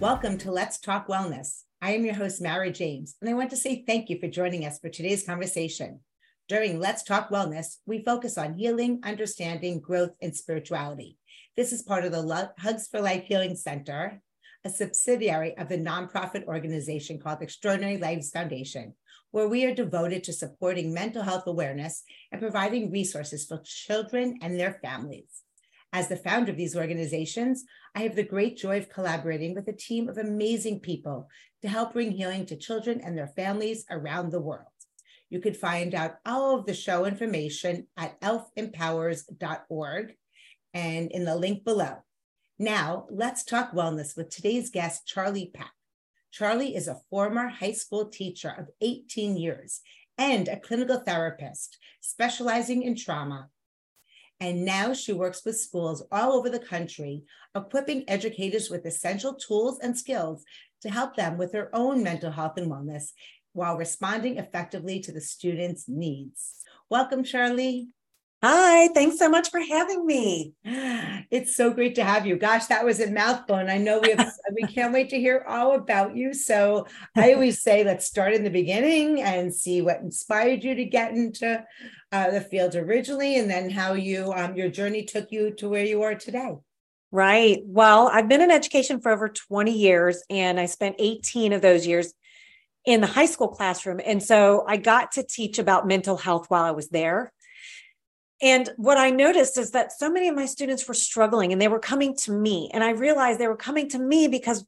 Welcome 0.00 0.38
to 0.38 0.50
Let's 0.50 0.80
Talk 0.80 1.08
Wellness. 1.08 1.64
I 1.82 1.90
am 1.90 2.06
your 2.06 2.14
host, 2.14 2.40
Mara 2.40 2.70
James, 2.70 3.16
and 3.20 3.28
I 3.28 3.34
want 3.34 3.50
to 3.50 3.56
say 3.56 3.84
thank 3.86 4.08
you 4.08 4.18
for 4.18 4.28
joining 4.28 4.64
us 4.64 4.78
for 4.78 4.88
today's 4.88 5.26
conversation. 5.26 6.00
During 6.48 6.80
Let's 6.80 7.02
Talk 7.02 7.28
Wellness, 7.28 7.76
we 7.84 8.02
focus 8.02 8.38
on 8.38 8.54
healing, 8.54 9.00
understanding, 9.04 9.78
growth, 9.78 10.12
and 10.22 10.34
spirituality. 10.34 11.18
This 11.54 11.70
is 11.70 11.82
part 11.82 12.06
of 12.06 12.12
the 12.12 12.50
Hugs 12.56 12.88
for 12.88 13.02
Life 13.02 13.24
Healing 13.24 13.54
Center, 13.54 14.22
a 14.64 14.70
subsidiary 14.70 15.54
of 15.58 15.68
the 15.68 15.76
nonprofit 15.76 16.46
organization 16.46 17.20
called 17.20 17.42
Extraordinary 17.42 17.98
Lives 17.98 18.30
Foundation, 18.30 18.94
where 19.32 19.48
we 19.48 19.66
are 19.66 19.74
devoted 19.74 20.24
to 20.24 20.32
supporting 20.32 20.94
mental 20.94 21.22
health 21.22 21.46
awareness 21.46 22.04
and 22.32 22.40
providing 22.40 22.90
resources 22.90 23.44
for 23.44 23.60
children 23.66 24.38
and 24.40 24.58
their 24.58 24.80
families. 24.82 25.42
As 25.92 26.08
the 26.08 26.16
founder 26.16 26.52
of 26.52 26.56
these 26.56 26.76
organizations, 26.76 27.64
I 27.94 28.00
have 28.00 28.14
the 28.14 28.22
great 28.22 28.56
joy 28.56 28.78
of 28.78 28.88
collaborating 28.88 29.54
with 29.54 29.66
a 29.66 29.72
team 29.72 30.08
of 30.08 30.18
amazing 30.18 30.80
people 30.80 31.28
to 31.62 31.68
help 31.68 31.92
bring 31.92 32.12
healing 32.12 32.46
to 32.46 32.56
children 32.56 33.00
and 33.00 33.18
their 33.18 33.26
families 33.26 33.84
around 33.90 34.30
the 34.30 34.40
world. 34.40 34.66
You 35.30 35.40
could 35.40 35.56
find 35.56 35.94
out 35.94 36.16
all 36.24 36.58
of 36.58 36.66
the 36.66 36.74
show 36.74 37.04
information 37.04 37.88
at 37.96 38.20
elfempowers.org 38.20 40.14
and 40.74 41.10
in 41.10 41.24
the 41.24 41.36
link 41.36 41.64
below. 41.64 41.96
Now, 42.58 43.06
let's 43.10 43.42
talk 43.42 43.72
wellness 43.72 44.16
with 44.16 44.30
today's 44.30 44.70
guest, 44.70 45.06
Charle 45.06 45.46
Peck. 45.52 45.72
Charle 46.30 46.74
is 46.74 46.86
a 46.86 47.00
former 47.10 47.48
high 47.48 47.72
school 47.72 48.06
teacher 48.06 48.54
of 48.56 48.68
18 48.80 49.36
years 49.36 49.80
and 50.18 50.46
a 50.46 50.60
clinical 50.60 50.98
therapist 50.98 51.78
specializing 52.00 52.82
in 52.82 52.94
trauma 52.94 53.48
and 54.40 54.64
now 54.64 54.94
she 54.94 55.12
works 55.12 55.44
with 55.44 55.60
schools 55.60 56.02
all 56.10 56.32
over 56.32 56.48
the 56.48 56.58
country, 56.58 57.24
equipping 57.54 58.04
educators 58.08 58.70
with 58.70 58.86
essential 58.86 59.34
tools 59.34 59.78
and 59.80 59.96
skills 59.96 60.44
to 60.80 60.90
help 60.90 61.14
them 61.14 61.36
with 61.36 61.52
their 61.52 61.74
own 61.74 62.02
mental 62.02 62.30
health 62.30 62.56
and 62.56 62.70
wellness 62.70 63.10
while 63.52 63.76
responding 63.76 64.38
effectively 64.38 65.00
to 65.00 65.12
the 65.12 65.20
students' 65.20 65.88
needs. 65.88 66.62
Welcome, 66.88 67.22
Charle. 67.22 67.86
Hi, 68.42 68.88
thanks 68.94 69.18
so 69.18 69.28
much 69.28 69.50
for 69.50 69.60
having 69.60 70.06
me. 70.06 70.54
It's 71.30 71.54
so 71.54 71.72
great 71.72 71.94
to 71.94 72.02
have 72.02 72.26
you. 72.26 72.36
Gosh, 72.36 72.66
that 72.66 72.84
was 72.84 72.98
a 72.98 73.08
mouthful. 73.08 73.54
And 73.54 73.70
I 73.70 73.78
know 73.78 74.00
we 74.00 74.10
have 74.10 74.32
we 74.52 74.62
can't 74.74 74.92
wait 74.92 75.10
to 75.10 75.20
hear 75.20 75.44
all 75.46 75.76
about 75.76 76.16
you. 76.16 76.34
So 76.34 76.88
I 77.14 77.34
always 77.34 77.62
say 77.62 77.84
let's 77.84 78.06
start 78.06 78.32
in 78.32 78.42
the 78.42 78.50
beginning 78.50 79.22
and 79.22 79.54
see 79.54 79.80
what 79.80 80.00
inspired 80.00 80.64
you 80.64 80.74
to 80.74 80.84
get 80.84 81.12
into 81.12 81.64
uh, 82.10 82.30
the 82.32 82.40
field 82.40 82.74
originally 82.74 83.38
and 83.38 83.48
then 83.48 83.70
how 83.70 83.92
you 83.92 84.32
um, 84.32 84.56
your 84.56 84.70
journey 84.70 85.04
took 85.04 85.30
you 85.30 85.52
to 85.52 85.68
where 85.68 85.84
you 85.84 86.02
are 86.02 86.16
today. 86.16 86.56
Right. 87.12 87.60
Well, 87.64 88.08
I've 88.08 88.28
been 88.28 88.40
in 88.40 88.50
education 88.50 89.00
for 89.00 89.12
over 89.12 89.28
20 89.28 89.70
years 89.70 90.24
and 90.28 90.58
I 90.58 90.66
spent 90.66 90.96
18 90.98 91.52
of 91.52 91.62
those 91.62 91.86
years 91.86 92.12
in 92.84 93.00
the 93.00 93.06
high 93.06 93.26
school 93.26 93.48
classroom. 93.48 94.00
And 94.04 94.20
so 94.20 94.64
I 94.66 94.78
got 94.78 95.12
to 95.12 95.22
teach 95.22 95.60
about 95.60 95.86
mental 95.86 96.16
health 96.16 96.46
while 96.48 96.64
I 96.64 96.72
was 96.72 96.88
there. 96.88 97.32
And 98.42 98.70
what 98.76 98.96
I 98.96 99.10
noticed 99.10 99.58
is 99.58 99.72
that 99.72 99.92
so 99.92 100.10
many 100.10 100.28
of 100.28 100.34
my 100.34 100.46
students 100.46 100.86
were 100.88 100.94
struggling 100.94 101.52
and 101.52 101.60
they 101.60 101.68
were 101.68 101.78
coming 101.78 102.16
to 102.18 102.32
me. 102.32 102.70
And 102.72 102.82
I 102.82 102.90
realized 102.90 103.38
they 103.38 103.48
were 103.48 103.56
coming 103.56 103.88
to 103.90 103.98
me 103.98 104.28
because 104.28 104.64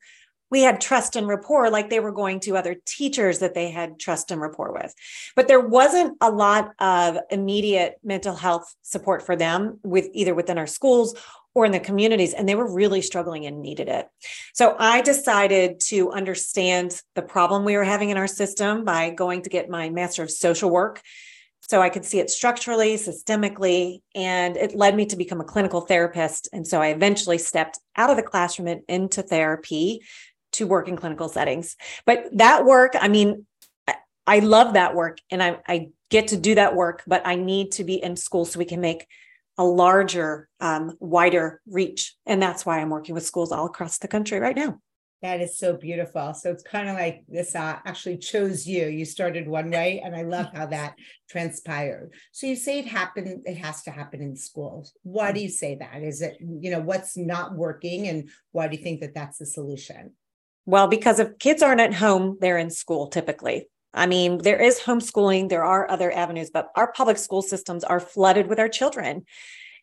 we 0.50 0.60
had 0.60 0.82
trust 0.82 1.16
and 1.16 1.26
rapport 1.26 1.70
like 1.70 1.88
they 1.88 1.98
were 1.98 2.12
going 2.12 2.38
to 2.40 2.58
other 2.58 2.76
teachers 2.84 3.38
that 3.38 3.54
they 3.54 3.70
had 3.70 3.98
trust 3.98 4.30
and 4.30 4.38
rapport 4.38 4.70
with. 4.70 4.94
But 5.34 5.48
there 5.48 5.66
wasn't 5.66 6.18
a 6.20 6.30
lot 6.30 6.72
of 6.78 7.16
immediate 7.30 7.94
mental 8.04 8.36
health 8.36 8.74
support 8.82 9.24
for 9.24 9.34
them 9.34 9.80
with 9.82 10.10
either 10.12 10.34
within 10.34 10.58
our 10.58 10.66
schools 10.66 11.14
or 11.54 11.64
in 11.64 11.72
the 11.72 11.80
communities 11.80 12.34
and 12.34 12.46
they 12.46 12.54
were 12.54 12.70
really 12.70 13.00
struggling 13.00 13.46
and 13.46 13.62
needed 13.62 13.88
it. 13.88 14.08
So 14.52 14.76
I 14.78 15.00
decided 15.00 15.80
to 15.88 16.10
understand 16.10 17.00
the 17.14 17.22
problem 17.22 17.64
we 17.64 17.76
were 17.78 17.84
having 17.84 18.10
in 18.10 18.18
our 18.18 18.28
system 18.28 18.84
by 18.84 19.10
going 19.10 19.42
to 19.42 19.50
get 19.50 19.70
my 19.70 19.88
master 19.88 20.22
of 20.22 20.30
social 20.30 20.68
work 20.68 21.00
so 21.68 21.80
I 21.80 21.88
could 21.88 22.04
see 22.04 22.18
it 22.18 22.28
structurally, 22.28 22.96
systemically, 22.96 24.00
and 24.14 24.56
it 24.56 24.74
led 24.74 24.96
me 24.96 25.06
to 25.06 25.16
become 25.16 25.40
a 25.40 25.44
clinical 25.44 25.80
therapist. 25.80 26.48
And 26.52 26.66
so 26.66 26.82
I 26.82 26.88
eventually 26.88 27.38
stepped 27.38 27.78
out 27.96 28.10
of 28.10 28.16
the 28.16 28.22
classroom 28.22 28.68
and 28.68 28.82
into 28.88 29.22
therapy 29.22 30.02
to 30.52 30.66
work 30.66 30.88
in 30.88 30.96
clinical 30.96 31.28
settings. 31.28 31.76
But 32.04 32.26
that 32.32 32.64
work, 32.66 32.92
I 33.00 33.08
mean, 33.08 33.46
I 34.26 34.40
love 34.40 34.74
that 34.74 34.94
work 34.94 35.18
and 35.30 35.42
I, 35.42 35.58
I 35.66 35.88
get 36.10 36.28
to 36.28 36.36
do 36.36 36.56
that 36.56 36.74
work, 36.74 37.02
but 37.06 37.26
I 37.26 37.36
need 37.36 37.72
to 37.72 37.84
be 37.84 38.02
in 38.02 38.16
school 38.16 38.44
so 38.44 38.58
we 38.58 38.64
can 38.64 38.80
make 38.80 39.06
a 39.56 39.64
larger, 39.64 40.48
um, 40.60 40.96
wider 40.98 41.60
reach. 41.66 42.16
And 42.26 42.42
that's 42.42 42.66
why 42.66 42.80
I'm 42.80 42.90
working 42.90 43.14
with 43.14 43.26
schools 43.26 43.52
all 43.52 43.66
across 43.66 43.98
the 43.98 44.08
country 44.08 44.40
right 44.40 44.56
now. 44.56 44.80
That 45.22 45.40
is 45.40 45.56
so 45.56 45.76
beautiful. 45.76 46.34
So 46.34 46.50
it's 46.50 46.64
kind 46.64 46.88
of 46.88 46.96
like 46.96 47.22
this 47.28 47.54
uh, 47.54 47.78
actually 47.86 48.18
chose 48.18 48.66
you. 48.66 48.88
You 48.88 49.04
started 49.04 49.46
one 49.46 49.70
way, 49.70 50.02
and 50.04 50.16
I 50.16 50.22
love 50.22 50.46
how 50.52 50.66
that 50.66 50.96
transpired. 51.30 52.12
So 52.32 52.48
you 52.48 52.56
say 52.56 52.80
it 52.80 52.86
happened, 52.86 53.42
it 53.44 53.56
has 53.58 53.82
to 53.84 53.92
happen 53.92 54.20
in 54.20 54.34
schools. 54.34 54.92
Why 55.04 55.30
do 55.30 55.40
you 55.40 55.48
say 55.48 55.76
that? 55.76 56.02
Is 56.02 56.22
it, 56.22 56.38
you 56.40 56.72
know, 56.72 56.80
what's 56.80 57.16
not 57.16 57.54
working, 57.54 58.08
and 58.08 58.30
why 58.50 58.66
do 58.66 58.76
you 58.76 58.82
think 58.82 59.00
that 59.00 59.14
that's 59.14 59.38
the 59.38 59.46
solution? 59.46 60.12
Well, 60.66 60.88
because 60.88 61.20
if 61.20 61.38
kids 61.38 61.62
aren't 61.62 61.80
at 61.80 61.94
home, 61.94 62.38
they're 62.40 62.58
in 62.58 62.70
school 62.70 63.06
typically. 63.06 63.68
I 63.94 64.06
mean, 64.06 64.38
there 64.38 64.60
is 64.60 64.80
homeschooling, 64.80 65.48
there 65.48 65.64
are 65.64 65.90
other 65.90 66.10
avenues, 66.10 66.50
but 66.50 66.68
our 66.74 66.92
public 66.92 67.18
school 67.18 67.42
systems 67.42 67.84
are 67.84 68.00
flooded 68.00 68.48
with 68.48 68.58
our 68.58 68.68
children. 68.68 69.24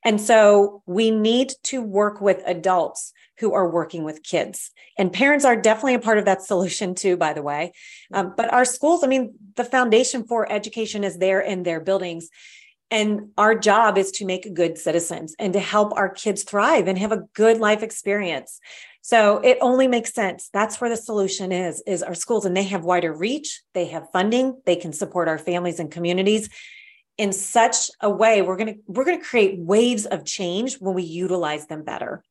And 0.04 0.20
so 0.22 0.82
we 0.86 1.12
need 1.12 1.54
to 1.64 1.82
work 1.82 2.22
with 2.22 2.42
adults 2.46 3.14
who 3.40 3.54
are 3.54 3.70
working 3.70 4.04
with 4.04 4.24
kids. 4.24 4.72
And 4.98 5.14
parents 5.14 5.46
are 5.46 5.56
definitely 5.56 5.96
a 5.96 6.00
part 6.00 6.18
of 6.18 6.26
that 6.26 6.42
solution 6.42 6.94
too, 6.94 7.18
by 7.18 7.34
the 7.34 7.42
way. 7.42 7.72
Um, 8.14 8.34
but 8.36 8.52
our 8.52 8.66
schools, 8.66 9.04
I 9.04 9.08
mean, 9.08 9.34
the 9.56 9.64
foundation 9.64 10.26
for 10.26 10.52
education 10.52 11.04
is 11.04 11.18
there 11.18 11.40
in 11.40 11.64
their 11.64 11.80
buildings. 11.80 12.30
And 12.92 13.30
our 13.38 13.56
job 13.56 13.98
is 13.98 14.12
to 14.14 14.26
make 14.26 14.54
good 14.54 14.78
citizens 14.78 15.36
and 15.38 15.54
to 15.54 15.60
help 15.60 15.94
our 15.96 16.10
kids 16.10 16.44
thrive 16.44 16.88
and 16.88 16.98
have 16.98 17.12
a 17.12 17.24
good 17.34 17.60
life 17.60 17.84
experience. 17.84 18.60
So 19.02 19.38
it 19.38 19.58
only 19.62 19.88
makes 19.88 20.14
sense. 20.14 20.50
That's 20.52 20.82
where 20.82 20.90
the 20.90 20.98
solution 20.98 21.52
is, 21.52 21.82
is 21.88 22.04
our 22.04 22.16
schools 22.16 22.46
and 22.46 22.58
they 22.58 22.64
have 22.64 22.84
wider 22.84 23.14
reach. 23.14 23.62
They 23.74 23.86
have 23.86 24.08
funding. 24.12 24.62
They 24.66 24.76
can 24.76 24.92
support 24.92 25.28
our 25.28 25.38
families 25.38 25.80
and 25.80 25.92
communities 25.92 26.50
in 27.20 27.34
such 27.34 27.92
a 28.00 28.10
way 28.10 28.42
we're 28.42 28.56
going 28.56 28.74
to 28.74 28.80
we're 28.88 29.04
going 29.04 29.20
to 29.20 29.26
create 29.26 29.60
waves 29.60 30.06
of 30.06 30.26
change 30.26 30.78
when 30.80 30.96
we 30.96 31.04
utilize 31.04 31.68
them 31.68 31.84
better 31.84 32.24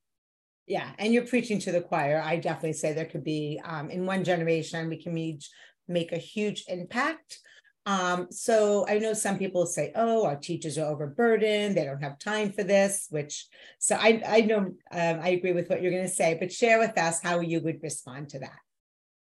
yeah 0.66 0.90
and 0.98 1.12
you're 1.12 1.26
preaching 1.26 1.58
to 1.58 1.70
the 1.70 1.80
choir 1.80 2.20
i 2.24 2.36
definitely 2.36 2.72
say 2.72 2.92
there 2.92 3.04
could 3.04 3.22
be 3.22 3.60
um, 3.64 3.90
in 3.90 4.06
one 4.06 4.24
generation 4.24 4.88
we 4.88 5.00
can 5.00 5.38
make 5.86 6.12
a 6.12 6.18
huge 6.18 6.64
impact 6.68 7.38
um, 7.86 8.26
so 8.30 8.86
I 8.86 8.98
know 8.98 9.14
some 9.14 9.38
people 9.38 9.64
say, 9.64 9.92
"Oh, 9.94 10.26
our 10.26 10.36
teachers 10.36 10.76
are 10.76 10.92
overburdened; 10.92 11.74
they 11.74 11.86
don't 11.86 12.02
have 12.02 12.18
time 12.18 12.52
for 12.52 12.62
this." 12.62 13.06
Which, 13.08 13.46
so 13.78 13.96
I, 13.98 14.22
I 14.26 14.40
know 14.42 14.58
um, 14.58 14.74
I 14.92 15.30
agree 15.30 15.54
with 15.54 15.70
what 15.70 15.80
you're 15.80 15.90
going 15.92 16.02
to 16.02 16.08
say, 16.10 16.36
but 16.38 16.52
share 16.52 16.78
with 16.78 16.98
us 16.98 17.22
how 17.22 17.40
you 17.40 17.60
would 17.60 17.82
respond 17.82 18.28
to 18.30 18.40
that. 18.40 18.58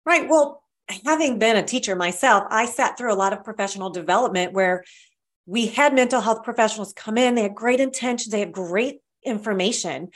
Right. 0.07 0.27
Well, 0.27 0.63
having 1.05 1.39
been 1.39 1.59
a 1.59 1.63
teacher 1.63 1.97
myself, 1.97 2.45
I 2.49 2.65
sat 2.65 2.97
through 2.97 3.13
a 3.13 3.15
lot 3.15 3.35
of 3.35 3.45
professional 3.45 3.91
development 3.91 4.55
where 4.55 4.85
we 5.47 5.67
had 5.67 5.95
mental 5.95 6.21
health 6.21 6.43
professionals 6.43 6.93
come 6.93 7.17
in, 7.17 7.35
they 7.35 7.43
had 7.43 7.55
great 7.55 7.81
intentions, 7.81 8.33
they 8.33 8.41
had 8.41 8.53
great 8.53 9.01
information. 9.25 10.09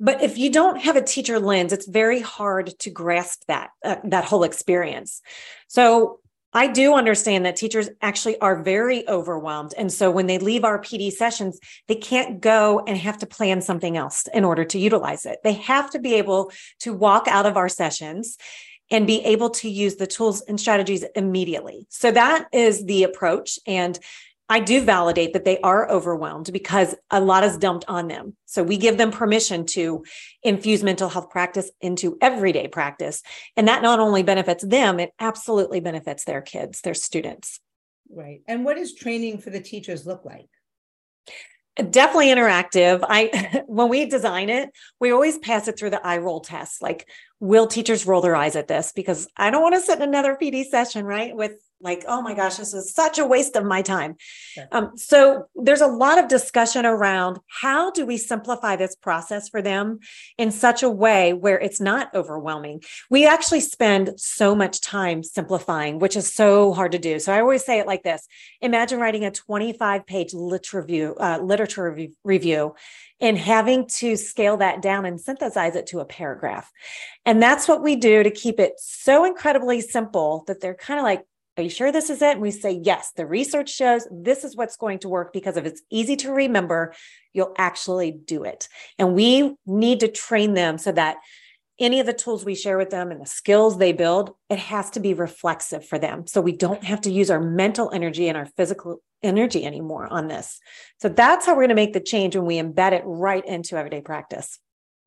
But 0.00 0.22
if 0.22 0.38
you 0.38 0.50
don't 0.50 0.80
have 0.80 0.96
a 0.96 1.02
teacher 1.02 1.40
lens, 1.40 1.72
it's 1.72 1.88
very 1.88 2.20
hard 2.20 2.78
to 2.78 2.90
grasp 2.90 3.42
that 3.48 3.70
uh, 3.84 3.96
that 4.04 4.24
whole 4.24 4.44
experience. 4.44 5.20
So 5.66 6.20
I 6.52 6.66
do 6.66 6.94
understand 6.94 7.44
that 7.44 7.56
teachers 7.56 7.90
actually 8.00 8.38
are 8.40 8.62
very 8.62 9.06
overwhelmed. 9.08 9.74
And 9.76 9.92
so 9.92 10.10
when 10.10 10.26
they 10.26 10.38
leave 10.38 10.64
our 10.64 10.80
PD 10.80 11.12
sessions, 11.12 11.58
they 11.88 11.94
can't 11.94 12.40
go 12.40 12.82
and 12.86 12.96
have 12.96 13.18
to 13.18 13.26
plan 13.26 13.60
something 13.60 13.96
else 13.96 14.26
in 14.32 14.44
order 14.44 14.64
to 14.64 14.78
utilize 14.78 15.26
it. 15.26 15.40
They 15.44 15.52
have 15.54 15.90
to 15.90 15.98
be 15.98 16.14
able 16.14 16.50
to 16.80 16.94
walk 16.94 17.28
out 17.28 17.44
of 17.44 17.56
our 17.56 17.68
sessions 17.68 18.38
and 18.90 19.06
be 19.06 19.22
able 19.24 19.50
to 19.50 19.68
use 19.68 19.96
the 19.96 20.06
tools 20.06 20.40
and 20.42 20.58
strategies 20.58 21.04
immediately. 21.14 21.86
So 21.90 22.10
that 22.12 22.48
is 22.52 22.86
the 22.86 23.02
approach. 23.02 23.58
And 23.66 23.98
I 24.48 24.60
do 24.60 24.82
validate 24.82 25.34
that 25.34 25.44
they 25.44 25.58
are 25.60 25.90
overwhelmed 25.90 26.50
because 26.52 26.94
a 27.10 27.20
lot 27.20 27.44
is 27.44 27.58
dumped 27.58 27.84
on 27.86 28.08
them. 28.08 28.34
So 28.46 28.62
we 28.62 28.78
give 28.78 28.96
them 28.96 29.10
permission 29.10 29.66
to 29.66 30.04
infuse 30.42 30.82
mental 30.82 31.10
health 31.10 31.30
practice 31.30 31.70
into 31.80 32.16
everyday 32.20 32.68
practice. 32.68 33.22
And 33.56 33.68
that 33.68 33.82
not 33.82 34.00
only 34.00 34.22
benefits 34.22 34.64
them, 34.64 35.00
it 35.00 35.12
absolutely 35.20 35.80
benefits 35.80 36.24
their 36.24 36.40
kids, 36.40 36.80
their 36.80 36.94
students. 36.94 37.60
Right. 38.10 38.40
And 38.48 38.64
what 38.64 38.76
does 38.76 38.94
training 38.94 39.38
for 39.38 39.50
the 39.50 39.60
teachers 39.60 40.06
look 40.06 40.24
like? 40.24 40.48
Definitely 41.76 42.28
interactive. 42.28 43.04
I 43.06 43.62
when 43.66 43.88
we 43.88 44.06
design 44.06 44.48
it, 44.48 44.70
we 44.98 45.12
always 45.12 45.38
pass 45.38 45.68
it 45.68 45.78
through 45.78 45.90
the 45.90 46.04
eye 46.04 46.18
roll 46.18 46.40
test. 46.40 46.82
Like, 46.82 47.06
will 47.40 47.66
teachers 47.66 48.06
roll 48.06 48.20
their 48.20 48.36
eyes 48.36 48.56
at 48.56 48.68
this? 48.68 48.92
Because 48.94 49.28
I 49.36 49.50
don't 49.50 49.62
want 49.62 49.74
to 49.74 49.80
sit 49.80 49.98
in 49.98 50.02
another 50.02 50.36
PD 50.40 50.64
session, 50.64 51.04
right? 51.04 51.34
With 51.34 51.52
like 51.80 52.04
oh 52.08 52.20
my 52.20 52.34
gosh 52.34 52.56
this 52.56 52.74
is 52.74 52.92
such 52.92 53.18
a 53.18 53.26
waste 53.26 53.54
of 53.56 53.64
my 53.64 53.82
time 53.82 54.16
um, 54.72 54.90
so 54.96 55.44
there's 55.54 55.80
a 55.80 55.86
lot 55.86 56.18
of 56.18 56.28
discussion 56.28 56.84
around 56.84 57.38
how 57.60 57.90
do 57.90 58.04
we 58.04 58.16
simplify 58.16 58.74
this 58.74 58.96
process 58.96 59.48
for 59.48 59.62
them 59.62 59.98
in 60.36 60.50
such 60.50 60.82
a 60.82 60.90
way 60.90 61.32
where 61.32 61.58
it's 61.58 61.80
not 61.80 62.12
overwhelming 62.14 62.82
we 63.10 63.26
actually 63.26 63.60
spend 63.60 64.10
so 64.16 64.54
much 64.54 64.80
time 64.80 65.22
simplifying 65.22 65.98
which 65.98 66.16
is 66.16 66.32
so 66.32 66.72
hard 66.72 66.92
to 66.92 66.98
do 66.98 67.18
so 67.18 67.32
i 67.32 67.40
always 67.40 67.64
say 67.64 67.78
it 67.78 67.86
like 67.86 68.02
this 68.02 68.26
imagine 68.60 68.98
writing 68.98 69.24
a 69.24 69.30
25 69.30 70.06
page 70.06 70.34
literature 70.34 70.80
review, 70.80 71.14
uh, 71.20 71.38
literature 71.40 71.96
review 72.24 72.74
and 73.20 73.36
having 73.36 73.86
to 73.86 74.16
scale 74.16 74.56
that 74.58 74.80
down 74.80 75.04
and 75.04 75.20
synthesize 75.20 75.74
it 75.74 75.86
to 75.88 76.00
a 76.00 76.04
paragraph. 76.04 76.70
And 77.24 77.42
that's 77.42 77.66
what 77.66 77.82
we 77.82 77.96
do 77.96 78.22
to 78.22 78.30
keep 78.30 78.60
it 78.60 78.74
so 78.78 79.24
incredibly 79.24 79.80
simple 79.80 80.44
that 80.46 80.60
they're 80.60 80.74
kind 80.74 81.00
of 81.00 81.04
like, 81.04 81.24
are 81.56 81.62
you 81.62 81.70
sure 81.70 81.90
this 81.90 82.08
is 82.08 82.22
it? 82.22 82.32
And 82.32 82.40
we 82.40 82.52
say, 82.52 82.80
Yes, 82.84 83.10
the 83.16 83.26
research 83.26 83.68
shows 83.68 84.06
this 84.12 84.44
is 84.44 84.56
what's 84.56 84.76
going 84.76 85.00
to 85.00 85.08
work 85.08 85.32
because 85.32 85.56
if 85.56 85.66
it's 85.66 85.82
easy 85.90 86.14
to 86.16 86.30
remember, 86.30 86.94
you'll 87.32 87.54
actually 87.58 88.12
do 88.12 88.44
it. 88.44 88.68
And 88.96 89.14
we 89.14 89.56
need 89.66 90.00
to 90.00 90.08
train 90.08 90.54
them 90.54 90.78
so 90.78 90.92
that 90.92 91.16
any 91.80 92.00
of 92.00 92.06
the 92.06 92.12
tools 92.12 92.44
we 92.44 92.54
share 92.54 92.78
with 92.78 92.90
them 92.90 93.10
and 93.10 93.20
the 93.20 93.26
skills 93.26 93.78
they 93.78 93.92
build, 93.92 94.34
it 94.48 94.58
has 94.58 94.90
to 94.90 95.00
be 95.00 95.14
reflexive 95.14 95.84
for 95.84 95.98
them. 95.98 96.26
So 96.26 96.40
we 96.40 96.52
don't 96.52 96.84
have 96.84 97.00
to 97.02 97.10
use 97.10 97.30
our 97.30 97.40
mental 97.40 97.90
energy 97.92 98.28
and 98.28 98.36
our 98.36 98.46
physical 98.46 99.00
energy 99.22 99.64
anymore 99.64 100.06
on 100.10 100.28
this. 100.28 100.60
So 101.00 101.08
that's 101.08 101.46
how 101.46 101.52
we're 101.52 101.62
going 101.62 101.68
to 101.70 101.74
make 101.74 101.92
the 101.92 102.00
change 102.00 102.36
when 102.36 102.46
we 102.46 102.60
embed 102.60 102.92
it 102.92 103.02
right 103.04 103.44
into 103.44 103.76
everyday 103.76 104.00
practice. 104.00 104.58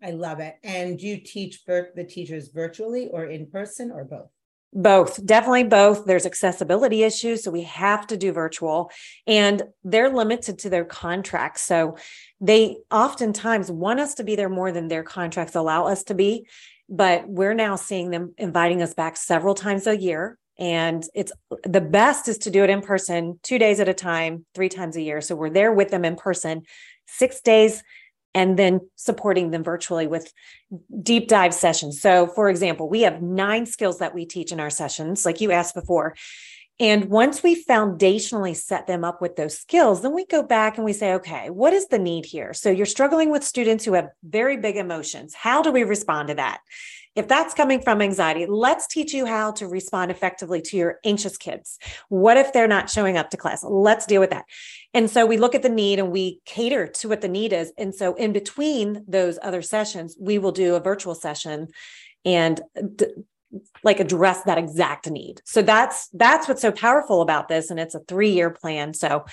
I 0.03 0.11
love 0.11 0.39
it. 0.39 0.55
And 0.63 0.97
do 0.97 1.05
you 1.05 1.17
teach 1.17 1.63
the 1.65 2.07
teachers 2.09 2.49
virtually 2.49 3.07
or 3.07 3.25
in 3.25 3.47
person 3.47 3.91
or 3.91 4.03
both? 4.03 4.29
Both, 4.73 5.25
definitely 5.25 5.65
both. 5.65 6.05
There's 6.05 6.25
accessibility 6.25 7.03
issues. 7.03 7.43
So 7.43 7.51
we 7.51 7.63
have 7.63 8.07
to 8.07 8.15
do 8.15 8.31
virtual 8.31 8.89
and 9.27 9.61
they're 9.83 10.09
limited 10.09 10.59
to 10.59 10.69
their 10.69 10.85
contracts. 10.85 11.61
So 11.63 11.97
they 12.39 12.77
oftentimes 12.89 13.69
want 13.69 13.99
us 13.99 14.15
to 14.15 14.23
be 14.23 14.37
there 14.37 14.49
more 14.49 14.71
than 14.71 14.87
their 14.87 15.03
contracts 15.03 15.55
allow 15.55 15.87
us 15.87 16.03
to 16.05 16.13
be. 16.13 16.47
But 16.87 17.27
we're 17.27 17.53
now 17.53 17.75
seeing 17.75 18.11
them 18.11 18.33
inviting 18.37 18.81
us 18.81 18.93
back 18.93 19.17
several 19.17 19.55
times 19.55 19.87
a 19.87 19.97
year. 19.97 20.37
And 20.61 21.03
it's 21.15 21.31
the 21.63 21.81
best 21.81 22.27
is 22.27 22.37
to 22.39 22.51
do 22.51 22.63
it 22.63 22.69
in 22.69 22.81
person, 22.81 23.39
two 23.41 23.57
days 23.57 23.79
at 23.79 23.89
a 23.89 23.95
time, 23.95 24.45
three 24.53 24.69
times 24.69 24.95
a 24.95 25.01
year. 25.01 25.19
So 25.19 25.35
we're 25.35 25.49
there 25.49 25.73
with 25.73 25.89
them 25.89 26.05
in 26.05 26.15
person, 26.15 26.61
six 27.07 27.41
days 27.41 27.83
and 28.33 28.57
then 28.57 28.79
supporting 28.95 29.51
them 29.51 29.63
virtually 29.63 30.07
with 30.07 30.31
deep 31.01 31.27
dive 31.27 31.53
sessions. 31.53 31.99
So, 31.99 32.27
for 32.27 32.47
example, 32.47 32.87
we 32.87 33.01
have 33.01 33.21
nine 33.21 33.65
skills 33.65 33.99
that 33.99 34.13
we 34.13 34.25
teach 34.25 34.51
in 34.51 34.59
our 34.59 34.69
sessions, 34.69 35.25
like 35.25 35.41
you 35.41 35.51
asked 35.51 35.75
before. 35.75 36.15
And 36.79 37.05
once 37.05 37.43
we 37.43 37.63
foundationally 37.63 38.55
set 38.55 38.87
them 38.87 39.03
up 39.03 39.21
with 39.21 39.35
those 39.35 39.57
skills, 39.57 40.01
then 40.01 40.13
we 40.13 40.25
go 40.25 40.41
back 40.41 40.77
and 40.77 40.85
we 40.85 40.93
say, 40.93 41.13
okay, 41.15 41.49
what 41.49 41.73
is 41.73 41.87
the 41.87 41.99
need 41.99 42.25
here? 42.25 42.53
So, 42.53 42.69
you're 42.69 42.85
struggling 42.85 43.31
with 43.31 43.43
students 43.43 43.83
who 43.83 43.93
have 43.93 44.09
very 44.23 44.57
big 44.57 44.77
emotions. 44.77 45.33
How 45.33 45.61
do 45.61 45.71
we 45.71 45.83
respond 45.83 46.29
to 46.29 46.35
that? 46.35 46.61
If 47.15 47.27
that's 47.27 47.53
coming 47.53 47.81
from 47.81 48.01
anxiety, 48.01 48.45
let's 48.45 48.87
teach 48.87 49.13
you 49.13 49.25
how 49.25 49.51
to 49.53 49.67
respond 49.67 50.11
effectively 50.11 50.61
to 50.61 50.77
your 50.77 50.99
anxious 51.03 51.35
kids. 51.37 51.77
What 52.09 52.37
if 52.37 52.53
they're 52.53 52.67
not 52.67 52.89
showing 52.89 53.17
up 53.17 53.29
to 53.31 53.37
class? 53.37 53.63
Let's 53.63 54.05
deal 54.05 54.21
with 54.21 54.29
that. 54.29 54.45
And 54.93 55.09
so 55.09 55.25
we 55.25 55.37
look 55.37 55.53
at 55.53 55.61
the 55.61 55.69
need 55.69 55.99
and 55.99 56.11
we 56.11 56.39
cater 56.45 56.87
to 56.87 57.09
what 57.09 57.21
the 57.21 57.27
need 57.27 57.51
is. 57.51 57.73
And 57.77 57.93
so 57.93 58.13
in 58.15 58.31
between 58.31 59.03
those 59.07 59.37
other 59.41 59.61
sessions, 59.61 60.15
we 60.19 60.37
will 60.37 60.53
do 60.53 60.75
a 60.75 60.79
virtual 60.79 61.15
session 61.15 61.67
and 62.23 62.61
uh, 62.77 62.83
d- 62.95 63.07
like 63.83 63.99
address 63.99 64.43
that 64.43 64.57
exact 64.57 65.09
need. 65.09 65.41
So 65.43 65.61
that's 65.61 66.07
that's 66.13 66.47
what's 66.47 66.61
so 66.61 66.71
powerful 66.71 67.21
about 67.21 67.49
this 67.49 67.69
and 67.69 67.79
it's 67.79 67.95
a 67.95 67.99
3-year 67.99 68.51
plan. 68.51 68.93
So 68.93 69.25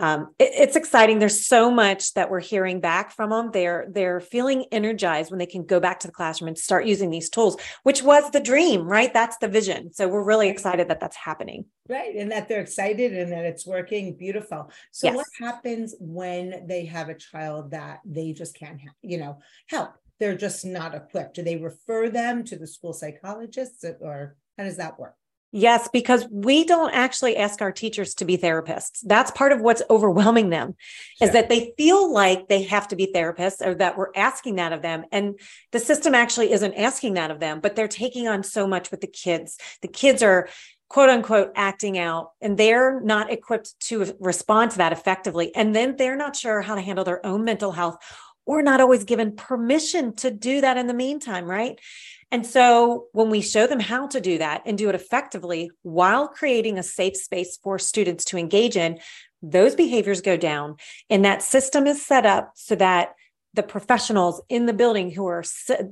um, 0.00 0.34
it, 0.38 0.50
it's 0.54 0.76
exciting. 0.76 1.18
There's 1.18 1.46
so 1.46 1.70
much 1.70 2.14
that 2.14 2.30
we're 2.30 2.40
hearing 2.40 2.80
back 2.80 3.12
from 3.12 3.30
them. 3.30 3.50
They're 3.52 3.86
they're 3.90 4.20
feeling 4.20 4.66
energized 4.72 5.30
when 5.30 5.38
they 5.38 5.46
can 5.46 5.64
go 5.64 5.80
back 5.80 6.00
to 6.00 6.06
the 6.06 6.12
classroom 6.12 6.48
and 6.48 6.58
start 6.58 6.86
using 6.86 7.10
these 7.10 7.28
tools, 7.28 7.56
which 7.82 8.02
was 8.02 8.30
the 8.30 8.40
dream, 8.40 8.82
right? 8.82 9.12
That's 9.12 9.36
the 9.38 9.48
vision. 9.48 9.92
So 9.92 10.08
we're 10.08 10.24
really 10.24 10.48
excited 10.48 10.88
that 10.88 11.00
that's 11.00 11.16
happening. 11.16 11.66
Right, 11.88 12.14
and 12.16 12.30
that 12.32 12.48
they're 12.48 12.60
excited 12.60 13.12
and 13.14 13.32
that 13.32 13.44
it's 13.44 13.66
working. 13.66 14.16
Beautiful. 14.16 14.70
So 14.92 15.08
yes. 15.08 15.16
what 15.16 15.26
happens 15.38 15.94
when 15.98 16.66
they 16.66 16.84
have 16.84 17.08
a 17.08 17.14
child 17.14 17.70
that 17.70 18.00
they 18.04 18.32
just 18.32 18.54
can't, 18.54 18.80
have, 18.80 18.94
you 19.02 19.18
know, 19.18 19.38
help? 19.68 19.92
They're 20.20 20.36
just 20.36 20.64
not 20.64 20.94
equipped. 20.94 21.36
Do 21.36 21.42
they 21.42 21.56
refer 21.56 22.10
them 22.10 22.44
to 22.44 22.56
the 22.56 22.66
school 22.66 22.92
psychologists, 22.92 23.84
or 24.00 24.36
how 24.58 24.64
does 24.64 24.76
that 24.76 24.98
work? 24.98 25.14
Yes, 25.50 25.88
because 25.90 26.26
we 26.30 26.64
don't 26.64 26.92
actually 26.92 27.36
ask 27.36 27.62
our 27.62 27.72
teachers 27.72 28.14
to 28.14 28.26
be 28.26 28.36
therapists. 28.36 28.98
That's 29.02 29.30
part 29.30 29.52
of 29.52 29.62
what's 29.62 29.82
overwhelming 29.88 30.50
them 30.50 30.76
is 31.22 31.32
that 31.32 31.48
they 31.48 31.72
feel 31.78 32.12
like 32.12 32.48
they 32.48 32.64
have 32.64 32.88
to 32.88 32.96
be 32.96 33.10
therapists 33.14 33.66
or 33.66 33.74
that 33.76 33.96
we're 33.96 34.12
asking 34.14 34.56
that 34.56 34.74
of 34.74 34.82
them. 34.82 35.04
And 35.10 35.40
the 35.72 35.80
system 35.80 36.14
actually 36.14 36.52
isn't 36.52 36.74
asking 36.74 37.14
that 37.14 37.30
of 37.30 37.40
them, 37.40 37.60
but 37.60 37.76
they're 37.76 37.88
taking 37.88 38.28
on 38.28 38.42
so 38.42 38.66
much 38.66 38.90
with 38.90 39.00
the 39.00 39.06
kids. 39.06 39.56
The 39.80 39.88
kids 39.88 40.22
are 40.22 40.50
quote 40.88 41.10
unquote 41.10 41.52
acting 41.54 41.98
out 41.98 42.32
and 42.40 42.56
they're 42.56 43.00
not 43.00 43.30
equipped 43.30 43.78
to 43.80 44.14
respond 44.20 44.72
to 44.72 44.78
that 44.78 44.92
effectively. 44.92 45.54
And 45.54 45.74
then 45.74 45.96
they're 45.96 46.16
not 46.16 46.36
sure 46.36 46.60
how 46.60 46.74
to 46.74 46.80
handle 46.80 47.04
their 47.04 47.24
own 47.24 47.44
mental 47.44 47.72
health 47.72 47.96
or 48.48 48.62
not 48.62 48.80
always 48.80 49.04
given 49.04 49.36
permission 49.36 50.14
to 50.16 50.30
do 50.30 50.62
that 50.62 50.78
in 50.78 50.86
the 50.86 50.94
meantime, 50.94 51.44
right? 51.44 51.78
And 52.30 52.46
so 52.46 53.06
when 53.12 53.28
we 53.28 53.42
show 53.42 53.66
them 53.66 53.78
how 53.78 54.06
to 54.08 54.22
do 54.22 54.38
that 54.38 54.62
and 54.64 54.78
do 54.78 54.88
it 54.88 54.94
effectively 54.94 55.70
while 55.82 56.28
creating 56.28 56.78
a 56.78 56.82
safe 56.82 57.16
space 57.16 57.58
for 57.62 57.78
students 57.78 58.24
to 58.26 58.38
engage 58.38 58.74
in, 58.74 59.00
those 59.42 59.74
behaviors 59.74 60.22
go 60.22 60.38
down. 60.38 60.76
And 61.10 61.26
that 61.26 61.42
system 61.42 61.86
is 61.86 62.04
set 62.04 62.24
up 62.24 62.52
so 62.54 62.74
that 62.76 63.14
the 63.52 63.62
professionals 63.62 64.40
in 64.48 64.64
the 64.64 64.72
building 64.72 65.10
who 65.10 65.26
are 65.26 65.44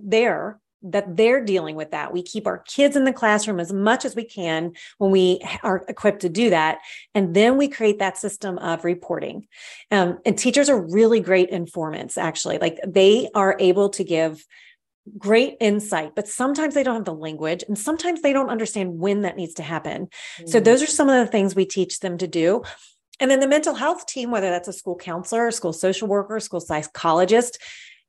there 0.02 0.59
that 0.90 1.16
they're 1.16 1.45
dealing 1.45 1.76
with 1.76 1.90
that. 1.90 2.12
We 2.12 2.23
keep 2.23 2.47
our 2.47 2.59
kids 2.59 2.97
in 2.97 3.05
the 3.05 3.12
classroom 3.12 3.61
as 3.61 3.73
much 3.73 4.05
as 4.05 4.14
we 4.14 4.25
can 4.25 4.73
when 4.99 5.11
we 5.11 5.40
are 5.62 5.85
equipped 5.88 6.21
to 6.21 6.28
do 6.28 6.50
that. 6.50 6.78
And 7.14 7.35
then 7.35 7.57
we 7.57 7.69
create 7.69 7.99
that 7.99 8.19
system 8.19 8.59
of 8.59 8.85
reporting. 8.85 9.47
Um, 9.90 10.19
and 10.25 10.38
teachers 10.38 10.69
are 10.69 10.81
really 10.81 11.21
great 11.21 11.50
informants, 11.50 12.16
actually. 12.19 12.59
Like 12.59 12.78
they 12.87 13.28
are 13.35 13.57
able 13.59 13.90
to 13.90 14.05
give 14.05 14.45
great 15.19 15.57
insight, 15.61 16.14
but 16.16 16.28
sometimes 16.28 16.75
they 16.75 16.83
don't 16.83 16.97
have 16.97 17.05
the 17.05 17.14
language 17.14 17.64
and 17.69 17.78
sometimes 17.78 18.23
they 18.23 18.33
don't 18.33 18.50
understand 18.50 18.99
when 18.99 19.23
that 19.23 19.37
needs 19.37 19.55
to 19.55 19.62
happen. 19.62 20.09
Mm. 20.40 20.49
So, 20.49 20.61
those 20.61 20.83
are 20.83 20.87
some 20.87 21.09
of 21.09 21.25
the 21.25 21.31
things 21.31 21.55
we 21.55 21.64
teach 21.64 22.00
them 22.00 22.19
to 22.19 22.26
do. 22.26 22.62
And 23.19 23.31
then 23.31 23.40
the 23.40 23.49
mental 23.49 23.75
health 23.75 24.07
team, 24.07 24.31
whether 24.31 24.50
that's 24.50 24.69
a 24.69 24.73
school 24.73 24.97
counselor, 24.97 25.50
school 25.50 25.73
social 25.73 26.09
worker, 26.09 26.38
school 26.40 26.61
psychologist, 26.61 27.59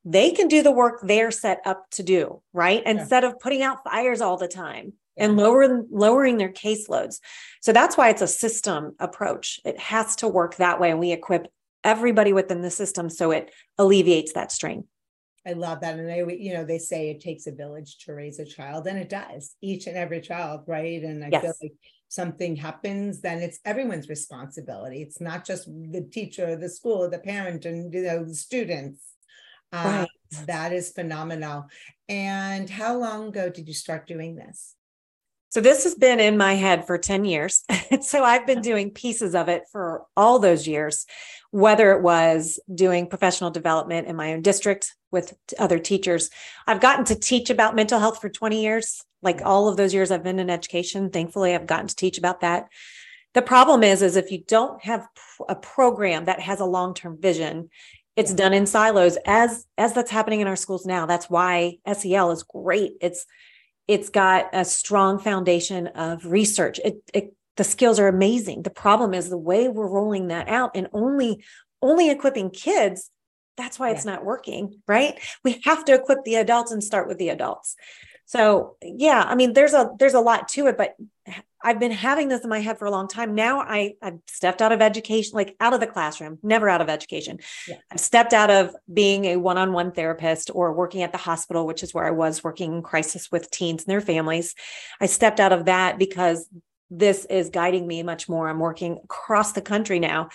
they 0.09 0.31
can 0.31 0.47
do 0.47 0.63
the 0.63 0.71
work 0.71 1.01
they're 1.03 1.31
set 1.31 1.59
up 1.65 1.89
to 1.91 2.03
do, 2.03 2.41
right? 2.53 2.81
Yeah. 2.83 2.91
Instead 2.91 3.23
of 3.25 3.39
putting 3.39 3.61
out 3.61 3.83
fires 3.83 4.21
all 4.21 4.37
the 4.37 4.47
time 4.47 4.93
yeah. 5.17 5.25
and 5.25 5.37
lowering 5.37 5.87
lowering 5.91 6.37
their 6.37 6.51
caseloads. 6.51 7.19
So 7.61 7.73
that's 7.73 7.97
why 7.97 8.09
it's 8.09 8.21
a 8.21 8.27
system 8.27 8.95
approach. 8.99 9.59
It 9.65 9.77
has 9.79 10.15
to 10.17 10.27
work 10.29 10.55
that 10.55 10.79
way. 10.79 10.91
And 10.91 10.99
we 10.99 11.11
equip 11.11 11.47
everybody 11.83 12.31
within 12.31 12.61
the 12.61 12.71
system 12.71 13.09
so 13.09 13.31
it 13.31 13.51
alleviates 13.77 14.33
that 14.33 14.51
strain. 14.51 14.85
I 15.45 15.53
love 15.53 15.81
that. 15.81 15.99
And 15.99 16.09
I, 16.09 16.17
you 16.17 16.53
know, 16.53 16.63
they 16.63 16.79
say 16.79 17.09
it 17.09 17.21
takes 17.21 17.47
a 17.47 17.51
village 17.51 17.99
to 17.99 18.13
raise 18.13 18.39
a 18.39 18.45
child, 18.45 18.87
and 18.87 18.97
it 18.97 19.09
does, 19.09 19.55
each 19.61 19.87
and 19.87 19.95
every 19.95 20.19
child, 20.19 20.61
right? 20.67 21.01
And 21.01 21.23
I 21.23 21.29
yes. 21.31 21.41
feel 21.41 21.53
like 21.61 21.73
something 22.09 22.55
happens, 22.55 23.21
then 23.21 23.39
it's 23.39 23.59
everyone's 23.63 24.09
responsibility. 24.09 25.01
It's 25.01 25.21
not 25.21 25.45
just 25.45 25.65
the 25.67 26.07
teacher, 26.11 26.55
the 26.55 26.69
school, 26.69 27.09
the 27.09 27.19
parent, 27.19 27.65
and 27.65 27.93
you 27.93 28.03
know, 28.03 28.25
the 28.25 28.35
students. 28.35 29.01
Uh, 29.71 30.05
right. 30.31 30.45
That 30.45 30.73
is 30.73 30.91
phenomenal. 30.91 31.67
And 32.09 32.69
how 32.69 32.97
long 32.97 33.29
ago 33.29 33.49
did 33.49 33.67
you 33.67 33.73
start 33.73 34.07
doing 34.07 34.35
this? 34.35 34.75
So 35.49 35.61
this 35.61 35.85
has 35.85 35.95
been 35.95 36.19
in 36.19 36.37
my 36.37 36.55
head 36.55 36.85
for 36.85 36.97
10 36.97 37.25
years. 37.25 37.63
so 38.01 38.23
I've 38.23 38.45
been 38.45 38.61
doing 38.61 38.91
pieces 38.91 39.33
of 39.33 39.47
it 39.47 39.63
for 39.71 40.03
all 40.15 40.39
those 40.39 40.67
years, 40.67 41.05
whether 41.51 41.91
it 41.91 42.01
was 42.01 42.59
doing 42.73 43.07
professional 43.07 43.49
development 43.49 44.07
in 44.07 44.15
my 44.15 44.33
own 44.33 44.41
district 44.41 44.93
with 45.09 45.33
other 45.57 45.79
teachers. 45.79 46.29
I've 46.67 46.81
gotten 46.81 47.05
to 47.05 47.15
teach 47.15 47.49
about 47.49 47.75
mental 47.75 47.99
health 47.99 48.19
for 48.19 48.29
20 48.29 48.61
years. 48.61 49.03
Like 49.21 49.41
all 49.43 49.69
of 49.69 49.77
those 49.77 49.93
years 49.93 50.11
I've 50.11 50.23
been 50.23 50.39
in 50.39 50.49
education, 50.49 51.09
thankfully 51.09 51.55
I've 51.55 51.65
gotten 51.65 51.87
to 51.87 51.95
teach 51.95 52.17
about 52.17 52.41
that. 52.41 52.67
The 53.33 53.41
problem 53.41 53.83
is, 53.83 54.01
is 54.01 54.15
if 54.15 54.31
you 54.31 54.43
don't 54.47 54.83
have 54.83 55.07
a 55.47 55.55
program 55.55 56.25
that 56.25 56.39
has 56.39 56.59
a 56.59 56.65
long-term 56.65 57.21
vision, 57.21 57.69
it's 58.17 58.31
yeah. 58.31 58.37
done 58.37 58.53
in 58.53 58.65
silos 58.65 59.17
as 59.25 59.65
as 59.77 59.93
that's 59.93 60.11
happening 60.11 60.41
in 60.41 60.47
our 60.47 60.55
schools 60.57 60.85
now. 60.85 61.05
That's 61.05 61.29
why 61.29 61.77
SEL 61.91 62.31
is 62.31 62.43
great. 62.43 62.93
It's 62.99 63.25
it's 63.87 64.09
got 64.09 64.49
a 64.51 64.65
strong 64.65 65.19
foundation 65.19 65.87
of 65.87 66.25
research. 66.25 66.79
It, 66.83 66.95
it 67.13 67.33
the 67.55 67.63
skills 67.63 67.99
are 67.99 68.09
amazing. 68.09 68.63
The 68.63 68.69
problem 68.69 69.13
is 69.13 69.29
the 69.29 69.37
way 69.37 69.69
we're 69.69 69.87
rolling 69.87 70.27
that 70.27 70.49
out 70.49 70.71
and 70.75 70.89
only 70.91 71.43
only 71.81 72.09
equipping 72.09 72.49
kids 72.49 73.09
that's 73.55 73.79
why 73.79 73.89
it's 73.89 74.05
not 74.05 74.23
working 74.23 74.81
right 74.87 75.19
we 75.43 75.59
have 75.63 75.83
to 75.83 75.93
equip 75.93 76.23
the 76.23 76.35
adults 76.35 76.71
and 76.71 76.83
start 76.83 77.07
with 77.07 77.17
the 77.17 77.29
adults 77.29 77.75
so 78.27 78.75
yeah 78.83 79.23
i 79.27 79.33
mean 79.33 79.53
there's 79.53 79.73
a 79.73 79.89
there's 79.97 80.13
a 80.13 80.19
lot 80.19 80.47
to 80.47 80.67
it 80.67 80.77
but 80.77 80.95
i've 81.63 81.79
been 81.79 81.91
having 81.91 82.27
this 82.27 82.43
in 82.43 82.49
my 82.49 82.59
head 82.59 82.77
for 82.77 82.85
a 82.85 82.91
long 82.91 83.07
time 83.07 83.33
now 83.33 83.59
i 83.59 83.93
i've 84.01 84.19
stepped 84.27 84.61
out 84.61 84.71
of 84.71 84.81
education 84.81 85.31
like 85.33 85.55
out 85.59 85.73
of 85.73 85.79
the 85.79 85.87
classroom 85.87 86.37
never 86.43 86.69
out 86.69 86.81
of 86.81 86.89
education 86.89 87.39
yeah. 87.67 87.77
i've 87.89 87.99
stepped 87.99 88.33
out 88.33 88.51
of 88.51 88.75
being 88.93 89.25
a 89.25 89.37
one-on-one 89.37 89.91
therapist 89.91 90.51
or 90.53 90.73
working 90.73 91.01
at 91.01 91.11
the 91.11 91.17
hospital 91.17 91.65
which 91.65 91.81
is 91.81 91.93
where 91.93 92.05
i 92.05 92.11
was 92.11 92.43
working 92.43 92.73
in 92.73 92.81
crisis 92.83 93.31
with 93.31 93.49
teens 93.49 93.83
and 93.83 93.91
their 93.91 94.01
families 94.01 94.53
i 95.01 95.05
stepped 95.05 95.39
out 95.39 95.53
of 95.53 95.65
that 95.65 95.97
because 95.97 96.47
this 96.89 97.25
is 97.25 97.49
guiding 97.49 97.85
me 97.85 98.01
much 98.01 98.29
more. 98.29 98.47
I'm 98.47 98.59
working 98.59 98.99
across 99.03 99.51
the 99.51 99.61
country 99.61 99.99
now. 99.99 100.29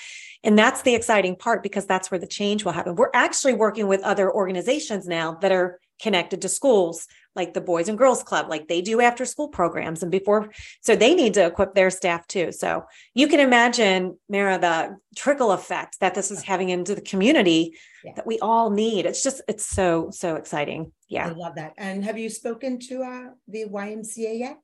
And 0.44 0.58
that's 0.58 0.82
the 0.82 0.94
exciting 0.94 1.36
part 1.36 1.62
because 1.62 1.86
that's 1.86 2.10
where 2.10 2.20
the 2.20 2.26
change 2.26 2.64
will 2.64 2.72
happen. 2.72 2.94
We're 2.94 3.08
actually 3.14 3.54
working 3.54 3.86
with 3.86 4.02
other 4.02 4.30
organizations 4.30 5.06
now 5.06 5.38
that 5.40 5.50
are 5.50 5.80
connected 6.02 6.42
to 6.42 6.48
schools, 6.48 7.06
like 7.34 7.54
the 7.54 7.60
Boys 7.60 7.88
and 7.88 7.96
Girls 7.96 8.22
Club, 8.22 8.50
like 8.50 8.68
they 8.68 8.82
do 8.82 9.00
after 9.00 9.24
school 9.24 9.48
programs. 9.48 10.02
And 10.02 10.10
before, 10.10 10.50
so 10.80 10.96
they 10.96 11.14
need 11.14 11.34
to 11.34 11.46
equip 11.46 11.74
their 11.74 11.88
staff 11.88 12.26
too. 12.26 12.52
So 12.52 12.84
you 13.14 13.28
can 13.28 13.40
imagine, 13.40 14.18
Mara, 14.28 14.58
the 14.58 14.96
trickle 15.16 15.52
effect 15.52 16.00
that 16.00 16.14
this 16.14 16.30
is 16.30 16.42
having 16.42 16.68
into 16.68 16.94
the 16.94 17.00
community 17.00 17.78
yeah. 18.04 18.12
that 18.16 18.26
we 18.26 18.38
all 18.40 18.70
need. 18.70 19.06
It's 19.06 19.22
just, 19.22 19.40
it's 19.48 19.64
so, 19.64 20.10
so 20.10 20.34
exciting. 20.34 20.92
Yeah. 21.08 21.28
I 21.28 21.32
love 21.32 21.54
that. 21.54 21.72
And 21.78 22.04
have 22.04 22.18
you 22.18 22.28
spoken 22.28 22.78
to 22.80 23.02
uh, 23.02 23.24
the 23.48 23.66
YMCA 23.66 24.38
yet? 24.38 24.58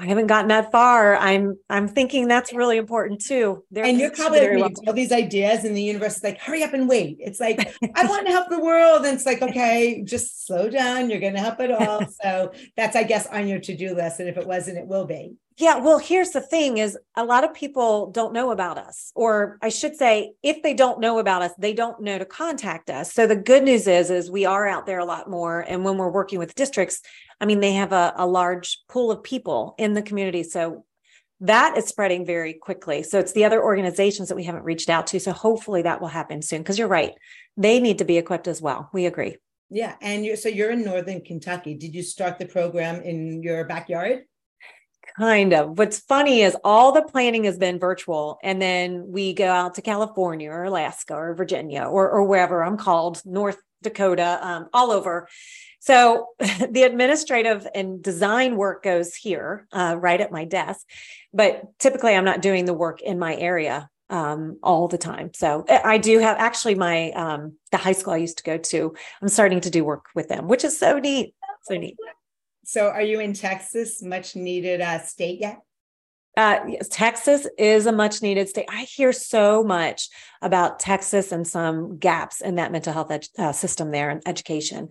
I 0.00 0.06
haven't 0.06 0.28
gotten 0.28 0.48
that 0.48 0.72
far. 0.72 1.14
I'm 1.16 1.58
I'm 1.68 1.86
thinking 1.86 2.26
that's 2.26 2.54
really 2.54 2.78
important 2.78 3.20
too. 3.20 3.64
They're 3.70 3.84
and 3.84 3.98
you're 3.98 4.10
probably 4.10 4.48
reading 4.48 4.74
all 4.86 4.94
these 4.94 5.12
ideas, 5.12 5.64
and 5.64 5.76
the 5.76 5.82
universe 5.82 6.16
is 6.16 6.22
like, 6.22 6.40
hurry 6.40 6.62
up 6.62 6.72
and 6.72 6.88
wait. 6.88 7.18
It's 7.20 7.38
like 7.38 7.58
I 7.94 8.06
want 8.06 8.26
to 8.26 8.32
help 8.32 8.48
the 8.48 8.60
world, 8.60 9.04
and 9.04 9.14
it's 9.14 9.26
like, 9.26 9.42
okay, 9.42 10.02
just 10.02 10.46
slow 10.46 10.70
down. 10.70 11.10
You're 11.10 11.20
going 11.20 11.34
to 11.34 11.40
help 11.40 11.60
it 11.60 11.70
all. 11.70 12.06
so 12.22 12.52
that's, 12.78 12.96
I 12.96 13.02
guess, 13.02 13.26
on 13.26 13.46
your 13.46 13.60
to 13.60 13.76
do 13.76 13.94
list. 13.94 14.20
And 14.20 14.28
if 14.28 14.38
it 14.38 14.46
wasn't, 14.46 14.78
it 14.78 14.86
will 14.86 15.04
be. 15.04 15.34
Yeah, 15.58 15.76
well, 15.76 15.98
here's 15.98 16.30
the 16.30 16.40
thing 16.40 16.78
is 16.78 16.96
a 17.16 17.24
lot 17.24 17.44
of 17.44 17.52
people 17.52 18.10
don't 18.12 18.32
know 18.32 18.50
about 18.50 18.78
us 18.78 19.12
or 19.14 19.58
I 19.60 19.68
should 19.68 19.96
say 19.96 20.32
if 20.42 20.62
they 20.62 20.72
don't 20.72 21.00
know 21.00 21.18
about 21.18 21.42
us, 21.42 21.52
they 21.58 21.74
don't 21.74 22.00
know 22.00 22.18
to 22.18 22.24
contact 22.24 22.88
us. 22.88 23.12
So 23.12 23.26
the 23.26 23.36
good 23.36 23.64
news 23.64 23.86
is 23.86 24.10
is 24.10 24.30
we 24.30 24.46
are 24.46 24.66
out 24.66 24.86
there 24.86 25.00
a 25.00 25.04
lot 25.04 25.28
more 25.28 25.60
and 25.60 25.84
when 25.84 25.98
we're 25.98 26.10
working 26.10 26.38
with 26.38 26.54
districts, 26.54 27.02
I 27.40 27.46
mean 27.46 27.60
they 27.60 27.72
have 27.74 27.92
a, 27.92 28.14
a 28.16 28.26
large 28.26 28.78
pool 28.88 29.10
of 29.10 29.22
people 29.22 29.74
in 29.76 29.92
the 29.94 30.02
community. 30.02 30.44
So 30.44 30.86
that 31.40 31.76
is 31.76 31.86
spreading 31.86 32.26
very 32.26 32.54
quickly. 32.54 33.02
So 33.02 33.18
it's 33.18 33.32
the 33.32 33.44
other 33.44 33.62
organizations 33.62 34.28
that 34.28 34.36
we 34.36 34.44
haven't 34.44 34.64
reached 34.64 34.90
out 34.90 35.06
to. 35.08 35.20
So 35.20 35.32
hopefully 35.32 35.82
that 35.82 36.00
will 36.00 36.08
happen 36.08 36.42
soon 36.42 36.62
because 36.62 36.78
you're 36.78 36.88
right. 36.88 37.12
They 37.56 37.80
need 37.80 37.98
to 37.98 38.04
be 38.04 38.18
equipped 38.18 38.46
as 38.46 38.60
well. 38.60 38.90
We 38.92 39.06
agree. 39.06 39.36
Yeah. 39.70 39.94
And 40.00 40.24
you're 40.24 40.36
so 40.36 40.48
you're 40.48 40.70
in 40.70 40.84
Northern 40.84 41.22
Kentucky. 41.22 41.74
Did 41.74 41.94
you 41.94 42.02
start 42.02 42.38
the 42.38 42.46
program 42.46 43.02
in 43.02 43.42
your 43.42 43.64
backyard? 43.64 44.24
Kind 45.16 45.52
of. 45.52 45.78
What's 45.78 45.98
funny 45.98 46.42
is 46.42 46.56
all 46.64 46.92
the 46.92 47.02
planning 47.02 47.44
has 47.44 47.58
been 47.58 47.78
virtual. 47.78 48.38
And 48.42 48.60
then 48.60 49.06
we 49.08 49.32
go 49.32 49.50
out 49.50 49.74
to 49.74 49.82
California 49.82 50.50
or 50.50 50.64
Alaska 50.64 51.14
or 51.14 51.34
Virginia 51.34 51.84
or, 51.84 52.08
or 52.10 52.24
wherever 52.24 52.62
I'm 52.62 52.76
called, 52.76 53.20
North 53.24 53.58
Dakota, 53.82 54.38
um, 54.42 54.68
all 54.72 54.90
over. 54.90 55.28
So 55.80 56.28
the 56.38 56.82
administrative 56.82 57.66
and 57.74 58.02
design 58.02 58.56
work 58.56 58.82
goes 58.82 59.14
here, 59.14 59.66
uh, 59.72 59.96
right 59.98 60.20
at 60.20 60.32
my 60.32 60.44
desk. 60.44 60.86
But 61.32 61.78
typically, 61.78 62.14
I'm 62.14 62.24
not 62.24 62.42
doing 62.42 62.64
the 62.64 62.74
work 62.74 63.00
in 63.00 63.18
my 63.18 63.34
area 63.36 63.88
um, 64.10 64.58
all 64.62 64.88
the 64.88 64.98
time. 64.98 65.30
So 65.34 65.64
I 65.68 65.98
do 65.98 66.18
have 66.18 66.36
actually 66.38 66.74
my 66.74 67.10
um, 67.12 67.56
the 67.70 67.78
high 67.78 67.92
school 67.92 68.12
I 68.12 68.18
used 68.18 68.38
to 68.38 68.44
go 68.44 68.58
to. 68.58 68.94
I'm 69.22 69.28
starting 69.28 69.60
to 69.62 69.70
do 69.70 69.84
work 69.84 70.06
with 70.14 70.28
them, 70.28 70.48
which 70.48 70.64
is 70.64 70.78
so 70.78 70.98
neat. 70.98 71.34
So 71.62 71.76
neat. 71.76 71.96
So, 72.70 72.88
are 72.88 73.02
you 73.02 73.18
in 73.18 73.32
Texas, 73.32 74.00
much 74.00 74.36
needed 74.36 74.80
uh, 74.80 75.00
state 75.00 75.40
yet? 75.40 75.58
Uh, 76.36 76.60
yes, 76.68 76.86
Texas 76.88 77.48
is 77.58 77.86
a 77.86 77.90
much 77.90 78.22
needed 78.22 78.48
state. 78.48 78.66
I 78.70 78.82
hear 78.82 79.12
so 79.12 79.64
much 79.64 80.08
about 80.40 80.78
Texas 80.78 81.32
and 81.32 81.44
some 81.44 81.98
gaps 81.98 82.40
in 82.40 82.54
that 82.54 82.70
mental 82.70 82.92
health 82.92 83.10
ed- 83.10 83.26
uh, 83.36 83.50
system 83.50 83.90
there 83.90 84.08
and 84.08 84.22
education. 84.24 84.90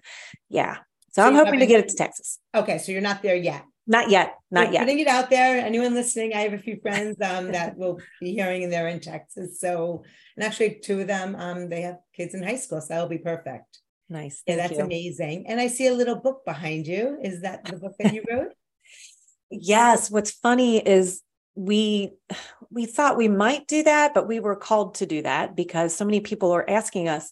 Yeah. 0.49 0.75
So, 1.11 1.21
so 1.21 1.23
I'm 1.23 1.35
hoping 1.35 1.61
to 1.61 1.65
get 1.65 1.79
it 1.79 1.87
to 1.87 1.95
Texas. 1.95 2.39
Okay. 2.53 2.79
So 2.79 2.91
you're 2.91 2.99
not 2.99 3.21
there 3.21 3.37
yet. 3.37 3.63
Not 3.87 4.09
yet. 4.09 4.35
Not 4.51 4.67
We're 4.67 4.73
yet. 4.73 4.79
Putting 4.81 4.99
it 4.99 5.07
out 5.07 5.29
there. 5.29 5.65
Anyone 5.65 5.93
listening, 5.93 6.33
I 6.33 6.41
have 6.41 6.53
a 6.53 6.57
few 6.57 6.81
friends 6.81 7.15
um, 7.23 7.53
that 7.53 7.77
will 7.77 8.01
be 8.19 8.33
hearing 8.33 8.65
and 8.65 8.73
they're 8.73 8.89
in 8.89 8.99
Texas. 8.99 9.57
So, 9.57 10.03
and 10.35 10.43
actually 10.43 10.81
two 10.83 10.99
of 10.99 11.07
them, 11.07 11.33
um, 11.37 11.69
they 11.69 11.83
have 11.83 11.99
kids 12.13 12.33
in 12.33 12.43
high 12.43 12.57
school. 12.57 12.81
So 12.81 12.87
that'll 12.89 13.07
be 13.07 13.19
perfect. 13.19 13.79
Nice. 14.09 14.41
Yeah, 14.47 14.55
that's 14.55 14.73
you. 14.73 14.83
amazing. 14.83 15.45
And 15.47 15.59
I 15.59 15.67
see 15.67 15.87
a 15.87 15.93
little 15.93 16.15
book 16.15 16.43
behind 16.45 16.87
you. 16.87 17.19
Is 17.21 17.41
that 17.41 17.65
the 17.65 17.77
book 17.77 17.93
that 17.99 18.13
you 18.13 18.23
wrote? 18.29 18.53
yes. 19.51 20.09
What's 20.09 20.31
funny 20.31 20.77
is 20.77 21.21
we 21.55 22.11
we 22.71 22.85
thought 22.85 23.17
we 23.17 23.27
might 23.27 23.67
do 23.67 23.83
that, 23.83 24.13
but 24.13 24.27
we 24.27 24.39
were 24.39 24.55
called 24.55 24.95
to 24.95 25.05
do 25.05 25.21
that 25.21 25.55
because 25.55 25.95
so 25.95 26.05
many 26.05 26.21
people 26.21 26.51
are 26.51 26.67
asking 26.69 27.07
us, 27.07 27.31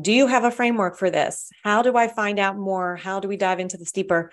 do 0.00 0.12
you 0.12 0.26
have 0.26 0.44
a 0.44 0.50
framework 0.50 0.96
for 0.96 1.10
this? 1.10 1.50
How 1.62 1.82
do 1.82 1.96
I 1.96 2.08
find 2.08 2.38
out 2.38 2.56
more? 2.56 2.96
How 2.96 3.20
do 3.20 3.28
we 3.28 3.36
dive 3.36 3.60
into 3.60 3.76
this 3.76 3.92
deeper? 3.92 4.30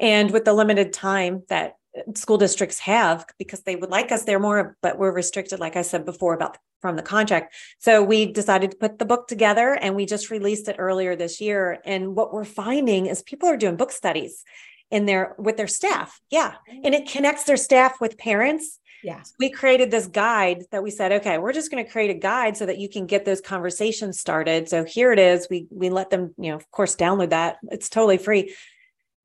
And 0.00 0.30
with 0.30 0.44
the 0.44 0.52
limited 0.52 0.92
time 0.92 1.42
that 1.48 1.76
school 2.14 2.38
districts 2.38 2.80
have 2.80 3.24
because 3.38 3.62
they 3.62 3.76
would 3.76 3.90
like 3.90 4.10
us 4.10 4.24
there 4.24 4.40
more 4.40 4.76
but 4.82 4.98
we're 4.98 5.12
restricted 5.12 5.60
like 5.60 5.76
i 5.76 5.82
said 5.82 6.04
before 6.04 6.34
about 6.34 6.58
from 6.84 6.96
the 6.96 7.02
contract 7.02 7.54
so 7.78 8.02
we 8.02 8.26
decided 8.26 8.70
to 8.70 8.76
put 8.76 8.98
the 8.98 9.06
book 9.06 9.26
together 9.26 9.72
and 9.72 9.96
we 9.96 10.04
just 10.04 10.30
released 10.30 10.68
it 10.68 10.76
earlier 10.78 11.16
this 11.16 11.40
year 11.40 11.80
and 11.86 12.14
what 12.14 12.30
we're 12.30 12.44
finding 12.44 13.06
is 13.06 13.22
people 13.22 13.48
are 13.48 13.56
doing 13.56 13.74
book 13.74 13.90
studies 13.90 14.44
in 14.90 15.06
their 15.06 15.34
with 15.38 15.56
their 15.56 15.66
staff 15.66 16.20
yeah 16.28 16.56
and 16.84 16.94
it 16.94 17.08
connects 17.08 17.44
their 17.44 17.56
staff 17.56 17.98
with 18.02 18.18
parents 18.18 18.80
yeah. 19.02 19.22
We 19.38 19.50
created 19.50 19.90
this 19.90 20.06
guide 20.06 20.64
that 20.72 20.82
we 20.82 20.90
said, 20.90 21.12
okay, 21.12 21.36
we're 21.36 21.52
just 21.52 21.70
going 21.70 21.84
to 21.84 21.90
create 21.90 22.10
a 22.10 22.18
guide 22.18 22.56
so 22.56 22.64
that 22.64 22.78
you 22.78 22.88
can 22.88 23.04
get 23.04 23.26
those 23.26 23.42
conversations 23.42 24.18
started. 24.18 24.66
So 24.66 24.82
here 24.82 25.12
it 25.12 25.18
is. 25.18 25.46
We 25.50 25.66
we 25.70 25.90
let 25.90 26.08
them, 26.08 26.34
you 26.38 26.48
know, 26.48 26.56
of 26.56 26.70
course, 26.70 26.96
download 26.96 27.28
that. 27.28 27.58
It's 27.64 27.90
totally 27.90 28.16
free. 28.16 28.54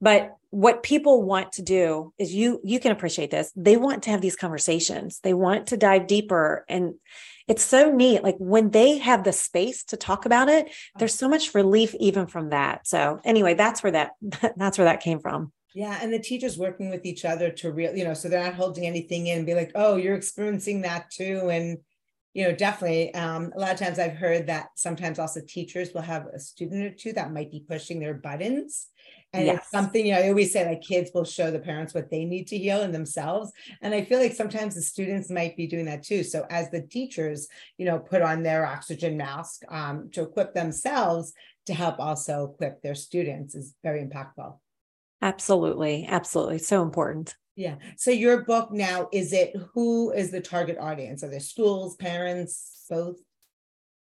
But 0.01 0.36
what 0.50 0.84
people 0.84 1.24
want 1.24 1.54
to 1.54 1.62
do 1.62 2.13
is 2.18 2.34
you 2.34 2.60
you 2.63 2.80
can 2.80 2.92
appreciate 2.92 3.32
this. 3.32 3.51
They 3.56 3.78
want 3.78 4.04
to 4.04 4.10
have 4.12 4.22
these 4.22 4.36
conversations. 4.36 5.20
They 5.22 5.34
want 5.34 5.68
to 5.68 5.78
dive 5.78 6.08
deeper 6.08 6.66
and 6.68 6.96
it's 7.50 7.63
so 7.63 7.91
neat 7.91 8.24
like 8.24 8.38
when 8.38 8.70
they 8.70 9.00
have 9.00 9.24
the 9.24 9.34
space 9.34 9.84
to 9.84 9.98
talk 9.98 10.25
about 10.25 10.48
it 10.48 10.70
there's 10.98 11.15
so 11.15 11.27
much 11.27 11.53
relief 11.56 11.96
even 12.00 12.27
from 12.27 12.50
that. 12.51 12.88
So 12.88 13.20
anyway 13.25 13.56
that's 13.56 13.84
where 13.84 13.91
that 13.91 14.12
that's 14.56 14.77
where 14.77 14.86
that 14.86 15.01
came 15.01 15.20
from. 15.20 15.51
Yeah 15.74 16.00
and 16.01 16.13
the 16.13 16.20
teachers 16.20 16.58
working 16.58 16.89
with 16.89 17.06
each 17.06 17.25
other 17.25 17.50
to 17.51 17.72
real 17.72 17.96
you 17.96 18.03
know 18.03 18.13
so 18.13 18.29
they're 18.29 18.44
not 18.44 18.53
holding 18.53 18.86
anything 18.86 19.27
in 19.27 19.46
be 19.46 19.53
like 19.53 19.72
oh 19.75 19.98
you're 19.98 20.15
experiencing 20.15 20.82
that 20.82 21.10
too 21.12 21.50
and 21.51 21.79
you 22.34 22.44
know 22.44 22.53
definitely 22.53 23.13
um, 23.15 23.51
a 23.56 23.60
lot 23.60 23.72
of 23.72 23.79
times 23.79 24.00
i've 24.00 24.15
heard 24.15 24.48
that 24.48 24.68
sometimes 24.75 25.20
also 25.20 25.41
teachers 25.48 25.94
will 25.94 26.01
have 26.01 26.27
a 26.27 26.39
student 26.39 26.86
or 26.86 26.91
two 26.91 27.13
that 27.13 27.34
might 27.34 27.51
be 27.51 27.65
pushing 27.68 28.00
their 28.00 28.13
buttons 28.13 28.88
and 29.33 29.45
yes. 29.45 29.57
it's 29.59 29.71
something, 29.71 30.05
you 30.05 30.13
know, 30.13 30.19
I 30.19 30.29
always 30.29 30.51
say 30.51 30.67
like 30.67 30.81
kids 30.81 31.12
will 31.13 31.24
show 31.24 31.51
the 31.51 31.59
parents 31.59 31.93
what 31.93 32.09
they 32.09 32.25
need 32.25 32.48
to 32.48 32.57
heal 32.57 32.81
in 32.81 32.91
themselves. 32.91 33.51
And 33.81 33.93
I 33.93 34.03
feel 34.03 34.19
like 34.19 34.33
sometimes 34.33 34.74
the 34.74 34.81
students 34.81 35.29
might 35.29 35.55
be 35.55 35.67
doing 35.67 35.86
that 35.86 36.03
too. 36.03 36.24
So 36.24 36.48
as 36.50 36.71
the 36.71 36.81
teachers, 36.81 37.48
you 37.77 37.86
know, 37.86 38.00
put 38.00 38.24
on 38.24 38.41
their 38.41 38.65
oxygen 38.65 39.17
mask 39.17 39.62
um, 39.69 40.09
to 40.13 40.24
equip 40.24 40.55
themselves 40.55 41.33
to 41.67 41.75
help 41.75 42.00
also 42.00 42.51
equip 42.51 42.81
their 42.81 42.95
students 42.95 43.53
is 43.53 43.75
very 43.83 44.03
impactful. 44.03 44.57
Absolutely. 45.21 46.07
Absolutely. 46.07 46.57
So 46.57 46.81
important. 46.81 47.36
Yeah. 47.55 47.75
So 47.98 48.09
your 48.09 48.45
book 48.45 48.71
now, 48.71 49.09
is 49.12 49.33
it 49.33 49.53
who 49.74 50.12
is 50.12 50.31
the 50.31 50.41
target 50.41 50.77
audience? 50.79 51.24
Are 51.24 51.29
there 51.29 51.39
schools, 51.39 51.95
parents, 51.98 52.86
both? 52.89 53.17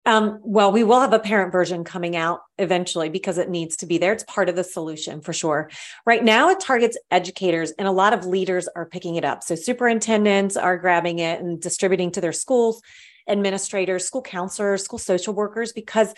Um, 0.07 0.39
well, 0.45 0.71
we 0.71 0.85
will 0.85 1.01
have 1.01 1.13
a 1.13 1.19
parent 1.19 1.51
version 1.51 1.83
coming 1.83 2.15
out 2.15 2.41
eventually 2.59 3.09
because 3.09 3.39
it 3.39 3.51
needs 3.51 3.77
to 3.79 3.87
be 3.87 3.99
there. 3.99 4.13
It's 4.13 4.23
part 4.23 4.49
of 4.49 4.55
the 4.55 4.63
solution 4.63 5.21
for 5.21 5.33
sure. 5.33 5.69
Right 6.07 6.23
now, 6.23 6.49
it 6.49 6.61
targets 6.61 6.97
educators, 7.11 7.73
and 7.73 7.89
a 7.89 7.93
lot 7.93 8.13
of 8.13 8.25
leaders 8.25 8.69
are 8.77 8.87
picking 8.87 9.17
it 9.17 9.25
up. 9.25 9.43
So, 9.43 9.57
superintendents 9.57 10.57
are 10.57 10.79
grabbing 10.79 11.19
it 11.19 11.41
and 11.41 11.61
distributing 11.61 12.13
to 12.13 12.21
their 12.21 12.33
schools, 12.33 12.81
administrators, 13.29 14.07
school 14.07 14.23
counselors, 14.23 14.85
school 14.85 15.01
social 15.01 15.35
workers, 15.35 15.73
because 15.73 16.15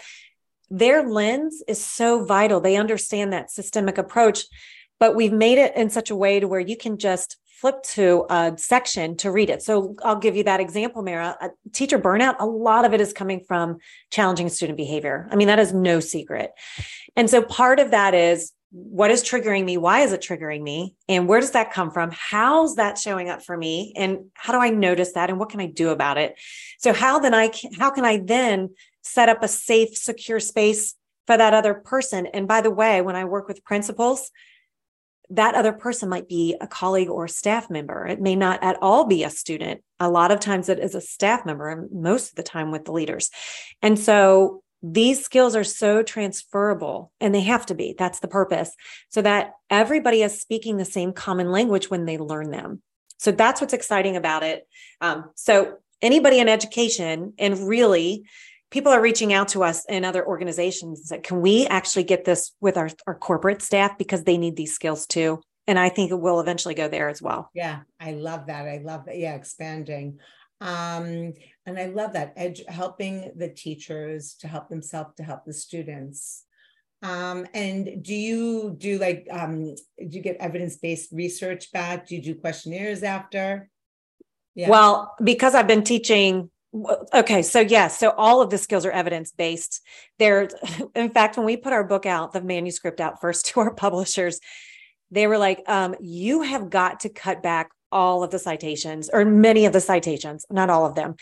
their 0.68 1.08
lens 1.08 1.62
is 1.66 1.82
so 1.82 2.26
vital. 2.26 2.60
They 2.60 2.76
understand 2.76 3.32
that 3.32 3.50
systemic 3.50 3.96
approach, 3.96 4.44
but 4.98 5.14
we've 5.14 5.32
made 5.32 5.58
it 5.58 5.76
in 5.76 5.90
such 5.90 6.10
a 6.10 6.16
way 6.16 6.40
to 6.40 6.48
where 6.48 6.60
you 6.60 6.76
can 6.76 6.98
just 6.98 7.36
flip 7.60 7.82
to 7.82 8.24
a 8.30 8.54
section 8.56 9.16
to 9.16 9.32
read 9.32 9.50
it. 9.50 9.62
So 9.62 9.96
I'll 10.04 10.18
give 10.18 10.36
you 10.36 10.44
that 10.44 10.60
example, 10.60 11.02
Mara. 11.02 11.36
A 11.40 11.50
teacher 11.72 11.98
burnout, 11.98 12.36
a 12.38 12.46
lot 12.46 12.84
of 12.84 12.94
it 12.94 13.00
is 13.00 13.12
coming 13.12 13.40
from 13.40 13.78
challenging 14.10 14.48
student 14.48 14.76
behavior. 14.76 15.28
I 15.32 15.36
mean, 15.36 15.48
that 15.48 15.58
is 15.58 15.74
no 15.74 15.98
secret. 15.98 16.52
And 17.16 17.28
so 17.28 17.42
part 17.42 17.80
of 17.80 17.90
that 17.90 18.14
is 18.14 18.52
what 18.70 19.10
is 19.10 19.24
triggering 19.24 19.64
me? 19.64 19.76
Why 19.76 20.00
is 20.00 20.12
it 20.12 20.20
triggering 20.20 20.62
me? 20.62 20.94
And 21.08 21.26
where 21.26 21.40
does 21.40 21.52
that 21.52 21.72
come 21.72 21.90
from? 21.90 22.10
How's 22.12 22.76
that 22.76 22.98
showing 22.98 23.28
up 23.28 23.42
for 23.42 23.56
me? 23.56 23.92
And 23.96 24.26
how 24.34 24.52
do 24.52 24.60
I 24.60 24.70
notice 24.70 25.12
that? 25.12 25.30
And 25.30 25.38
what 25.38 25.48
can 25.48 25.60
I 25.60 25.66
do 25.66 25.88
about 25.88 26.18
it? 26.18 26.36
So 26.78 26.92
how 26.92 27.18
then 27.18 27.34
I 27.34 27.48
can, 27.48 27.72
how 27.72 27.90
can 27.90 28.04
I 28.04 28.18
then 28.18 28.70
set 29.02 29.28
up 29.28 29.42
a 29.42 29.48
safe, 29.48 29.96
secure 29.96 30.38
space 30.38 30.94
for 31.26 31.36
that 31.36 31.54
other 31.54 31.74
person? 31.74 32.26
And 32.26 32.46
by 32.46 32.60
the 32.60 32.70
way, 32.70 33.00
when 33.00 33.16
I 33.16 33.24
work 33.24 33.48
with 33.48 33.64
principals, 33.64 34.30
that 35.30 35.54
other 35.54 35.72
person 35.72 36.08
might 36.08 36.28
be 36.28 36.56
a 36.60 36.66
colleague 36.66 37.10
or 37.10 37.26
a 37.26 37.28
staff 37.28 37.68
member. 37.70 38.06
It 38.06 38.20
may 38.20 38.34
not 38.34 38.62
at 38.62 38.78
all 38.80 39.04
be 39.06 39.24
a 39.24 39.30
student. 39.30 39.82
A 40.00 40.10
lot 40.10 40.30
of 40.30 40.40
times 40.40 40.68
it 40.68 40.78
is 40.78 40.94
a 40.94 41.00
staff 41.00 41.44
member, 41.44 41.68
and 41.68 41.90
most 41.92 42.30
of 42.30 42.34
the 42.36 42.42
time 42.42 42.70
with 42.70 42.84
the 42.84 42.92
leaders. 42.92 43.30
And 43.82 43.98
so 43.98 44.62
these 44.82 45.24
skills 45.24 45.56
are 45.56 45.64
so 45.64 46.02
transferable 46.02 47.12
and 47.20 47.34
they 47.34 47.40
have 47.40 47.66
to 47.66 47.74
be. 47.74 47.94
That's 47.98 48.20
the 48.20 48.28
purpose, 48.28 48.74
so 49.08 49.22
that 49.22 49.54
everybody 49.70 50.22
is 50.22 50.40
speaking 50.40 50.76
the 50.76 50.84
same 50.84 51.12
common 51.12 51.50
language 51.50 51.90
when 51.90 52.04
they 52.04 52.16
learn 52.16 52.50
them. 52.50 52.82
So 53.18 53.32
that's 53.32 53.60
what's 53.60 53.74
exciting 53.74 54.16
about 54.16 54.44
it. 54.44 54.68
Um, 55.00 55.30
so 55.34 55.78
anybody 56.00 56.38
in 56.38 56.48
education 56.48 57.32
and 57.38 57.68
really 57.68 58.24
people 58.70 58.92
are 58.92 59.00
reaching 59.00 59.32
out 59.32 59.48
to 59.48 59.64
us 59.64 59.84
in 59.86 60.04
other 60.04 60.26
organizations 60.26 61.08
that 61.08 61.22
can 61.22 61.40
we 61.40 61.66
actually 61.66 62.04
get 62.04 62.24
this 62.24 62.52
with 62.60 62.76
our, 62.76 62.90
our 63.06 63.14
corporate 63.14 63.62
staff? 63.62 63.96
Because 63.98 64.24
they 64.24 64.36
need 64.38 64.56
these 64.56 64.74
skills 64.74 65.06
too. 65.06 65.40
And 65.66 65.78
i 65.78 65.88
think 65.88 66.10
it 66.10 66.20
will 66.20 66.40
eventually 66.40 66.74
go 66.74 66.88
there 66.88 67.08
as 67.08 67.20
well. 67.22 67.50
Yeah 67.54 67.80
i 68.00 68.12
love 68.12 68.46
that. 68.46 68.66
I 68.66 68.78
love 68.78 69.06
that. 69.06 69.18
Yeah 69.18 69.34
expanding. 69.34 70.18
Um 70.60 71.34
and 71.66 71.78
i 71.78 71.86
love 71.86 72.14
that 72.14 72.32
edge 72.36 72.62
helping 72.68 73.32
the 73.36 73.48
teachers 73.48 74.34
to 74.40 74.48
help 74.48 74.68
themselves 74.68 75.14
to 75.16 75.22
help 75.22 75.44
the 75.44 75.52
students. 75.52 76.44
Um 77.02 77.46
and 77.54 78.02
do 78.02 78.14
you 78.14 78.74
do 78.76 78.98
like 78.98 79.26
um 79.30 79.74
do 79.74 80.16
you 80.16 80.22
get 80.22 80.36
evidence-based 80.40 81.12
research 81.12 81.72
back? 81.72 82.06
Do 82.06 82.16
you 82.16 82.22
do 82.22 82.34
questionnaires 82.34 83.02
after? 83.02 83.70
Yeah. 84.54 84.70
well 84.70 85.14
because 85.22 85.54
i've 85.54 85.68
been 85.68 85.84
teaching 85.84 86.50
Okay, 87.14 87.42
so 87.42 87.60
yes, 87.60 87.98
so 87.98 88.10
all 88.10 88.40
of 88.40 88.50
the 88.50 88.58
skills 88.58 88.84
are 88.84 88.90
evidence 88.90 89.32
based. 89.32 89.82
There, 90.18 90.48
in 90.94 91.10
fact, 91.10 91.36
when 91.36 91.46
we 91.46 91.56
put 91.56 91.72
our 91.72 91.84
book 91.84 92.06
out, 92.06 92.32
the 92.32 92.42
manuscript 92.42 93.00
out 93.00 93.20
first 93.20 93.46
to 93.48 93.60
our 93.60 93.74
publishers, 93.74 94.40
they 95.10 95.26
were 95.26 95.38
like, 95.38 95.62
um, 95.66 95.94
"You 96.00 96.42
have 96.42 96.70
got 96.70 97.00
to 97.00 97.08
cut 97.08 97.42
back 97.42 97.70
all 97.90 98.22
of 98.22 98.30
the 98.30 98.38
citations, 98.38 99.08
or 99.12 99.24
many 99.24 99.64
of 99.64 99.72
the 99.72 99.80
citations, 99.80 100.44
not 100.50 100.70
all 100.70 100.86
of 100.86 100.94
them." 100.94 101.16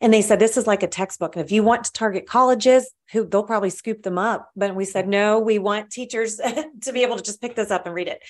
And 0.00 0.12
they 0.12 0.22
said 0.22 0.38
this 0.38 0.56
is 0.56 0.66
like 0.66 0.82
a 0.82 0.88
textbook. 0.88 1.36
If 1.36 1.50
you 1.50 1.62
want 1.62 1.84
to 1.84 1.92
target 1.92 2.26
colleges, 2.26 2.90
who 3.12 3.26
they'll 3.26 3.42
probably 3.42 3.70
scoop 3.70 4.02
them 4.02 4.18
up. 4.18 4.50
But 4.54 4.74
we 4.74 4.84
said 4.84 5.08
no, 5.08 5.38
we 5.38 5.58
want 5.58 5.90
teachers 5.90 6.36
to 6.82 6.92
be 6.92 7.02
able 7.02 7.16
to 7.16 7.22
just 7.22 7.40
pick 7.40 7.54
this 7.54 7.70
up 7.70 7.86
and 7.86 7.94
read 7.94 8.08
it. 8.08 8.20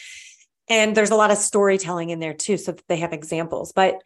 And 0.69 0.97
there's 0.97 1.11
a 1.11 1.17
lot 1.17 1.31
of 1.31 1.37
storytelling 1.37 2.11
in 2.11 2.21
there 2.21 2.35
too, 2.35 2.57
so 2.57 2.73
that 2.73 2.85
they 2.89 2.99
have 2.99 3.13
examples. 3.13 3.73
But 3.73 4.01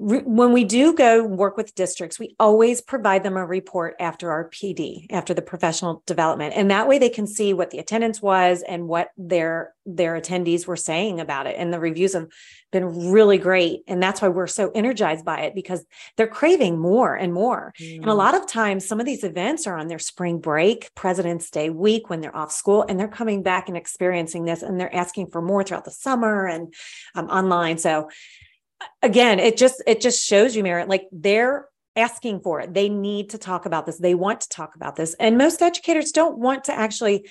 when 0.00 0.52
we 0.52 0.62
do 0.62 0.94
go 0.94 1.24
work 1.24 1.56
with 1.56 1.74
districts, 1.74 2.20
we 2.20 2.36
always 2.38 2.80
provide 2.80 3.24
them 3.24 3.36
a 3.36 3.44
report 3.44 3.96
after 3.98 4.30
our 4.30 4.48
PD, 4.48 5.06
after 5.10 5.34
the 5.34 5.42
professional 5.42 6.04
development. 6.06 6.54
And 6.56 6.70
that 6.70 6.86
way 6.86 6.98
they 6.98 7.08
can 7.08 7.26
see 7.26 7.52
what 7.52 7.70
the 7.70 7.80
attendance 7.80 8.22
was 8.22 8.62
and 8.62 8.86
what 8.86 9.10
their 9.16 9.74
their 9.84 10.20
attendees 10.20 10.66
were 10.66 10.76
saying 10.76 11.18
about 11.18 11.46
it. 11.46 11.56
And 11.58 11.72
the 11.72 11.80
reviews 11.80 12.12
have 12.12 12.28
been 12.70 13.10
really 13.10 13.38
great. 13.38 13.80
And 13.88 14.00
that's 14.00 14.22
why 14.22 14.28
we're 14.28 14.46
so 14.46 14.70
energized 14.72 15.24
by 15.24 15.40
it 15.40 15.54
because 15.54 15.84
they're 16.16 16.26
craving 16.28 16.78
more 16.78 17.16
and 17.16 17.32
more. 17.32 17.72
Mm. 17.80 17.96
And 17.96 18.04
a 18.04 18.08
mm. 18.12 18.16
lot 18.16 18.36
of 18.36 18.46
times 18.46 18.86
some 18.86 19.00
of 19.00 19.06
these 19.06 19.24
events 19.24 19.66
are 19.66 19.76
on 19.76 19.88
their 19.88 19.98
spring 19.98 20.38
break, 20.38 20.94
President's 20.94 21.50
Day 21.50 21.70
week 21.70 22.08
when 22.08 22.20
they're 22.20 22.36
off 22.36 22.52
school 22.52 22.84
and 22.88 23.00
they're 23.00 23.08
coming 23.08 23.42
back 23.42 23.68
and 23.68 23.76
experiencing 23.76 24.44
this 24.44 24.62
and 24.62 24.78
they're 24.78 24.94
asking 24.94 25.30
for 25.30 25.42
more 25.42 25.64
throughout 25.64 25.86
the 25.86 25.90
summer 25.90 26.46
and 26.46 26.72
um, 27.16 27.26
online. 27.28 27.78
So 27.78 28.10
again, 29.02 29.38
it 29.38 29.56
just 29.56 29.82
it 29.86 30.00
just 30.00 30.24
shows 30.24 30.54
you, 30.54 30.62
Merit, 30.62 30.88
like 30.88 31.06
they're 31.12 31.68
asking 31.96 32.40
for 32.40 32.60
it. 32.60 32.74
They 32.74 32.88
need 32.88 33.30
to 33.30 33.38
talk 33.38 33.66
about 33.66 33.86
this. 33.86 33.98
They 33.98 34.14
want 34.14 34.40
to 34.42 34.48
talk 34.48 34.76
about 34.76 34.96
this. 34.96 35.14
And 35.18 35.36
most 35.36 35.60
educators 35.60 36.12
don't 36.12 36.38
want 36.38 36.64
to 36.64 36.72
actually 36.72 37.28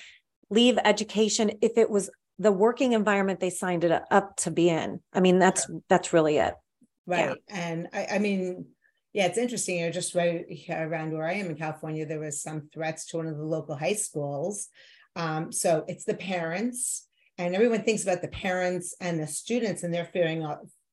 leave 0.50 0.78
education 0.84 1.52
if 1.62 1.76
it 1.76 1.90
was 1.90 2.10
the 2.38 2.52
working 2.52 2.92
environment 2.92 3.40
they 3.40 3.50
signed 3.50 3.84
it 3.84 4.02
up 4.10 4.36
to 4.36 4.50
be 4.50 4.68
in. 4.68 5.00
I 5.12 5.20
mean, 5.20 5.38
that's 5.38 5.68
that's 5.88 6.12
really 6.12 6.36
it. 6.36 6.54
Right. 7.06 7.36
Yeah. 7.48 7.54
And 7.56 7.88
I, 7.92 8.06
I 8.12 8.18
mean, 8.18 8.66
yeah, 9.12 9.26
it's 9.26 9.38
interesting. 9.38 9.78
You 9.78 9.86
know, 9.86 9.92
just 9.92 10.14
right 10.14 10.44
around 10.70 11.12
where 11.12 11.26
I 11.26 11.34
am 11.34 11.46
in 11.46 11.56
California, 11.56 12.06
there 12.06 12.20
was 12.20 12.42
some 12.42 12.68
threats 12.72 13.06
to 13.06 13.16
one 13.16 13.26
of 13.26 13.36
the 13.36 13.44
local 13.44 13.74
high 13.74 13.94
schools. 13.94 14.68
Um, 15.16 15.50
so 15.50 15.84
it's 15.88 16.04
the 16.04 16.14
parents, 16.14 17.08
and 17.38 17.54
everyone 17.54 17.82
thinks 17.82 18.04
about 18.04 18.22
the 18.22 18.28
parents 18.28 18.94
and 19.00 19.18
the 19.18 19.26
students, 19.26 19.82
and 19.82 19.92
they're 19.92 20.10
fearing 20.12 20.44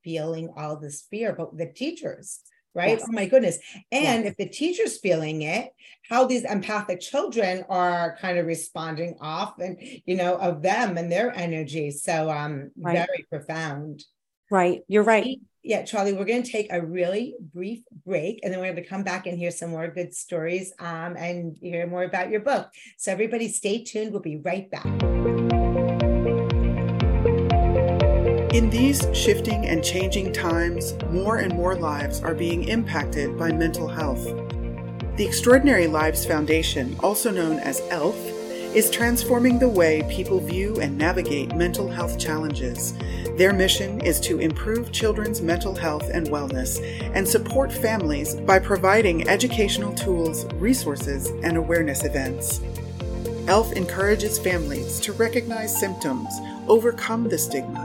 feeling 0.05 0.53
all 0.55 0.77
this 0.77 1.01
fear, 1.09 1.35
but 1.37 1.57
the 1.57 1.65
teachers, 1.65 2.39
right? 2.73 2.99
Yes. 2.99 3.05
Oh 3.09 3.11
my 3.11 3.25
goodness. 3.25 3.57
And 3.91 4.23
yes. 4.23 4.31
if 4.31 4.37
the 4.37 4.47
teacher's 4.47 4.99
feeling 4.99 5.41
it, 5.41 5.71
how 6.07 6.25
these 6.25 6.45
empathic 6.45 7.01
children 7.01 7.65
are 7.67 8.17
kind 8.21 8.37
of 8.37 8.45
responding 8.45 9.17
off 9.19 9.59
and, 9.59 9.77
you 10.05 10.15
know, 10.15 10.37
of 10.37 10.61
them 10.61 10.97
and 10.97 11.11
their 11.11 11.35
energy. 11.35 11.91
So 11.91 12.29
um 12.29 12.71
right. 12.77 13.05
very 13.05 13.25
profound. 13.29 14.05
Right. 14.49 14.83
You're 14.87 15.03
right. 15.03 15.39
Yeah, 15.63 15.83
Charle, 15.83 16.13
we're 16.15 16.25
going 16.25 16.43
to 16.43 16.51
take 16.51 16.71
a 16.71 16.79
really 16.79 17.33
brief 17.51 17.81
break 18.05 18.41
and 18.43 18.53
then 18.53 18.59
we're 18.59 18.71
going 18.71 18.83
to 18.83 18.87
come 18.87 19.01
back 19.01 19.25
and 19.25 19.35
hear 19.35 19.49
some 19.49 19.71
more 19.71 19.87
good 19.87 20.13
stories 20.13 20.71
um, 20.77 21.17
and 21.17 21.57
hear 21.59 21.87
more 21.87 22.03
about 22.03 22.29
your 22.29 22.41
book. 22.41 22.69
So, 22.97 23.11
everybody, 23.11 23.47
stay 23.47 23.83
tuned. 23.83 24.11
We'll 24.11 24.21
be 24.21 24.37
right 24.37 24.69
back. 24.69 24.85
In 28.55 28.69
these 28.69 29.05
shifting 29.11 29.65
and 29.65 29.83
changing 29.83 30.31
times, 30.31 30.93
more 31.11 31.39
and 31.39 31.53
more 31.53 31.75
lives 31.75 32.23
are 32.23 32.33
being 32.33 32.69
impacted 32.69 33.37
by 33.37 33.51
mental 33.51 33.85
health. 33.85 34.23
The 35.17 35.25
Extraordinary 35.25 35.87
Lives 35.87 36.25
Foundation, 36.25 36.95
also 37.01 37.31
known 37.31 37.59
as 37.59 37.81
ELF, 37.89 38.15
is 38.73 38.89
transforming 38.89 39.59
the 39.59 39.67
way 39.67 40.07
people 40.09 40.39
view 40.39 40.79
and 40.79 40.97
navigate 40.97 41.53
mental 41.53 41.89
health 41.89 42.17
challenges. 42.17 42.93
Their 43.35 43.51
mission 43.51 43.99
is 43.99 44.21
to 44.21 44.39
improve 44.39 44.93
children's 44.93 45.41
mental 45.41 45.75
health 45.75 46.09
and 46.13 46.27
wellness 46.27 46.79
and 47.13 47.27
support 47.27 47.73
families 47.73 48.35
by 48.35 48.59
providing 48.59 49.27
educational 49.27 49.93
tools, 49.95 50.45
resources, 50.53 51.27
and 51.43 51.57
awareness 51.57 52.05
events. 52.05 52.61
ELF 53.49 53.73
encourages 53.73 54.39
families 54.39 55.01
to 55.01 55.11
recognize 55.11 55.77
symptoms, 55.77 56.33
overcome 56.69 57.27
the 57.27 57.37
stigma, 57.37 57.84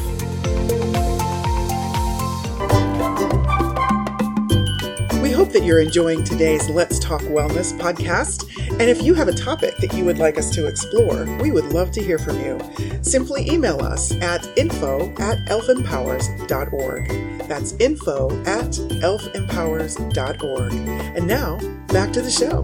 We 5.22 5.32
hope 5.32 5.54
that 5.54 5.62
you're 5.64 5.80
enjoying 5.80 6.24
today's 6.24 6.68
Let's 6.70 6.98
Talk 6.98 7.22
Wellness 7.22 7.78
podcast. 7.78 8.50
And 8.80 8.90
if 8.90 9.02
you 9.02 9.14
have 9.14 9.28
a 9.28 9.34
topic 9.34 9.76
that 9.80 9.94
you 9.94 10.06
would 10.06 10.20
like 10.20 10.38
us 10.38 10.50
to 10.52 10.66
explore, 10.66 11.26
we 11.42 11.52
would 11.52 11.74
love 11.74 11.92
to 11.92 12.02
hear 12.02 12.18
from 12.18 12.40
you. 12.40 12.58
Simply 13.02 13.52
email 13.52 13.82
us 13.82 14.14
at 14.22 14.48
info 14.58 15.10
at 15.20 15.38
elfempowers.org. 15.50 17.10
That's 17.50 17.74
info 17.74 18.30
at 18.46 18.72
elfempowers.org. 19.04 20.72
And 20.72 21.28
now, 21.28 21.58
back 21.88 22.14
to 22.14 22.22
the 22.22 22.32
show. 22.32 22.62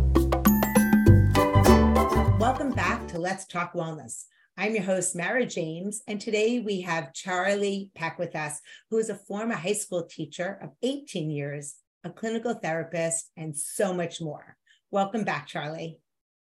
Welcome 2.39 2.71
back 2.71 3.06
to 3.10 3.19
Let's 3.19 3.45
Talk 3.45 3.73
Wellness. 3.73 4.23
I'm 4.56 4.73
your 4.73 4.86
host, 4.86 5.17
Mara 5.17 5.45
James, 5.45 6.01
and 6.08 6.21
today 6.21 6.62
we 6.62 6.80
have 6.80 7.12
Charle 7.12 7.89
Peck 7.93 8.17
with 8.17 8.38
us, 8.38 8.62
who 8.89 8.99
is 8.99 9.10
a 9.10 9.15
former 9.15 9.56
high 9.56 9.73
school 9.73 10.04
teacher 10.10 10.60
of 10.63 10.69
18 10.82 11.30
years, 11.30 11.75
a 12.06 12.10
clinical 12.10 12.54
therapist, 12.54 13.32
and 13.36 13.58
so 13.58 13.93
much 13.93 14.21
more. 14.21 14.56
Welcome 14.91 15.25
back, 15.25 15.47
Charle. 15.47 15.97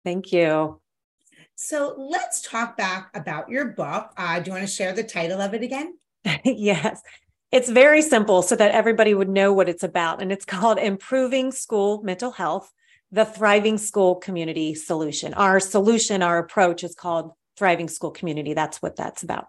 Thank 0.07 0.31
you. 0.31 0.81
So 1.57 1.97
let's 1.99 2.41
talk 2.41 2.77
back 2.77 3.11
about 3.13 3.49
your 3.49 3.65
book. 3.65 4.13
Uh, 4.17 4.39
do 4.39 4.51
you 4.51 4.53
want 4.53 4.63
to 4.63 4.73
share 4.73 4.93
the 4.93 5.03
title 5.03 5.41
of 5.41 5.53
it 5.53 5.65
again? 5.65 5.99
yes. 6.45 7.03
It's 7.51 7.69
very 7.69 8.03
simple 8.03 8.43
so 8.43 8.55
that 8.55 8.71
everybody 8.71 9.15
would 9.15 9.29
know 9.29 9.53
what 9.53 9.69
it's 9.69 9.83
about. 9.83 10.23
And 10.23 10.31
it's 10.31 10.45
called 10.45 10.79
Improving 10.79 11.51
School 11.51 12.05
Mental 12.05 12.31
Health, 12.31 12.73
the 13.11 13.25
Thriving 13.25 13.79
School 13.79 14.15
Community 14.15 14.77
Solution. 14.77 15.35
Our 15.35 15.59
solution, 15.59 16.23
our 16.23 16.39
approach 16.39 16.85
is 16.85 16.95
called 16.95 17.33
Thriving 17.57 17.89
School 17.89 18.13
Community. 18.13 18.55
That's 18.55 18.81
what 18.81 18.95
that's 18.95 19.25
about. 19.25 19.49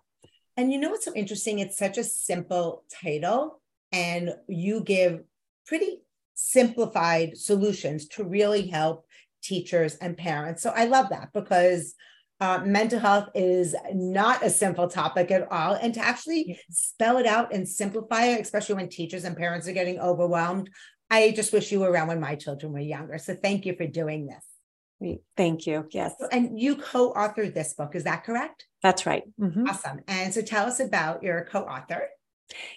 And 0.56 0.72
you 0.72 0.80
know 0.80 0.89
what's 0.89 1.06
so 1.06 1.13
interesting? 1.13 1.60
It's 1.60 1.78
such 1.78 2.00
a 2.00 2.04
simple 2.04 2.84
title, 3.04 3.62
and 3.91 4.34
you 4.48 4.82
give 4.82 5.22
pretty 5.67 6.00
simplified 6.34 7.38
solutions 7.38 8.08
to 8.08 8.24
really 8.24 8.65
help 8.65 9.06
teachers 9.48 9.96
and 9.96 10.18
parents. 10.18 10.62
So 10.62 10.72
I 10.76 10.86
love 10.86 11.10
that 11.10 11.30
because 11.34 11.96
uh, 12.40 12.62
mental 12.64 13.00
health 13.00 13.30
is 13.34 13.76
not 13.94 14.44
a 14.44 14.50
simple 14.50 14.88
topic 14.88 15.32
at 15.32 15.52
all. 15.52 15.74
And 15.74 15.94
to 15.96 16.00
actually 16.00 16.60
spell 16.70 17.18
it 17.18 17.26
out 17.26 17.54
and 17.54 17.68
simplify 17.68 18.26
it, 18.26 18.42
especially 18.42 18.76
when 18.76 18.90
teachers 18.90 19.24
and 19.24 19.36
parents 19.36 19.68
are 19.68 19.74
getting 19.74 20.00
overwhelmed, 20.00 20.70
I 21.10 21.32
just 21.32 21.54
wish 21.54 21.72
you 21.72 21.80
were 21.80 21.92
around 21.92 22.10
when 22.10 22.20
my 22.20 22.36
children 22.36 22.74
were 22.74 22.80
younger. 22.80 23.18
So 23.18 23.36
thank 23.36 23.66
you 23.66 23.76
for 23.76 23.88
doing 23.88 24.28
this. 24.28 25.20
Thank 25.36 25.68
you. 25.68 25.86
Yes. 25.92 26.14
And 26.32 26.60
you 26.60 26.76
co 26.76 27.14
authored 27.14 27.54
this 27.54 27.74
book, 27.74 27.96
is 27.96 28.04
that 28.04 28.24
correct? 28.24 28.66
That's 28.82 29.06
right. 29.06 29.24
Mm-hmm. 29.40 29.68
Awesome. 29.68 30.00
And 30.08 30.34
so 30.34 30.42
tell 30.42 30.66
us 30.66 30.80
about 30.80 31.24
your 31.24 31.48
co 31.52 31.62
author. 31.62 32.08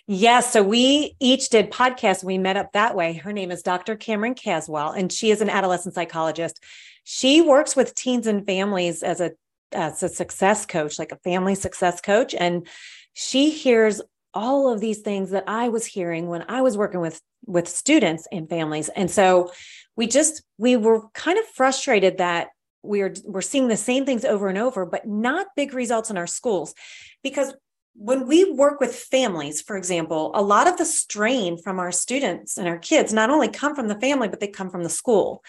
Yes. 0.07 0.53
So 0.53 0.63
we 0.63 1.17
each 1.21 1.49
did 1.49 1.71
podcasts. 1.71 2.25
We 2.25 2.39
met 2.39 2.57
up 2.57 2.73
that 2.73 2.95
way. 2.95 3.15
Her 3.15 3.33
name 3.33 3.51
is 3.51 3.63
Dr. 3.63 3.97
Cameron 3.97 4.35
Caswell, 4.35 4.91
and 4.91 5.13
she 5.13 5.31
is 5.31 5.41
an 5.41 5.51
adolescent 5.51 5.95
psychologist. 5.95 6.63
She 7.05 7.41
works 7.41 7.77
with 7.77 7.95
teens 7.95 8.27
and 8.27 8.45
families 8.45 9.03
as 9.03 9.21
a 9.21 9.33
as 9.73 10.03
a 10.03 10.09
success 10.09 10.67
coach, 10.67 10.99
like 10.99 11.13
a 11.13 11.19
family 11.19 11.55
success 11.55 12.01
coach. 12.01 12.35
And 12.35 12.67
she 13.13 13.51
hears 13.51 14.01
all 14.35 14.73
of 14.73 14.81
these 14.81 15.01
things 15.01 15.31
that 15.31 15.45
I 15.47 15.69
was 15.69 15.87
hearing 15.87 16.29
when 16.29 16.45
I 16.49 16.63
was 16.63 16.77
working 16.77 17.01
with 17.01 17.21
with 17.47 17.69
students 17.69 18.27
and 18.31 18.49
families. 18.49 18.89
And 18.91 19.11
so 19.11 19.53
we 19.97 20.07
just 20.07 20.43
we 20.59 20.77
were 20.77 21.09
kind 21.15 21.39
of 21.39 21.45
frustrated 21.47 22.19
that 22.19 22.49
we're 22.83 23.15
we're 23.25 23.41
seeing 23.43 23.69
the 23.69 23.77
same 23.77 24.05
things 24.05 24.25
over 24.25 24.49
and 24.49 24.59
over, 24.59 24.87
but 24.87 25.07
not 25.07 25.49
big 25.57 25.75
results 25.75 26.11
in 26.11 26.17
our 26.17 26.27
schools. 26.27 26.75
Because 27.23 27.55
when 27.95 28.27
we 28.27 28.51
work 28.53 28.81
with 28.81 28.95
families, 28.95 29.61
for 29.61 29.77
example, 29.77 30.31
a 30.35 30.43
lot 30.43 30.69
of 30.69 30.77
the 30.77 30.85
strain 30.85 31.59
from 31.59 31.79
our 31.79 31.93
students 31.93 32.57
and 32.57 32.69
our 32.69 32.79
kids 32.79 33.13
not 33.13 33.31
only 33.31 33.49
come 33.49 33.75
from 33.75 33.89
the 33.89 34.01
family, 34.01 34.29
but 34.29 34.41
they 34.41 34.49
come 34.49 34.71
from 34.71 34.83
the 34.83 34.89
school. 34.89 35.45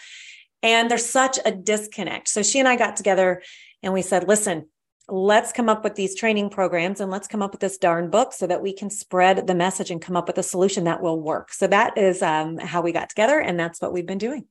And 0.62 0.90
there's 0.90 1.06
such 1.06 1.38
a 1.44 1.50
disconnect. 1.50 2.28
So 2.28 2.42
she 2.42 2.58
and 2.58 2.68
I 2.68 2.76
got 2.76 2.96
together 2.96 3.42
and 3.82 3.92
we 3.92 4.02
said, 4.02 4.28
listen, 4.28 4.66
let's 5.08 5.52
come 5.52 5.68
up 5.68 5.82
with 5.84 5.94
these 5.94 6.14
training 6.14 6.50
programs 6.50 7.00
and 7.00 7.10
let's 7.10 7.28
come 7.28 7.42
up 7.42 7.52
with 7.52 7.60
this 7.60 7.78
darn 7.78 8.10
book 8.10 8.32
so 8.32 8.46
that 8.46 8.62
we 8.62 8.72
can 8.72 8.90
spread 8.90 9.46
the 9.46 9.54
message 9.54 9.90
and 9.90 10.00
come 10.00 10.16
up 10.16 10.26
with 10.26 10.38
a 10.38 10.42
solution 10.42 10.84
that 10.84 11.02
will 11.02 11.20
work. 11.20 11.52
So 11.52 11.66
that 11.66 11.98
is 11.98 12.22
um, 12.22 12.58
how 12.58 12.80
we 12.80 12.92
got 12.92 13.08
together, 13.08 13.40
and 13.40 13.58
that's 13.58 13.80
what 13.80 13.92
we've 13.92 14.06
been 14.06 14.18
doing. 14.18 14.46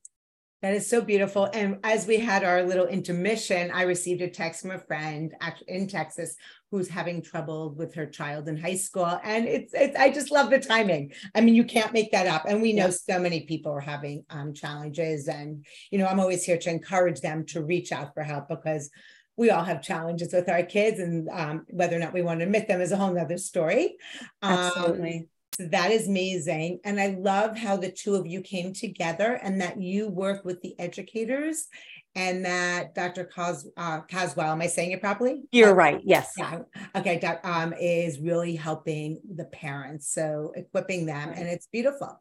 That 0.62 0.74
is 0.74 0.88
so 0.88 1.00
beautiful. 1.00 1.50
And 1.52 1.78
as 1.82 2.06
we 2.06 2.18
had 2.18 2.44
our 2.44 2.62
little 2.62 2.86
intermission, 2.86 3.72
I 3.72 3.82
received 3.82 4.22
a 4.22 4.30
text 4.30 4.62
from 4.62 4.70
a 4.70 4.78
friend 4.78 5.34
in 5.66 5.88
Texas 5.88 6.36
who's 6.70 6.88
having 6.88 7.20
trouble 7.20 7.74
with 7.74 7.94
her 7.96 8.06
child 8.06 8.46
in 8.46 8.56
high 8.56 8.76
school. 8.76 9.18
And 9.24 9.46
it's, 9.46 9.74
it's 9.74 9.96
I 9.96 10.10
just 10.10 10.30
love 10.30 10.50
the 10.50 10.60
timing. 10.60 11.12
I 11.34 11.40
mean, 11.40 11.56
you 11.56 11.64
can't 11.64 11.92
make 11.92 12.12
that 12.12 12.28
up. 12.28 12.44
And 12.46 12.62
we 12.62 12.72
know 12.72 12.86
yeah. 12.86 13.14
so 13.14 13.18
many 13.18 13.40
people 13.40 13.72
are 13.72 13.80
having 13.80 14.24
um, 14.30 14.54
challenges. 14.54 15.26
And, 15.26 15.66
you 15.90 15.98
know, 15.98 16.06
I'm 16.06 16.20
always 16.20 16.44
here 16.44 16.58
to 16.58 16.70
encourage 16.70 17.20
them 17.20 17.44
to 17.46 17.64
reach 17.64 17.90
out 17.90 18.14
for 18.14 18.22
help 18.22 18.48
because 18.48 18.88
we 19.36 19.50
all 19.50 19.64
have 19.64 19.82
challenges 19.82 20.32
with 20.32 20.48
our 20.48 20.62
kids 20.62 21.00
and 21.00 21.28
um, 21.30 21.66
whether 21.70 21.96
or 21.96 21.98
not 21.98 22.12
we 22.12 22.22
want 22.22 22.38
to 22.38 22.44
admit 22.44 22.68
them 22.68 22.80
is 22.80 22.92
a 22.92 22.96
whole 22.96 23.12
nother 23.12 23.38
story 23.38 23.96
absolutely 24.42 25.16
um, 25.20 25.26
so 25.56 25.66
that 25.66 25.90
is 25.90 26.08
amazing 26.08 26.78
and 26.84 27.00
i 27.00 27.16
love 27.18 27.56
how 27.56 27.76
the 27.76 27.90
two 27.90 28.14
of 28.14 28.26
you 28.26 28.40
came 28.40 28.72
together 28.72 29.38
and 29.42 29.60
that 29.60 29.80
you 29.80 30.08
work 30.08 30.44
with 30.44 30.60
the 30.62 30.74
educators 30.78 31.68
and 32.14 32.44
that 32.44 32.94
Dr. 32.94 33.24
Cos, 33.24 33.66
uh, 33.76 34.00
Caswell, 34.02 34.52
am 34.52 34.60
I 34.60 34.66
saying 34.66 34.92
it 34.92 35.00
properly? 35.00 35.42
You're 35.50 35.74
right. 35.74 36.00
Yes. 36.04 36.32
Yeah. 36.36 36.60
Okay. 36.94 37.18
Um, 37.42 37.72
is 37.80 38.18
really 38.20 38.54
helping 38.54 39.20
the 39.34 39.46
parents, 39.46 40.08
so 40.12 40.52
equipping 40.54 41.06
them, 41.06 41.32
and 41.34 41.48
it's 41.48 41.68
beautiful. 41.68 42.20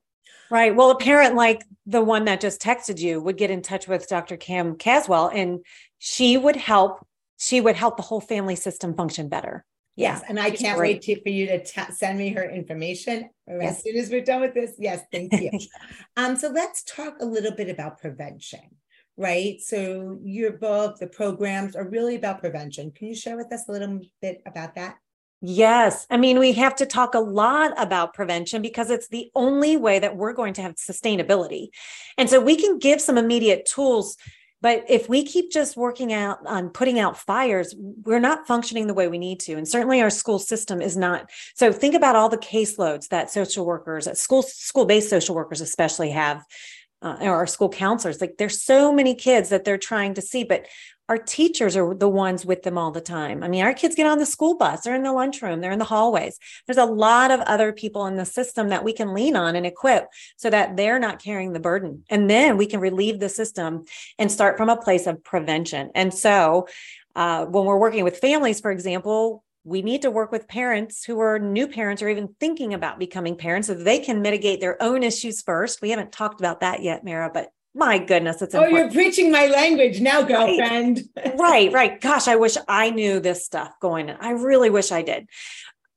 Right. 0.49 0.75
Well, 0.75 0.91
a 0.91 0.97
parent 0.97 1.35
like 1.35 1.63
the 1.85 2.01
one 2.01 2.25
that 2.25 2.41
just 2.41 2.61
texted 2.61 2.99
you 2.99 3.21
would 3.21 3.37
get 3.37 3.51
in 3.51 3.61
touch 3.61 3.87
with 3.87 4.07
Dr. 4.07 4.37
Cam 4.37 4.75
Caswell, 4.75 5.29
and 5.33 5.59
she 5.99 6.37
would 6.37 6.55
help. 6.55 7.05
She 7.37 7.59
would 7.59 7.75
help 7.75 7.97
the 7.97 8.03
whole 8.03 8.21
family 8.21 8.55
system 8.55 8.93
function 8.93 9.27
better. 9.27 9.65
Yes, 9.95 10.23
and 10.27 10.39
I 10.39 10.51
can't 10.51 10.77
great. 10.77 10.95
wait 10.95 11.01
to, 11.03 11.21
for 11.21 11.29
you 11.29 11.47
to 11.47 11.63
t- 11.63 11.91
send 11.91 12.17
me 12.17 12.29
her 12.29 12.49
information 12.49 13.29
yes. 13.47 13.77
as 13.77 13.83
soon 13.83 13.97
as 13.97 14.09
we're 14.09 14.23
done 14.23 14.41
with 14.41 14.53
this. 14.53 14.73
Yes, 14.79 15.01
thank 15.11 15.33
you. 15.33 15.51
um, 16.17 16.37
so 16.37 16.49
let's 16.49 16.83
talk 16.83 17.15
a 17.19 17.25
little 17.25 17.51
bit 17.51 17.69
about 17.69 17.99
prevention, 17.99 18.61
right? 19.17 19.59
So 19.59 20.19
your 20.23 20.53
book, 20.53 20.97
the 20.97 21.07
programs 21.07 21.75
are 21.75 21.87
really 21.87 22.15
about 22.15 22.39
prevention. 22.39 22.91
Can 22.91 23.09
you 23.09 23.15
share 23.15 23.35
with 23.35 23.51
us 23.51 23.67
a 23.67 23.71
little 23.71 23.99
bit 24.21 24.41
about 24.45 24.75
that? 24.75 24.95
Yes. 25.41 26.05
I 26.11 26.17
mean, 26.17 26.37
we 26.37 26.51
have 26.53 26.75
to 26.75 26.85
talk 26.85 27.15
a 27.15 27.19
lot 27.19 27.73
about 27.75 28.13
prevention 28.13 28.61
because 28.61 28.91
it's 28.91 29.07
the 29.07 29.31
only 29.33 29.75
way 29.75 29.97
that 29.97 30.15
we're 30.15 30.33
going 30.33 30.53
to 30.53 30.61
have 30.61 30.75
sustainability. 30.75 31.69
And 32.17 32.29
so 32.29 32.39
we 32.39 32.55
can 32.55 32.77
give 32.77 33.01
some 33.01 33.17
immediate 33.17 33.65
tools 33.65 34.17
but 34.61 34.85
if 34.87 35.09
we 35.09 35.23
keep 35.23 35.51
just 35.51 35.75
working 35.75 36.13
out 36.13 36.39
on 36.45 36.69
putting 36.69 36.99
out 36.99 37.17
fires, 37.17 37.75
we're 37.77 38.19
not 38.19 38.47
functioning 38.47 38.87
the 38.87 38.93
way 38.93 39.07
we 39.07 39.17
need 39.17 39.39
to. 39.41 39.53
And 39.53 39.67
certainly 39.67 40.01
our 40.01 40.09
school 40.09 40.39
system 40.39 40.81
is 40.81 40.95
not. 40.95 41.29
So 41.55 41.71
think 41.71 41.95
about 41.95 42.15
all 42.15 42.29
the 42.29 42.37
caseloads 42.37 43.07
that 43.09 43.31
social 43.31 43.65
workers, 43.65 44.07
school 44.19 44.43
school-based 44.43 45.09
social 45.09 45.35
workers 45.35 45.61
especially 45.61 46.11
have, 46.11 46.45
uh, 47.01 47.17
or 47.21 47.33
our 47.33 47.47
school 47.47 47.69
counselors. 47.69 48.21
Like 48.21 48.37
there's 48.37 48.61
so 48.61 48.93
many 48.93 49.15
kids 49.15 49.49
that 49.49 49.65
they're 49.65 49.77
trying 49.77 50.13
to 50.13 50.21
see, 50.21 50.43
but 50.43 50.67
our 51.11 51.17
teachers 51.17 51.75
are 51.75 51.93
the 51.93 52.07
ones 52.07 52.45
with 52.45 52.63
them 52.63 52.77
all 52.77 52.89
the 52.89 53.01
time. 53.01 53.43
I 53.43 53.49
mean, 53.49 53.65
our 53.65 53.73
kids 53.73 53.95
get 53.95 54.07
on 54.07 54.17
the 54.17 54.25
school 54.25 54.55
bus, 54.55 54.79
they're 54.79 54.95
in 54.95 55.03
the 55.03 55.11
lunchroom, 55.11 55.59
they're 55.59 55.73
in 55.73 55.77
the 55.77 55.83
hallways. 55.83 56.39
There's 56.65 56.77
a 56.77 56.85
lot 56.85 57.31
of 57.31 57.41
other 57.41 57.73
people 57.73 58.05
in 58.05 58.15
the 58.15 58.23
system 58.23 58.69
that 58.69 58.85
we 58.85 58.93
can 58.93 59.13
lean 59.13 59.35
on 59.35 59.57
and 59.57 59.65
equip 59.65 60.07
so 60.37 60.49
that 60.49 60.77
they're 60.77 60.99
not 60.99 61.21
carrying 61.21 61.51
the 61.51 61.59
burden. 61.59 62.05
And 62.09 62.29
then 62.29 62.55
we 62.55 62.65
can 62.65 62.79
relieve 62.79 63.19
the 63.19 63.27
system 63.27 63.83
and 64.17 64.31
start 64.31 64.55
from 64.55 64.69
a 64.69 64.81
place 64.81 65.05
of 65.05 65.21
prevention. 65.21 65.91
And 65.95 66.13
so, 66.13 66.69
uh, 67.13 67.43
when 67.45 67.65
we're 67.65 67.77
working 67.77 68.05
with 68.05 68.19
families, 68.19 68.61
for 68.61 68.71
example, 68.71 69.43
we 69.65 69.81
need 69.81 70.03
to 70.03 70.11
work 70.11 70.31
with 70.31 70.47
parents 70.47 71.03
who 71.03 71.19
are 71.19 71.39
new 71.39 71.67
parents 71.67 72.01
or 72.01 72.07
even 72.07 72.35
thinking 72.39 72.73
about 72.73 72.99
becoming 72.99 73.35
parents 73.35 73.67
so 73.67 73.73
they 73.73 73.99
can 73.99 74.21
mitigate 74.21 74.61
their 74.61 74.81
own 74.81 75.03
issues 75.03 75.41
first. 75.41 75.81
We 75.81 75.89
haven't 75.89 76.13
talked 76.13 76.39
about 76.39 76.61
that 76.61 76.81
yet, 76.81 77.03
Mara, 77.03 77.29
but 77.33 77.49
my 77.73 77.97
goodness, 77.99 78.41
it's 78.41 78.53
oh, 78.53 78.63
important. 78.63 78.93
you're 78.93 79.03
preaching 79.03 79.31
my 79.31 79.47
language 79.47 80.01
now, 80.01 80.21
girlfriend. 80.21 81.03
Right. 81.15 81.37
right, 81.37 81.73
right. 81.73 82.01
Gosh, 82.01 82.27
I 82.27 82.35
wish 82.35 82.57
I 82.67 82.89
knew 82.89 83.19
this 83.19 83.45
stuff 83.45 83.79
going 83.79 84.09
in. 84.09 84.17
I 84.19 84.31
really 84.31 84.69
wish 84.69 84.91
I 84.91 85.01
did. 85.01 85.29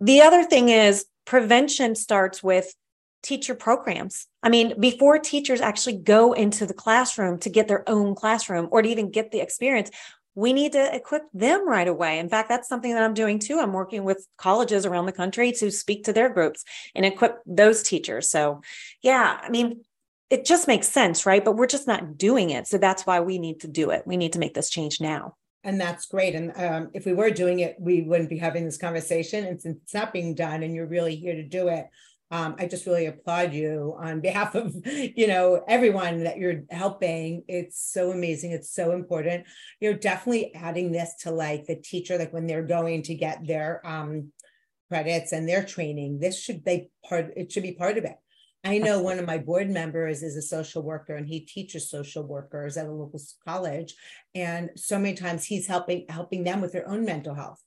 The 0.01 0.23
other 0.23 0.45
thing 0.45 0.69
is 0.69 1.07
prevention 1.25 1.95
starts 1.95 2.43
with 2.43 2.75
teacher 3.23 3.55
programs. 3.55 4.27
I 4.43 4.51
mean, 4.51 4.79
before 4.79 5.19
teachers 5.19 5.61
actually 5.61 5.97
go 5.97 6.33
into 6.33 6.67
the 6.67 6.75
classroom 6.75 7.39
to 7.41 7.51
get 7.51 7.69
their 7.69 7.89
own 7.89 8.15
classroom 8.15 8.69
or 8.71 8.83
to 8.83 8.89
even 8.89 9.11
get 9.11 9.31
the 9.31 9.41
experience, 9.41 9.91
we 10.35 10.53
need 10.53 10.73
to 10.73 10.95
equip 10.95 11.23
them 11.33 11.67
right 11.67 11.89
away. 11.89 12.19
In 12.19 12.29
fact, 12.29 12.49
that's 12.49 12.69
something 12.69 12.93
that 12.93 13.03
I'm 13.03 13.15
doing 13.15 13.39
too. 13.39 13.61
I'm 13.61 13.73
working 13.73 14.05
with 14.05 14.27
colleges 14.37 14.85
around 14.85 15.07
the 15.07 15.13
country 15.13 15.53
to 15.53 15.71
speak 15.71 16.05
to 16.05 16.13
their 16.13 16.29
groups 16.29 16.65
and 16.95 17.07
equip 17.07 17.41
those 17.47 17.83
teachers. 17.83 18.31
So, 18.31 18.61
yeah, 19.01 19.41
I 19.43 19.49
mean, 19.49 19.85
it 20.35 20.45
just 20.45 20.67
makes 20.67 20.89
sense, 20.89 21.27
right? 21.27 21.45
But 21.45 21.55
we're 21.55 21.69
just 21.69 21.87
not 21.87 22.19
doing 22.19 22.51
it. 22.51 22.67
So 22.67 22.77
that's 22.77 23.07
why 23.07 23.21
we 23.21 23.39
need 23.39 23.61
to 23.61 23.69
do 23.69 23.91
it. 23.91 24.03
We 24.05 24.17
need 24.17 24.33
to 24.33 24.41
make 24.41 24.53
this 24.53 24.69
change 24.69 25.01
now. 25.01 25.37
And 25.63 25.81
that's 25.81 26.07
great. 26.07 26.35
And 26.35 26.53
um, 26.57 26.91
if 26.93 27.07
we 27.07 27.13
were 27.13 27.31
doing 27.31 27.61
it, 27.61 27.77
we 27.79 28.03
wouldn't 28.03 28.31
be 28.31 28.39
having 28.39 28.65
this 28.65 28.77
conversation. 28.77 29.45
And 29.45 29.61
since 29.61 29.79
it's 29.85 29.95
not 29.95 30.13
being 30.13 30.35
done 30.35 30.65
and 30.65 30.75
you're 30.75 30.89
really 30.89 31.15
here 31.15 31.37
to 31.37 31.45
do 31.45 31.69
it, 31.69 31.87
um, 32.33 32.57
I 32.59 32.67
just 32.67 32.85
really 32.85 33.07
applaud 33.07 33.55
you 33.55 33.95
on 33.97 34.21
behalf 34.29 34.57
of, 34.57 34.75
you 34.85 35.29
know, 35.29 35.63
everyone 35.69 36.25
that 36.25 36.39
you're 36.39 36.65
helping. 36.69 37.45
It's 37.47 37.81
so 37.81 38.11
amazing. 38.11 38.51
It's 38.51 38.75
so 38.75 38.91
important. 38.91 39.47
You're 39.79 39.95
definitely 39.95 40.53
adding 40.53 40.91
this 40.91 41.15
to 41.21 41.31
like 41.31 41.67
the 41.67 41.77
teacher, 41.77 42.19
like 42.19 42.33
when 42.33 42.49
they're 42.49 42.67
going 42.67 43.03
to 43.03 43.15
get 43.15 43.47
their 43.47 43.87
um, 43.87 44.33
credits 44.89 45.31
and 45.31 45.49
their 45.49 45.65
training, 45.65 46.19
this 46.19 46.43
should 46.43 46.65
be 46.65 46.91
part, 47.09 47.31
it 47.37 47.53
should 47.53 47.63
be 47.63 47.75
part 47.75 47.99
of 47.99 48.05
it 48.05 48.17
I 48.65 48.79
know 48.79 49.01
one 49.01 49.19
of 49.19 49.27
my 49.27 49.39
board 49.39 49.69
members 49.69 50.23
is 50.23 50.37
a 50.37 50.43
social 50.43 50.83
worker 50.83 51.15
and 51.17 51.29
he 51.29 51.41
teaches 51.41 51.91
social 51.91 52.23
workers 52.23 52.77
at 52.77 52.87
a 52.87 52.91
local 52.91 53.21
college. 53.47 53.95
And 54.35 54.71
so 54.77 54.99
many 54.99 55.15
times 55.15 55.45
he's 55.45 55.67
helping 55.67 56.07
helping 56.09 56.45
them 56.45 56.61
with 56.61 56.73
their 56.73 56.89
own 56.89 57.05
mental 57.05 57.35
health. 57.35 57.63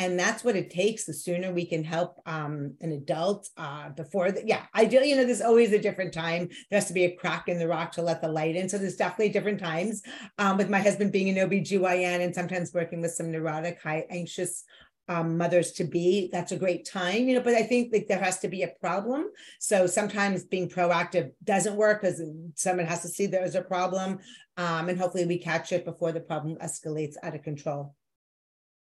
And 0.00 0.16
that's 0.18 0.44
what 0.44 0.54
it 0.54 0.70
takes. 0.70 1.04
The 1.04 1.12
sooner 1.12 1.52
we 1.52 1.66
can 1.66 1.82
help 1.82 2.20
um, 2.24 2.74
an 2.80 2.92
adult 2.92 3.48
uh, 3.56 3.88
before 3.90 4.30
the, 4.30 4.46
yeah, 4.46 4.66
ideally, 4.76 5.10
you 5.10 5.16
know, 5.16 5.24
there's 5.24 5.42
always 5.42 5.72
a 5.72 5.78
different 5.78 6.14
time. 6.14 6.48
There 6.70 6.78
has 6.78 6.86
to 6.86 6.92
be 6.94 7.04
a 7.04 7.16
crack 7.16 7.48
in 7.48 7.58
the 7.58 7.66
rock 7.66 7.90
to 7.92 8.02
let 8.02 8.22
the 8.22 8.28
light 8.28 8.54
in. 8.54 8.68
So 8.68 8.78
there's 8.78 8.94
definitely 8.94 9.30
different 9.30 9.58
times. 9.58 10.02
Um, 10.38 10.56
with 10.56 10.70
my 10.70 10.78
husband 10.78 11.10
being 11.10 11.36
an 11.36 11.48
OBGYN 11.48 12.20
and 12.20 12.32
sometimes 12.32 12.72
working 12.72 13.00
with 13.02 13.10
some 13.10 13.32
neurotic, 13.32 13.82
high 13.82 14.06
anxious 14.08 14.62
um, 15.08 15.38
mothers 15.38 15.72
to 15.72 15.84
be 15.84 16.28
that's 16.32 16.52
a 16.52 16.56
great 16.56 16.84
time 16.84 17.28
you 17.28 17.34
know 17.34 17.40
but 17.42 17.54
i 17.54 17.62
think 17.62 17.92
like 17.92 18.06
there 18.06 18.18
has 18.18 18.38
to 18.40 18.48
be 18.48 18.62
a 18.62 18.68
problem. 18.80 19.26
So 19.58 19.86
sometimes 19.86 20.44
being 20.44 20.68
proactive 20.68 21.32
doesn't 21.44 21.76
work 21.76 22.02
because 22.02 22.22
someone 22.54 22.86
has 22.86 23.02
to 23.02 23.08
see 23.08 23.26
there's 23.26 23.54
a 23.54 23.62
problem 23.62 24.18
um, 24.56 24.88
and 24.88 24.98
hopefully 24.98 25.26
we 25.26 25.38
catch 25.38 25.72
it 25.72 25.84
before 25.84 26.12
the 26.12 26.20
problem 26.20 26.56
escalates 26.56 27.14
out 27.22 27.34
of 27.34 27.42
control. 27.42 27.94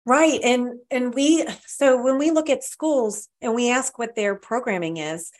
Right 0.05 0.39
and 0.43 0.79
and 0.91 1.13
we 1.13 1.45
so 1.65 2.01
when 2.01 2.17
we 2.17 2.31
look 2.31 2.49
at 2.49 2.63
schools 2.63 3.27
and 3.41 3.55
we 3.55 3.71
ask 3.71 3.97
what 3.97 4.15
their 4.15 4.35
programming 4.35 4.97
is 4.97 5.31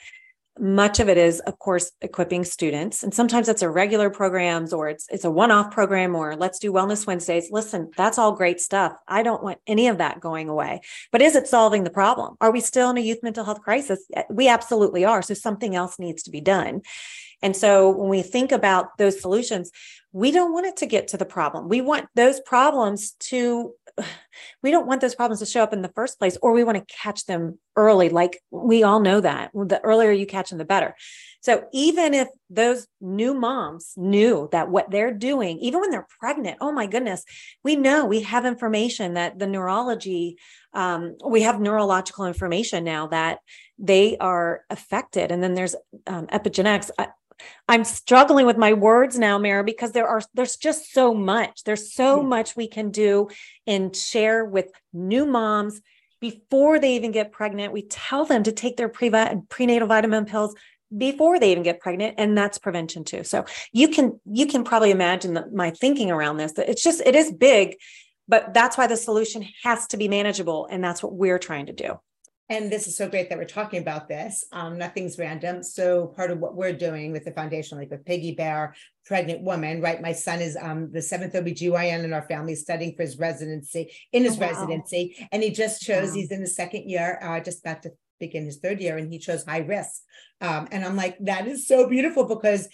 much 0.60 1.00
of 1.00 1.10
it 1.10 1.18
is 1.18 1.40
of 1.42 1.60
course 1.60 1.92
equipping 2.02 2.44
students. 2.44 3.04
And 3.04 3.14
sometimes 3.14 3.50
it's 3.50 3.62
a 3.62 3.70
regular 3.70 4.10
programs 4.10 4.74
or 4.74 4.90
it's 4.90 5.06
it's 5.10 5.26
a 5.26 5.32
one-off 5.32 5.72
program 5.72 6.16
or 6.16 6.36
let's 6.36 6.60
do 6.60 6.72
wellness 6.72 7.06
wednesdays. 7.06 7.50
Listen 7.52 7.92
that's 7.98 8.18
all 8.18 8.32
great 8.32 8.60
stuff. 8.62 8.94
I 9.08 9.24
don't 9.24 9.44
want 9.44 9.60
any 9.68 9.88
of 9.88 9.98
that 9.98 10.20
going 10.20 10.50
away. 10.50 10.82
But 11.12 11.22
is 11.22 11.36
it 11.36 11.48
solving 11.48 11.84
the 11.84 11.90
problem? 11.90 12.36
Are 12.40 12.52
we 12.52 12.62
still 12.62 12.90
in 12.90 12.98
a 12.98 13.02
youth 13.02 13.20
mental 13.22 13.44
health 13.44 13.62
crisis? 13.62 14.06
We 14.30 14.48
absolutely 14.48 15.06
are. 15.06 15.22
So 15.22 15.34
something 15.34 15.76
else 15.76 16.00
needs 16.00 16.24
to 16.24 16.32
be 16.32 16.42
done 16.42 16.82
and 17.42 17.56
so 17.56 17.90
when 17.90 18.10
we 18.10 18.22
think 18.22 18.52
about 18.52 18.98
those 18.98 19.20
solutions 19.20 19.72
we 20.12 20.32
don't 20.32 20.54
want 20.54 20.66
it 20.66 20.78
to 20.78 20.86
get 20.86 21.08
to 21.08 21.18
the 21.18 21.26
problem 21.26 21.68
we 21.68 21.82
want 21.82 22.08
those 22.16 22.40
problems 22.42 23.12
to 23.20 23.74
we 24.64 24.72
don't 24.72 24.88
want 24.88 25.02
those 25.02 25.16
problems 25.16 25.40
to 25.40 25.46
show 25.46 25.64
up 25.64 25.74
in 25.74 25.82
the 25.82 25.92
first 25.96 26.20
place, 26.20 26.38
or 26.42 26.52
we 26.52 26.64
want 26.64 26.78
to 26.78 26.96
catch 26.96 27.26
them 27.26 27.60
early. 27.76 28.10
Like 28.10 28.42
we 28.52 28.84
all 28.84 29.00
know 29.00 29.22
that 29.22 29.52
the 29.54 29.80
earlier 29.82 30.12
you 30.12 30.26
catch 30.26 30.50
them, 30.50 30.58
the 30.58 30.66
better. 30.66 30.96
So 31.42 31.66
even 31.74 32.14
if 32.14 32.28
those 32.50 32.88
new 33.00 33.34
moms 33.34 33.94
knew 33.96 34.50
that 34.52 34.70
what 34.70 34.90
they're 34.90 35.14
doing, 35.14 35.60
even 35.60 35.82
when 35.82 35.92
they're 35.92 36.08
pregnant, 36.20 36.58
oh 36.62 36.72
my 36.72 36.88
goodness, 36.88 37.24
we 37.64 37.76
know 37.76 38.06
we 38.06 38.22
have 38.22 38.46
information 38.46 39.14
that 39.14 39.38
the 39.38 39.48
neurology, 39.48 40.38
um, 40.74 41.16
we 41.26 41.44
have 41.44 41.60
neurological 41.60 42.26
information 42.26 42.84
now 42.84 43.08
that 43.08 43.40
they 43.78 44.18
are 44.18 44.62
affected. 44.70 45.32
And 45.32 45.44
then 45.44 45.54
there's 45.54 45.76
um, 46.08 46.28
epigenetics. 46.28 46.90
I'm 47.68 47.84
struggling 47.84 48.46
with 48.46 48.58
my 48.58 48.74
words 48.74 49.18
now, 49.18 49.38
Mara, 49.38 49.64
because 49.64 49.92
there 49.92 50.08
are 50.08 50.22
there's 50.34 50.58
just 50.58 50.92
so 50.92 51.14
much. 51.14 51.64
There's 51.64 51.94
so 51.94 52.20
mm-hmm. 52.20 52.30
much 52.30 52.56
we 52.56 52.68
can 52.68 52.92
do 52.92 53.30
and 53.68 53.96
share 53.96 54.46
with 54.46 54.72
new 54.94 55.26
moms 55.26 55.82
before 56.22 56.80
they 56.80 56.96
even 56.96 57.12
get 57.12 57.32
pregnant. 57.32 57.74
We 57.74 57.84
tell 57.84 58.26
them 58.26 58.44
to 58.44 58.52
take 58.52 58.78
their 58.78 58.90
pre- 58.90 59.12
prenatal 59.50 59.88
vitamin 59.88 60.26
pills 60.26 60.56
before 60.96 61.40
they 61.40 61.52
even 61.52 61.64
get 61.64 61.80
pregnant 61.80 62.16
and 62.18 62.38
that's 62.38 62.58
prevention 62.58 63.04
too 63.04 63.24
so 63.24 63.44
you 63.74 63.88
can 63.88 64.20
you 64.26 64.46
can 64.46 64.64
probably 64.64 64.92
imagine 64.92 65.34
the, 65.34 65.46
my 65.52 65.72
thinking 65.72 66.12
around 66.12 66.38
this 66.38 66.54
it's 66.58 66.84
just 66.84 67.02
it 67.02 67.16
is 67.16 67.32
big 67.32 67.76
but 68.28 68.54
that's 68.54 68.78
why 68.78 68.86
the 68.88 68.96
solution 68.96 69.46
has 69.64 69.88
to 69.88 69.98
be 69.98 70.08
manageable 70.08 70.68
and 70.70 70.84
that's 70.84 71.02
what 71.02 71.14
we're 71.14 71.40
trying 71.40 71.66
to 71.66 71.74
do 71.74 72.00
and 72.50 72.72
this 72.72 72.88
is 72.88 72.96
so 72.96 73.10
great 73.10 73.30
that 73.30 73.38
we're 73.38 73.46
talking 73.46 73.82
about 73.82 74.08
this. 74.08 74.46
Um, 74.52 74.78
nothing's 74.78 75.18
random. 75.18 75.64
So 75.64 76.08
part 76.08 76.30
of 76.30 76.40
what 76.40 76.56
we're 76.56 76.74
doing 76.74 77.12
with 77.12 77.26
the 77.26 77.32
foundation, 77.32 77.78
like 77.78 77.90
with 77.90 78.06
Piggy 78.06 78.34
Bear, 78.34 78.76
pregnant 79.06 79.42
woman, 79.42 79.82
right? 79.82 80.02
My 80.02 80.12
son 80.12 80.42
is 80.42 80.56
um, 80.62 80.92
the 80.92 81.02
seventh 81.02 81.34
OBGYN 81.34 82.04
in 82.04 82.14
our 82.14 82.28
family 82.28 82.54
studying 82.54 82.96
for 82.96 83.02
his 83.02 83.18
residency, 83.18 83.92
in 84.12 84.24
his 84.24 84.38
oh, 84.38 84.42
wow. 84.42 84.50
residency. 84.50 85.28
And 85.32 85.42
he 85.42 85.52
just 85.52 85.82
chose, 85.82 86.10
wow. 86.10 86.16
he's 86.16 86.32
in 86.32 86.42
the 86.42 86.48
second 86.48 86.88
year, 86.88 87.20
uh, 87.22 87.40
just 87.40 87.62
about 87.66 87.82
to 87.84 87.92
begin 88.20 88.46
his 88.46 88.58
third 88.58 88.80
year, 88.80 88.98
and 88.98 89.12
he 89.12 89.20
chose 89.20 89.44
high 89.44 89.60
risk. 89.60 90.02
Um, 90.40 90.68
and 90.72 90.86
I'm 90.86 90.96
like, 90.96 91.18
that 91.22 91.48
is 91.48 91.68
so 91.68 91.90
beautiful 91.90 92.26
because 92.26 92.70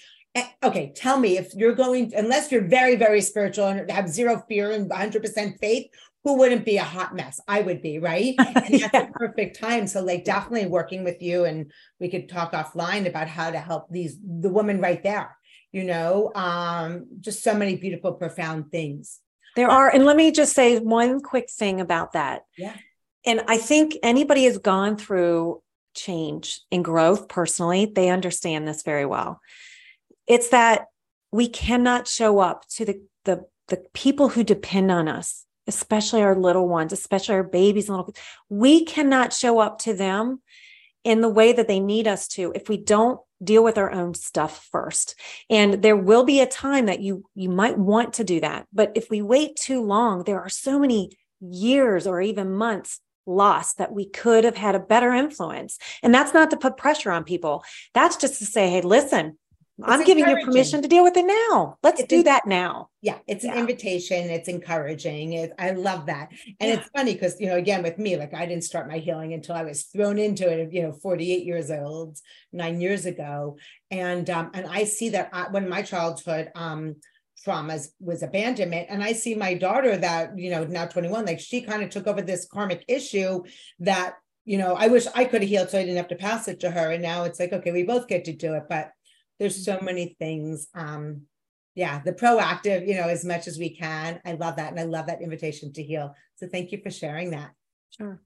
okay, 0.63 0.93
tell 0.95 1.19
me 1.19 1.37
if 1.37 1.53
you're 1.53 1.75
going, 1.75 2.13
unless 2.15 2.51
you're 2.51 2.67
very, 2.67 2.95
very 2.95 3.21
spiritual 3.21 3.65
and 3.67 3.89
have 3.91 4.09
zero 4.09 4.43
fear 4.47 4.71
and 4.71 4.89
100% 4.89 5.59
faith, 5.59 5.87
who 6.23 6.37
wouldn't 6.37 6.65
be 6.65 6.77
a 6.77 6.83
hot 6.83 7.15
mess? 7.15 7.39
I 7.47 7.61
would 7.61 7.81
be, 7.81 7.99
right? 7.99 8.35
And 8.39 8.55
that's 8.55 8.69
yeah. 8.69 8.87
the 8.89 9.09
perfect 9.13 9.59
time. 9.59 9.87
So, 9.87 10.03
like, 10.03 10.23
definitely 10.23 10.67
working 10.67 11.03
with 11.03 11.21
you, 11.21 11.45
and 11.45 11.71
we 11.99 12.09
could 12.09 12.29
talk 12.29 12.53
offline 12.53 13.07
about 13.07 13.27
how 13.27 13.49
to 13.49 13.59
help 13.59 13.89
these 13.89 14.17
the 14.23 14.49
woman 14.49 14.79
right 14.79 15.01
there. 15.01 15.35
You 15.71 15.83
know, 15.85 16.31
um, 16.35 17.07
just 17.21 17.43
so 17.43 17.55
many 17.55 17.75
beautiful, 17.75 18.13
profound 18.13 18.71
things. 18.71 19.19
There 19.55 19.69
are, 19.69 19.89
and 19.89 20.05
let 20.05 20.15
me 20.15 20.31
just 20.31 20.53
say 20.53 20.79
one 20.79 21.21
quick 21.21 21.49
thing 21.49 21.81
about 21.81 22.13
that. 22.13 22.43
Yeah. 22.57 22.75
And 23.25 23.41
I 23.47 23.57
think 23.57 23.97
anybody 24.03 24.45
has 24.45 24.57
gone 24.57 24.97
through 24.97 25.61
change 25.93 26.61
and 26.71 26.83
growth 26.83 27.27
personally, 27.27 27.85
they 27.85 28.09
understand 28.09 28.67
this 28.67 28.83
very 28.83 29.05
well. 29.05 29.41
It's 30.31 30.49
that 30.49 30.85
we 31.31 31.47
cannot 31.47 32.07
show 32.07 32.39
up 32.39 32.67
to 32.75 32.85
the 32.85 33.03
the 33.25 33.45
the 33.67 33.83
people 33.93 34.29
who 34.29 34.43
depend 34.43 34.91
on 34.91 35.07
us 35.07 35.45
especially 35.67 36.21
our 36.21 36.35
little 36.35 36.67
ones, 36.67 36.91
especially 36.91 37.35
our 37.35 37.43
babies 37.43 37.87
and 37.87 37.97
little 37.97 38.11
kids. 38.11 38.19
we 38.49 38.83
cannot 38.83 39.33
show 39.33 39.59
up 39.59 39.79
to 39.79 39.93
them 39.93 40.41
in 41.03 41.21
the 41.21 41.29
way 41.29 41.53
that 41.53 41.67
they 41.67 41.79
need 41.79 42.07
us 42.07 42.27
to 42.27 42.51
if 42.55 42.69
we 42.69 42.77
don't 42.77 43.19
deal 43.43 43.63
with 43.63 43.77
our 43.77 43.91
own 43.91 44.13
stuff 44.13 44.67
first. 44.71 45.15
And 45.49 45.81
there 45.81 45.95
will 45.95 46.23
be 46.23 46.41
a 46.41 46.45
time 46.45 46.85
that 46.85 46.99
you 46.99 47.25
you 47.33 47.49
might 47.49 47.77
want 47.77 48.13
to 48.15 48.23
do 48.23 48.39
that. 48.41 48.67
But 48.71 48.91
if 48.95 49.09
we 49.09 49.21
wait 49.21 49.55
too 49.55 49.81
long 49.83 50.23
there 50.23 50.39
are 50.39 50.49
so 50.49 50.77
many 50.77 51.11
years 51.39 52.05
or 52.05 52.21
even 52.21 52.53
months 52.53 52.99
lost 53.25 53.77
that 53.77 53.93
we 53.93 54.09
could 54.09 54.43
have 54.43 54.57
had 54.57 54.75
a 54.75 54.79
better 54.79 55.11
influence. 55.13 55.77
And 56.03 56.13
that's 56.13 56.33
not 56.33 56.49
to 56.51 56.57
put 56.57 56.77
pressure 56.77 57.11
on 57.11 57.23
people. 57.23 57.63
That's 57.93 58.17
just 58.17 58.39
to 58.39 58.45
say 58.45 58.69
hey 58.69 58.81
listen 58.81 59.37
I'm 59.83 60.03
giving 60.03 60.27
you 60.27 60.45
permission 60.45 60.81
to 60.81 60.87
deal 60.87 61.03
with 61.03 61.17
it 61.17 61.25
now. 61.25 61.77
Let's 61.83 62.01
it's 62.01 62.09
do 62.09 62.23
that 62.23 62.45
now. 62.45 62.89
Yeah, 63.01 63.17
it's 63.27 63.43
yeah. 63.43 63.53
an 63.53 63.59
invitation. 63.59 64.29
It's 64.29 64.47
encouraging. 64.47 65.33
It, 65.33 65.53
I 65.57 65.71
love 65.71 66.05
that. 66.07 66.29
And 66.59 66.69
yeah. 66.69 66.75
it's 66.75 66.89
funny 66.95 67.13
because, 67.13 67.39
you 67.39 67.47
know, 67.47 67.57
again, 67.57 67.83
with 67.83 67.97
me, 67.97 68.17
like 68.17 68.33
I 68.33 68.45
didn't 68.45 68.63
start 68.63 68.87
my 68.87 68.97
healing 68.97 69.33
until 69.33 69.55
I 69.55 69.63
was 69.63 69.83
thrown 69.83 70.19
into 70.19 70.49
it, 70.49 70.73
you 70.73 70.83
know, 70.83 70.91
48 70.91 71.45
years 71.45 71.71
old, 71.71 72.17
nine 72.51 72.81
years 72.81 73.05
ago. 73.05 73.57
And, 73.89 74.29
um, 74.29 74.51
and 74.53 74.67
I 74.67 74.83
see 74.83 75.09
that 75.09 75.29
I, 75.33 75.47
when 75.49 75.69
my 75.69 75.81
childhood, 75.81 76.51
um, 76.55 76.95
traumas 77.45 77.87
was 77.99 78.21
abandonment 78.21 78.85
and 78.89 79.03
i 79.03 79.13
see 79.13 79.33
my 79.33 79.55
daughter 79.55 79.97
that 79.97 80.37
you 80.37 80.51
know 80.51 80.63
now 80.65 80.85
21 80.85 81.25
like 81.25 81.39
she 81.39 81.61
kind 81.61 81.81
of 81.81 81.89
took 81.89 82.05
over 82.05 82.21
this 82.21 82.45
karmic 82.45 82.85
issue 82.87 83.41
that 83.79 84.15
you 84.45 84.57
know 84.57 84.75
i 84.75 84.87
wish 84.87 85.07
i 85.15 85.25
could 85.25 85.41
have 85.41 85.49
healed 85.49 85.69
so 85.69 85.79
i 85.79 85.81
didn't 85.81 85.97
have 85.97 86.07
to 86.07 86.15
pass 86.15 86.47
it 86.47 86.59
to 86.59 86.69
her 86.69 86.91
and 86.91 87.01
now 87.01 87.23
it's 87.23 87.39
like 87.39 87.51
okay 87.51 87.71
we 87.71 87.81
both 87.81 88.07
get 88.07 88.25
to 88.25 88.33
do 88.33 88.53
it 88.53 88.63
but 88.69 88.91
there's 89.41 89.65
so 89.65 89.79
many 89.81 90.15
things 90.19 90.67
um 90.75 91.23
yeah 91.73 91.99
the 92.05 92.13
proactive 92.13 92.87
you 92.87 92.93
know 92.93 93.07
as 93.09 93.25
much 93.25 93.47
as 93.47 93.57
we 93.57 93.75
can 93.75 94.21
i 94.23 94.33
love 94.33 94.55
that 94.55 94.69
and 94.69 94.79
i 94.79 94.83
love 94.83 95.07
that 95.07 95.21
invitation 95.21 95.73
to 95.73 95.81
heal 95.81 96.13
so 96.35 96.47
thank 96.47 96.71
you 96.71 96.79
for 96.81 96.91
sharing 96.91 97.31
that 97.31 97.51
sure 97.89 98.21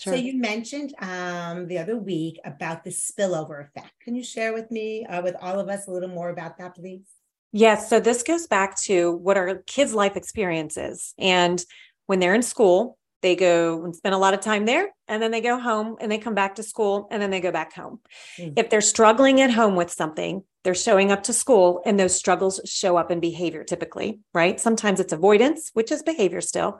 Sure. 0.00 0.12
So 0.12 0.20
you 0.20 0.38
mentioned 0.38 0.94
um, 1.00 1.66
the 1.66 1.78
other 1.78 1.96
week 1.96 2.38
about 2.44 2.84
the 2.84 2.90
spillover 2.90 3.64
effect. 3.64 3.90
Can 4.00 4.14
you 4.14 4.22
share 4.22 4.54
with 4.54 4.70
me, 4.70 5.04
uh, 5.04 5.22
with 5.22 5.34
all 5.42 5.58
of 5.58 5.68
us, 5.68 5.88
a 5.88 5.90
little 5.90 6.08
more 6.08 6.28
about 6.28 6.56
that, 6.58 6.76
please? 6.76 7.02
Yes. 7.50 7.90
So 7.90 7.98
this 7.98 8.22
goes 8.22 8.46
back 8.46 8.78
to 8.82 9.10
what 9.10 9.36
our 9.36 9.56
kids' 9.66 9.94
life 9.94 10.16
experiences, 10.16 11.14
and 11.18 11.64
when 12.06 12.20
they're 12.20 12.36
in 12.36 12.42
school, 12.42 12.96
they 13.22 13.34
go 13.34 13.84
and 13.84 13.94
spend 13.94 14.14
a 14.14 14.18
lot 14.18 14.34
of 14.34 14.40
time 14.40 14.64
there 14.64 14.90
and 15.08 15.22
then 15.22 15.30
they 15.30 15.40
go 15.40 15.58
home 15.58 15.96
and 16.00 16.10
they 16.10 16.18
come 16.18 16.34
back 16.34 16.54
to 16.56 16.62
school 16.62 17.08
and 17.10 17.20
then 17.20 17.30
they 17.30 17.40
go 17.40 17.50
back 17.50 17.74
home. 17.74 18.00
Mm. 18.38 18.54
If 18.56 18.70
they're 18.70 18.80
struggling 18.80 19.40
at 19.40 19.50
home 19.50 19.74
with 19.74 19.90
something, 19.90 20.44
they're 20.68 20.74
showing 20.74 21.10
up 21.10 21.22
to 21.22 21.32
school 21.32 21.80
and 21.86 21.98
those 21.98 22.14
struggles 22.14 22.60
show 22.66 22.98
up 22.98 23.10
in 23.10 23.20
behavior 23.20 23.64
typically, 23.64 24.20
right? 24.34 24.60
Sometimes 24.60 25.00
it's 25.00 25.14
avoidance, 25.14 25.70
which 25.72 25.90
is 25.90 26.02
behavior 26.02 26.42
still. 26.42 26.78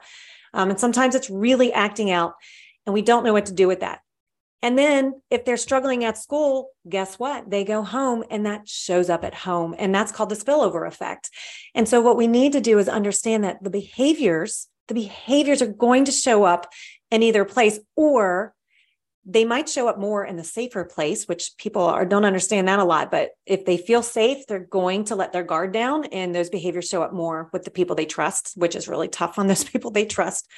Um, 0.52 0.68
and 0.68 0.78
sometimes 0.78 1.14
it's 1.14 1.30
really 1.30 1.72
acting 1.72 2.10
out 2.10 2.34
and 2.84 2.92
we 2.92 3.00
don't 3.00 3.24
know 3.24 3.32
what 3.32 3.46
to 3.46 3.54
do 3.54 3.66
with 3.66 3.80
that. 3.80 4.00
And 4.60 4.76
then 4.76 5.22
if 5.30 5.46
they're 5.46 5.56
struggling 5.56 6.04
at 6.04 6.18
school, 6.18 6.68
guess 6.86 7.18
what? 7.18 7.48
They 7.48 7.64
go 7.64 7.82
home 7.82 8.24
and 8.30 8.44
that 8.44 8.68
shows 8.68 9.08
up 9.08 9.24
at 9.24 9.32
home. 9.34 9.74
And 9.78 9.94
that's 9.94 10.12
called 10.12 10.28
the 10.28 10.34
spillover 10.34 10.86
effect. 10.86 11.30
And 11.74 11.88
so 11.88 12.02
what 12.02 12.18
we 12.18 12.26
need 12.26 12.52
to 12.52 12.60
do 12.60 12.78
is 12.78 12.90
understand 12.90 13.42
that 13.44 13.64
the 13.64 13.70
behaviors 13.70 14.68
the 14.88 14.94
behaviors 14.94 15.62
are 15.62 15.66
going 15.66 16.04
to 16.04 16.12
show 16.12 16.44
up 16.44 16.70
in 17.10 17.22
either 17.22 17.46
place 17.46 17.78
or 17.96 18.54
they 19.28 19.44
might 19.44 19.68
show 19.68 19.86
up 19.88 19.98
more 19.98 20.24
in 20.24 20.36
the 20.36 20.44
safer 20.44 20.84
place 20.84 21.28
which 21.28 21.52
people 21.58 21.82
are 21.82 22.06
don't 22.06 22.24
understand 22.24 22.66
that 22.66 22.78
a 22.78 22.84
lot 22.84 23.10
but 23.10 23.32
if 23.46 23.64
they 23.66 23.76
feel 23.76 24.02
safe 24.02 24.46
they're 24.46 24.58
going 24.58 25.04
to 25.04 25.14
let 25.14 25.32
their 25.32 25.44
guard 25.44 25.70
down 25.70 26.06
and 26.06 26.34
those 26.34 26.48
behaviors 26.48 26.88
show 26.88 27.02
up 27.02 27.12
more 27.12 27.50
with 27.52 27.64
the 27.64 27.70
people 27.70 27.94
they 27.94 28.06
trust 28.06 28.52
which 28.56 28.74
is 28.74 28.88
really 28.88 29.08
tough 29.08 29.38
on 29.38 29.46
those 29.46 29.64
people 29.70 29.90
they 29.90 30.06
trust 30.06 30.48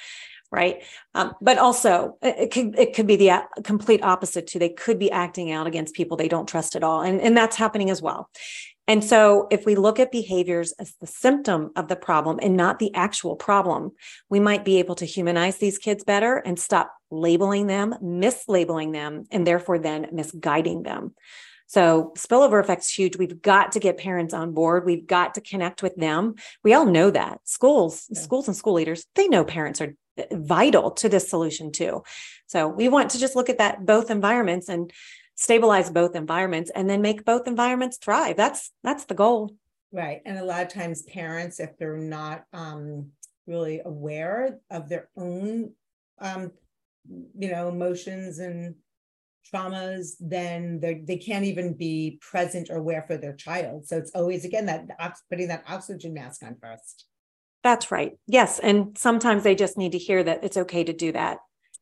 right? 0.51 0.83
Um, 1.15 1.33
but 1.41 1.57
also, 1.57 2.17
it 2.21 2.51
could 2.51 2.77
it 2.77 2.93
could 2.93 3.07
be 3.07 3.15
the 3.15 3.43
complete 3.63 4.03
opposite 4.03 4.47
too. 4.47 4.59
They 4.59 4.69
could 4.69 4.99
be 4.99 5.11
acting 5.11 5.51
out 5.51 5.67
against 5.67 5.95
people 5.95 6.17
they 6.17 6.27
don't 6.27 6.47
trust 6.47 6.75
at 6.75 6.83
all, 6.83 7.01
and 7.01 7.21
and 7.21 7.35
that's 7.35 7.55
happening 7.55 7.89
as 7.89 8.01
well. 8.01 8.29
And 8.87 9.03
so, 9.03 9.47
if 9.51 9.65
we 9.65 9.75
look 9.75 9.99
at 9.99 10.11
behaviors 10.11 10.73
as 10.73 10.93
the 10.99 11.07
symptom 11.07 11.71
of 11.75 11.87
the 11.87 11.95
problem 11.95 12.39
and 12.41 12.57
not 12.57 12.79
the 12.79 12.93
actual 12.93 13.35
problem, 13.35 13.91
we 14.29 14.39
might 14.39 14.65
be 14.65 14.79
able 14.79 14.95
to 14.95 15.05
humanize 15.05 15.57
these 15.57 15.77
kids 15.77 16.03
better 16.03 16.37
and 16.37 16.59
stop 16.59 16.91
labeling 17.09 17.67
them, 17.67 17.95
mislabeling 18.03 18.91
them, 18.91 19.25
and 19.31 19.47
therefore 19.47 19.79
then 19.79 20.07
misguiding 20.11 20.83
them. 20.83 21.13
So 21.67 22.11
spillover 22.17 22.61
effect's 22.61 22.93
huge. 22.93 23.15
We've 23.15 23.41
got 23.41 23.71
to 23.71 23.79
get 23.79 23.97
parents 23.97 24.33
on 24.33 24.51
board. 24.51 24.85
We've 24.85 25.07
got 25.07 25.35
to 25.35 25.41
connect 25.41 25.81
with 25.81 25.95
them. 25.95 26.35
We 26.65 26.73
all 26.73 26.85
know 26.85 27.11
that 27.11 27.39
schools, 27.45 28.07
yeah. 28.09 28.19
schools 28.19 28.49
and 28.49 28.57
school 28.57 28.73
leaders, 28.73 29.05
they 29.15 29.29
know 29.29 29.45
parents 29.45 29.79
are 29.79 29.95
vital 30.31 30.91
to 30.91 31.09
this 31.09 31.29
solution 31.29 31.71
too. 31.71 32.03
So 32.47 32.67
we 32.67 32.89
want 32.89 33.11
to 33.11 33.19
just 33.19 33.35
look 33.35 33.49
at 33.49 33.57
that 33.57 33.85
both 33.85 34.11
environments 34.11 34.69
and 34.69 34.91
stabilize 35.35 35.89
both 35.89 36.15
environments 36.15 36.69
and 36.75 36.89
then 36.89 37.01
make 37.01 37.25
both 37.25 37.47
environments 37.47 37.97
thrive. 37.97 38.37
That's 38.37 38.71
that's 38.83 39.05
the 39.05 39.15
goal. 39.15 39.55
Right. 39.91 40.21
And 40.25 40.37
a 40.37 40.45
lot 40.45 40.63
of 40.63 40.69
times 40.69 41.01
parents, 41.03 41.59
if 41.59 41.77
they're 41.77 41.97
not 41.97 42.45
um, 42.53 43.07
really 43.45 43.81
aware 43.83 44.59
of 44.69 44.87
their 44.87 45.09
own 45.17 45.71
um, 46.19 46.51
you 47.37 47.49
know, 47.49 47.67
emotions 47.69 48.39
and 48.39 48.75
traumas, 49.51 50.13
then 50.19 50.79
they 50.79 51.17
can't 51.17 51.45
even 51.45 51.73
be 51.73 52.19
present 52.21 52.69
or 52.69 52.77
aware 52.77 53.03
for 53.07 53.17
their 53.17 53.33
child. 53.33 53.87
So 53.87 53.97
it's 53.97 54.11
always 54.13 54.45
again 54.45 54.67
that 54.67 54.87
putting 55.29 55.47
that 55.47 55.63
oxygen 55.67 56.13
mask 56.13 56.43
on 56.43 56.55
first. 56.61 57.07
That's 57.63 57.91
right. 57.91 58.13
Yes, 58.27 58.59
and 58.59 58.97
sometimes 58.97 59.43
they 59.43 59.55
just 59.55 59.77
need 59.77 59.91
to 59.91 59.97
hear 59.97 60.23
that 60.23 60.43
it's 60.43 60.57
okay 60.57 60.83
to 60.83 60.93
do 60.93 61.11
that 61.11 61.39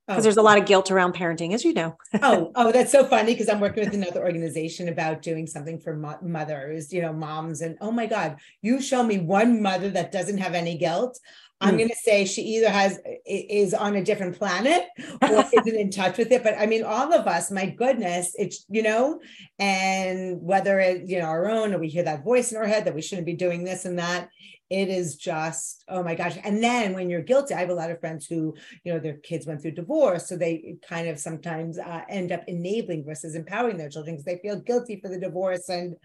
because 0.09 0.21
oh. 0.21 0.23
there's 0.23 0.37
a 0.37 0.41
lot 0.41 0.57
of 0.57 0.65
guilt 0.65 0.89
around 0.89 1.13
parenting, 1.13 1.53
as 1.53 1.63
you 1.63 1.71
know. 1.71 1.95
oh, 2.23 2.51
oh, 2.55 2.71
that's 2.71 2.91
so 2.91 3.05
funny 3.05 3.33
because 3.33 3.47
I'm 3.47 3.59
working 3.59 3.85
with 3.85 3.93
another 3.93 4.21
organization 4.21 4.89
about 4.89 5.21
doing 5.21 5.45
something 5.45 5.79
for 5.79 5.95
mo- 5.95 6.17
mothers, 6.21 6.91
you 6.91 7.01
know, 7.01 7.13
moms, 7.13 7.61
and 7.61 7.77
oh 7.79 7.91
my 7.91 8.07
God, 8.07 8.37
you 8.61 8.81
show 8.81 9.03
me 9.03 9.19
one 9.19 9.61
mother 9.61 9.89
that 9.91 10.11
doesn't 10.11 10.39
have 10.39 10.55
any 10.55 10.77
guilt. 10.77 11.19
I'm 11.61 11.75
mm. 11.75 11.77
going 11.79 11.89
to 11.89 11.95
say 11.95 12.25
she 12.25 12.41
either 12.41 12.69
has 12.69 12.99
is 13.25 13.73
on 13.73 13.95
a 13.95 14.03
different 14.03 14.37
planet 14.37 14.87
or 15.21 15.45
isn't 15.53 15.75
in 15.75 15.91
touch 15.91 16.17
with 16.17 16.31
it. 16.31 16.43
But 16.43 16.57
I 16.57 16.65
mean, 16.65 16.83
all 16.83 17.13
of 17.13 17.27
us, 17.27 17.51
my 17.51 17.65
goodness, 17.65 18.33
it's 18.37 18.65
you 18.69 18.81
know, 18.81 19.19
and 19.57 20.41
whether 20.41 20.79
it 20.79 21.07
you 21.07 21.19
know 21.19 21.25
our 21.25 21.49
own 21.49 21.73
or 21.73 21.79
we 21.79 21.89
hear 21.89 22.03
that 22.03 22.23
voice 22.23 22.51
in 22.51 22.57
our 22.57 22.67
head 22.67 22.85
that 22.85 22.95
we 22.95 23.01
shouldn't 23.01 23.25
be 23.25 23.33
doing 23.33 23.63
this 23.63 23.85
and 23.85 23.99
that, 23.99 24.29
it 24.69 24.87
is 24.87 25.17
just 25.17 25.83
oh 25.89 26.01
my 26.01 26.15
gosh. 26.15 26.37
And 26.43 26.63
then 26.63 26.93
when 26.93 27.09
you're 27.09 27.21
guilty, 27.21 27.53
I 27.53 27.59
have 27.59 27.69
a 27.69 27.73
lot 27.73 27.91
of 27.91 27.99
friends 27.99 28.25
who 28.25 28.55
you 28.85 28.93
know 28.93 28.99
their 28.99 29.17
kids 29.17 29.45
went 29.45 29.61
through 29.61 29.71
divorce, 29.71 30.29
so 30.29 30.37
they 30.37 30.77
kind 30.87 31.09
of 31.09 31.19
sometimes 31.19 31.77
uh, 31.77 32.03
end 32.07 32.31
up 32.31 32.43
enabling 32.47 33.03
versus 33.03 33.35
empowering 33.35 33.77
their 33.77 33.89
children 33.89 34.15
because 34.15 34.25
they 34.25 34.37
feel 34.37 34.61
guilty 34.61 35.01
for 35.01 35.09
the 35.09 35.19
divorce, 35.19 35.67
and 35.67 35.95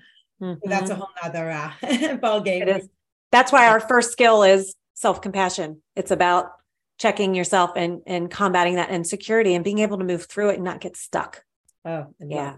mm-hmm. 0.43 0.69
that's 0.69 0.91
a 0.91 0.97
whole 0.97 1.09
other 1.23 1.49
uh, 1.51 2.17
ball 2.21 2.41
game. 2.41 2.89
That's 3.31 3.53
why 3.53 3.69
our 3.69 3.81
first 3.81 4.13
skill 4.13 4.43
is 4.43 4.75
self 4.95 5.21
compassion. 5.21 5.83
It's 5.95 6.11
about 6.11 6.53
checking 6.99 7.35
yourself 7.35 7.73
and 7.77 8.01
and 8.07 8.31
combating 8.31 8.77
that 8.77 8.91
insecurity 8.91 9.55
and 9.55 9.65
being 9.65 9.81
able 9.81 9.99
to 9.99 10.05
move 10.05 10.27
through 10.27 10.51
it 10.51 10.55
and 10.55 10.65
not 10.65 10.81
get 10.81 10.97
stuck. 10.97 11.45
Oh, 11.85 12.15
yeah. 12.21 12.57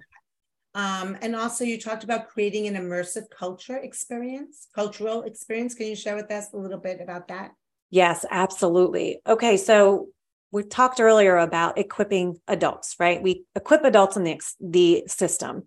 Um, 0.75 1.17
and 1.23 1.35
also, 1.35 1.65
you 1.65 1.81
talked 1.81 2.05
about 2.05 2.29
creating 2.29 2.67
an 2.67 2.75
immersive 2.75 3.31
culture 3.31 3.79
experience, 3.79 4.69
cultural 4.75 5.23
experience. 5.23 5.75
Can 5.75 5.87
you 5.87 5.97
share 5.97 6.17
with 6.17 6.31
us 6.31 6.53
a 6.53 6.59
little 6.59 6.79
bit 6.79 7.01
about 7.01 7.29
that? 7.29 7.53
Yes, 7.89 8.27
absolutely. 8.31 9.21
Okay, 9.27 9.57
so 9.57 10.09
we 10.53 10.63
talked 10.63 11.01
earlier 11.01 11.37
about 11.37 11.79
equipping 11.79 12.41
adults, 12.49 12.97
right? 12.99 13.23
We 13.23 13.45
equip 13.55 13.85
adults 13.85 14.17
in 14.17 14.25
the 14.25 14.41
the 14.61 15.05
system. 15.07 15.65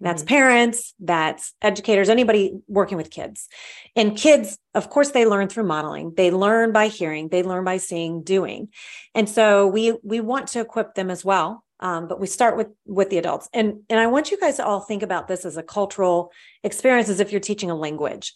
That's 0.00 0.22
mm-hmm. 0.22 0.28
parents, 0.28 0.94
that's 0.98 1.54
educators, 1.62 2.08
anybody 2.08 2.52
working 2.66 2.96
with 2.96 3.10
kids. 3.10 3.48
And 3.94 4.16
kids, 4.16 4.58
of 4.74 4.90
course, 4.90 5.10
they 5.10 5.26
learn 5.26 5.48
through 5.48 5.64
modeling. 5.64 6.14
They 6.16 6.30
learn 6.30 6.72
by 6.72 6.88
hearing, 6.88 7.28
they 7.28 7.42
learn 7.42 7.64
by 7.64 7.76
seeing, 7.76 8.22
doing. 8.22 8.68
And 9.14 9.28
so 9.28 9.66
we 9.66 9.96
we 10.02 10.20
want 10.20 10.48
to 10.48 10.60
equip 10.60 10.94
them 10.94 11.10
as 11.10 11.24
well. 11.24 11.64
Um, 11.78 12.06
but 12.06 12.20
we 12.20 12.28
start 12.28 12.56
with 12.56 12.68
with 12.86 13.10
the 13.10 13.18
adults 13.18 13.48
and 13.52 13.80
and 13.90 13.98
i 13.98 14.06
want 14.06 14.30
you 14.30 14.38
guys 14.38 14.58
to 14.58 14.64
all 14.64 14.78
think 14.78 15.02
about 15.02 15.26
this 15.26 15.44
as 15.44 15.56
a 15.56 15.64
cultural 15.64 16.30
experience 16.62 17.08
as 17.08 17.18
if 17.18 17.32
you're 17.32 17.40
teaching 17.40 17.72
a 17.72 17.74
language 17.74 18.34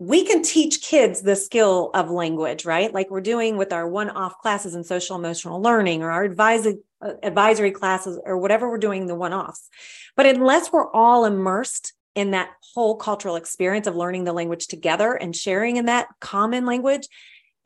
we 0.00 0.24
can 0.24 0.42
teach 0.42 0.80
kids 0.80 1.20
the 1.20 1.36
skill 1.36 1.90
of 1.92 2.10
language, 2.10 2.64
right? 2.64 2.92
Like 2.92 3.10
we're 3.10 3.20
doing 3.20 3.58
with 3.58 3.70
our 3.70 3.86
one 3.86 4.08
off 4.08 4.38
classes 4.38 4.74
in 4.74 4.82
social 4.82 5.14
emotional 5.14 5.60
learning 5.60 6.02
or 6.02 6.10
our 6.10 6.24
advisory, 6.24 6.78
uh, 7.02 7.12
advisory 7.22 7.70
classes 7.70 8.18
or 8.24 8.38
whatever 8.38 8.70
we're 8.70 8.78
doing 8.78 9.06
the 9.06 9.14
one 9.14 9.34
offs. 9.34 9.68
But 10.16 10.24
unless 10.24 10.72
we're 10.72 10.90
all 10.90 11.26
immersed 11.26 11.92
in 12.14 12.30
that 12.30 12.48
whole 12.74 12.96
cultural 12.96 13.36
experience 13.36 13.86
of 13.86 13.94
learning 13.94 14.24
the 14.24 14.32
language 14.32 14.68
together 14.68 15.12
and 15.12 15.36
sharing 15.36 15.76
in 15.76 15.84
that 15.84 16.08
common 16.18 16.64
language, 16.64 17.06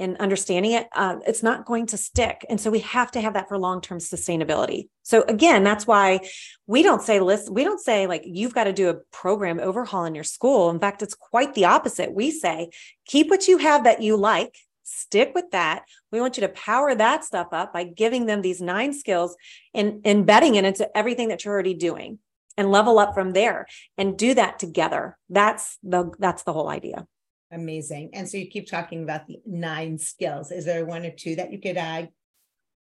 and 0.04 0.16
understanding 0.18 0.72
it, 0.72 0.86
uh, 0.92 1.16
it's 1.26 1.42
not 1.42 1.64
going 1.64 1.86
to 1.86 1.96
stick. 1.96 2.44
And 2.48 2.60
so 2.60 2.70
we 2.70 2.80
have 2.80 3.10
to 3.12 3.20
have 3.20 3.32
that 3.32 3.48
for 3.48 3.58
long 3.58 3.80
term 3.80 3.98
sustainability. 3.98 4.88
So 5.02 5.22
again, 5.22 5.64
that's 5.64 5.86
why 5.86 6.20
we 6.66 6.82
don't 6.82 7.02
say 7.02 7.20
list, 7.20 7.50
we 7.50 7.64
don't 7.64 7.80
say 7.80 8.06
like 8.06 8.22
you've 8.26 8.54
got 8.54 8.64
to 8.64 8.72
do 8.72 8.90
a 8.90 8.94
program 9.10 9.58
overhaul 9.58 10.04
in 10.04 10.14
your 10.14 10.24
school. 10.24 10.70
In 10.70 10.78
fact, 10.78 11.02
it's 11.02 11.14
quite 11.14 11.54
the 11.54 11.64
opposite. 11.64 12.12
We 12.12 12.30
say 12.30 12.70
keep 13.06 13.30
what 13.30 13.48
you 13.48 13.58
have 13.58 13.84
that 13.84 14.02
you 14.02 14.16
like, 14.16 14.58
stick 14.82 15.32
with 15.34 15.50
that. 15.52 15.84
We 16.12 16.20
want 16.20 16.36
you 16.36 16.42
to 16.42 16.48
power 16.48 16.94
that 16.94 17.24
stuff 17.24 17.48
up 17.52 17.72
by 17.72 17.84
giving 17.84 18.26
them 18.26 18.42
these 18.42 18.60
nine 18.60 18.92
skills 18.92 19.36
and 19.72 20.06
embedding 20.06 20.54
it 20.54 20.64
into 20.64 20.96
everything 20.96 21.28
that 21.28 21.44
you're 21.44 21.54
already 21.54 21.74
doing 21.74 22.18
and 22.56 22.70
level 22.70 22.98
up 22.98 23.14
from 23.14 23.32
there 23.32 23.66
and 23.98 24.18
do 24.18 24.34
that 24.34 24.58
together. 24.58 25.16
That's 25.30 25.78
the 25.82 26.12
that's 26.18 26.42
the 26.42 26.52
whole 26.52 26.68
idea. 26.68 27.06
Amazing. 27.54 28.10
And 28.14 28.28
so 28.28 28.36
you 28.36 28.48
keep 28.48 28.68
talking 28.68 29.04
about 29.04 29.26
the 29.28 29.40
nine 29.46 29.98
skills. 29.98 30.50
Is 30.50 30.64
there 30.64 30.84
one 30.84 31.06
or 31.06 31.12
two 31.12 31.36
that 31.36 31.52
you 31.52 31.60
could 31.60 31.76
uh, 31.76 32.06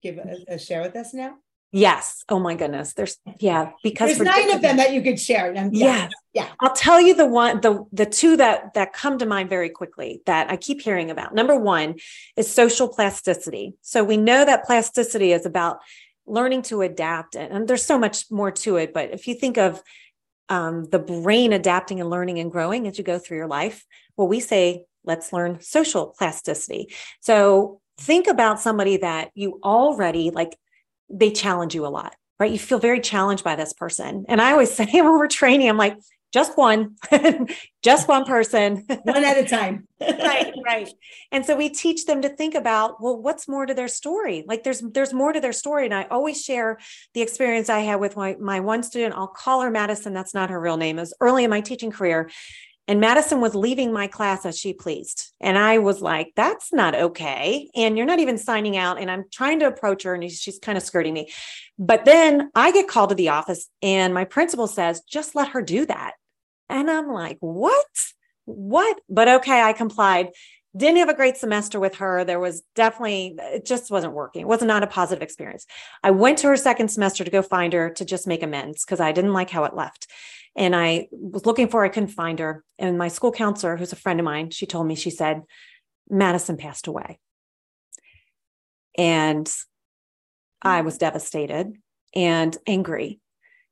give 0.02 0.16
a, 0.16 0.54
a 0.54 0.58
share 0.58 0.80
with 0.80 0.96
us 0.96 1.12
now? 1.12 1.34
Yes. 1.74 2.22
Oh 2.28 2.38
my 2.38 2.54
goodness. 2.54 2.92
There's 2.92 3.18
yeah, 3.38 3.70
because 3.82 4.18
there's 4.18 4.20
nine 4.20 4.50
of 4.50 4.60
them 4.60 4.76
that 4.76 4.92
you 4.92 5.00
could 5.00 5.18
share. 5.18 5.52
yeah. 5.54 5.68
yeah. 5.72 6.08
Yeah. 6.34 6.48
I'll 6.60 6.74
tell 6.74 7.00
you 7.00 7.14
the 7.14 7.26
one, 7.26 7.60
the 7.60 7.84
the 7.92 8.06
two 8.06 8.36
that 8.36 8.74
that 8.74 8.92
come 8.92 9.18
to 9.18 9.26
mind 9.26 9.50
very 9.50 9.70
quickly 9.70 10.22
that 10.26 10.50
I 10.50 10.56
keep 10.56 10.80
hearing 10.82 11.10
about. 11.10 11.34
Number 11.34 11.58
one 11.58 11.96
is 12.36 12.50
social 12.50 12.88
plasticity. 12.88 13.74
So 13.80 14.04
we 14.04 14.18
know 14.18 14.44
that 14.44 14.64
plasticity 14.64 15.32
is 15.32 15.46
about 15.46 15.78
learning 16.26 16.62
to 16.62 16.82
adapt, 16.82 17.36
and, 17.36 17.52
and 17.52 17.68
there's 17.68 17.84
so 17.84 17.98
much 17.98 18.30
more 18.30 18.50
to 18.50 18.76
it. 18.76 18.92
But 18.92 19.10
if 19.12 19.26
you 19.26 19.34
think 19.34 19.56
of 19.56 19.82
um, 20.48 20.84
the 20.90 20.98
brain 20.98 21.54
adapting 21.54 22.00
and 22.00 22.10
learning 22.10 22.38
and 22.38 22.52
growing 22.52 22.86
as 22.86 22.98
you 22.98 23.04
go 23.04 23.18
through 23.18 23.38
your 23.38 23.46
life, 23.46 23.86
well, 24.16 24.28
we 24.28 24.40
say, 24.40 24.84
let's 25.04 25.32
learn 25.32 25.60
social 25.60 26.06
plasticity. 26.06 26.92
So 27.20 27.80
think 27.98 28.26
about 28.26 28.60
somebody 28.60 28.98
that 28.98 29.30
you 29.34 29.60
already 29.62 30.30
like, 30.30 30.56
they 31.08 31.30
challenge 31.30 31.74
you 31.74 31.86
a 31.86 31.88
lot, 31.88 32.14
right? 32.38 32.50
You 32.50 32.58
feel 32.58 32.78
very 32.78 33.00
challenged 33.00 33.44
by 33.44 33.56
this 33.56 33.72
person. 33.72 34.24
And 34.28 34.40
I 34.40 34.52
always 34.52 34.72
say 34.74 34.86
when 34.92 35.04
we're 35.04 35.28
training, 35.28 35.68
I'm 35.68 35.76
like, 35.76 35.96
just 36.32 36.56
one, 36.56 36.96
just 37.82 38.08
one 38.08 38.24
person, 38.24 38.86
one 39.02 39.22
at 39.22 39.36
a 39.36 39.44
time. 39.44 39.86
right, 40.00 40.52
right. 40.64 40.88
And 41.30 41.44
so 41.44 41.54
we 41.54 41.68
teach 41.68 42.06
them 42.06 42.22
to 42.22 42.30
think 42.30 42.54
about, 42.54 43.02
well, 43.02 43.20
what's 43.20 43.46
more 43.46 43.66
to 43.66 43.74
their 43.74 43.88
story? 43.88 44.42
Like 44.46 44.64
there's 44.64 44.80
there's 44.80 45.12
more 45.12 45.32
to 45.32 45.40
their 45.40 45.52
story. 45.52 45.84
And 45.84 45.94
I 45.94 46.04
always 46.04 46.42
share 46.42 46.78
the 47.12 47.20
experience 47.20 47.68
I 47.68 47.80
had 47.80 48.00
with 48.00 48.16
my 48.16 48.36
my 48.40 48.60
one 48.60 48.82
student. 48.82 49.14
I'll 49.14 49.26
call 49.26 49.60
her 49.60 49.70
Madison. 49.70 50.14
That's 50.14 50.32
not 50.32 50.48
her 50.48 50.58
real 50.58 50.78
name. 50.78 50.98
It 50.98 51.02
was 51.02 51.14
early 51.20 51.44
in 51.44 51.50
my 51.50 51.60
teaching 51.60 51.90
career. 51.90 52.30
And 52.88 53.00
Madison 53.00 53.40
was 53.40 53.54
leaving 53.54 53.92
my 53.92 54.08
class 54.08 54.44
as 54.44 54.58
she 54.58 54.72
pleased. 54.72 55.32
And 55.40 55.56
I 55.56 55.78
was 55.78 56.02
like, 56.02 56.32
that's 56.34 56.72
not 56.72 56.94
okay. 56.94 57.70
And 57.76 57.96
you're 57.96 58.06
not 58.06 58.18
even 58.18 58.38
signing 58.38 58.76
out. 58.76 59.00
And 59.00 59.10
I'm 59.10 59.24
trying 59.30 59.60
to 59.60 59.66
approach 59.66 60.02
her 60.02 60.14
and 60.14 60.30
she's 60.30 60.58
kind 60.58 60.76
of 60.76 60.82
skirting 60.82 61.14
me. 61.14 61.30
But 61.78 62.04
then 62.04 62.50
I 62.54 62.72
get 62.72 62.88
called 62.88 63.10
to 63.10 63.14
the 63.14 63.28
office 63.28 63.68
and 63.82 64.12
my 64.12 64.24
principal 64.24 64.66
says, 64.66 65.02
just 65.02 65.36
let 65.36 65.50
her 65.50 65.62
do 65.62 65.86
that. 65.86 66.14
And 66.68 66.90
I'm 66.90 67.08
like, 67.08 67.38
what? 67.40 67.86
What? 68.46 69.00
But 69.08 69.28
okay, 69.28 69.62
I 69.62 69.72
complied. 69.72 70.30
Didn't 70.76 70.98
have 70.98 71.10
a 71.10 71.14
great 71.14 71.36
semester 71.36 71.78
with 71.78 71.96
her. 71.96 72.24
There 72.24 72.40
was 72.40 72.62
definitely, 72.74 73.36
it 73.38 73.66
just 73.66 73.90
wasn't 73.90 74.14
working. 74.14 74.42
It 74.42 74.48
was 74.48 74.62
not 74.62 74.82
a 74.82 74.86
positive 74.86 75.22
experience. 75.22 75.66
I 76.02 76.12
went 76.12 76.38
to 76.38 76.48
her 76.48 76.56
second 76.56 76.88
semester 76.88 77.24
to 77.24 77.30
go 77.30 77.42
find 77.42 77.74
her 77.74 77.90
to 77.90 78.04
just 78.04 78.26
make 78.26 78.42
amends 78.42 78.84
because 78.84 78.98
I 78.98 79.12
didn't 79.12 79.34
like 79.34 79.50
how 79.50 79.64
it 79.64 79.76
left. 79.76 80.08
And 80.56 80.76
I 80.76 81.08
was 81.10 81.46
looking 81.46 81.68
for, 81.68 81.80
her, 81.80 81.86
I 81.86 81.88
couldn't 81.88 82.10
find 82.10 82.38
her. 82.38 82.62
And 82.78 82.98
my 82.98 83.08
school 83.08 83.32
counselor, 83.32 83.76
who's 83.76 83.92
a 83.92 83.96
friend 83.96 84.20
of 84.20 84.24
mine, 84.24 84.50
she 84.50 84.66
told 84.66 84.86
me, 84.86 84.94
she 84.94 85.10
said, 85.10 85.42
Madison 86.10 86.56
passed 86.56 86.86
away. 86.86 87.18
And 88.98 89.50
I 90.60 90.82
was 90.82 90.98
devastated 90.98 91.74
and 92.14 92.56
angry. 92.66 93.20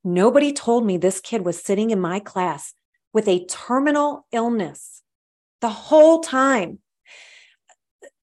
Nobody 0.02 0.52
told 0.52 0.86
me 0.86 0.96
this 0.96 1.20
kid 1.20 1.44
was 1.44 1.62
sitting 1.62 1.90
in 1.90 2.00
my 2.00 2.20
class 2.20 2.72
with 3.12 3.28
a 3.28 3.44
terminal 3.46 4.26
illness 4.32 5.02
the 5.60 5.68
whole 5.68 6.20
time. 6.20 6.78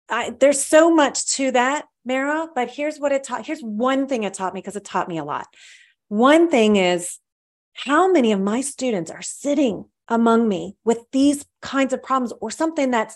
I, 0.09 0.32
there's 0.32 0.63
so 0.63 0.93
much 0.93 1.36
to 1.36 1.51
that 1.51 1.86
Mara, 2.07 2.47
but 2.55 2.71
here's 2.71 2.97
what 2.97 3.11
it 3.11 3.23
taught. 3.25 3.45
Here's 3.45 3.61
one 3.61 4.07
thing 4.07 4.23
it 4.23 4.34
taught 4.34 4.53
me 4.53 4.61
because 4.61 4.77
it 4.77 4.86
taught 4.86 5.09
me 5.09 5.17
a 5.17 5.25
lot. 5.25 5.47
One 6.07 6.49
thing 6.49 6.77
is 6.77 7.19
how 7.86 8.11
many 8.11 8.32
of 8.32 8.39
my 8.39 8.61
students 8.61 9.11
are 9.11 9.21
sitting 9.21 9.86
among 10.07 10.47
me 10.47 10.75
with 10.84 10.99
these 11.11 11.45
kinds 11.61 11.93
of 11.93 12.01
problems 12.01 12.34
or 12.41 12.49
something 12.49 12.91
that's 12.91 13.15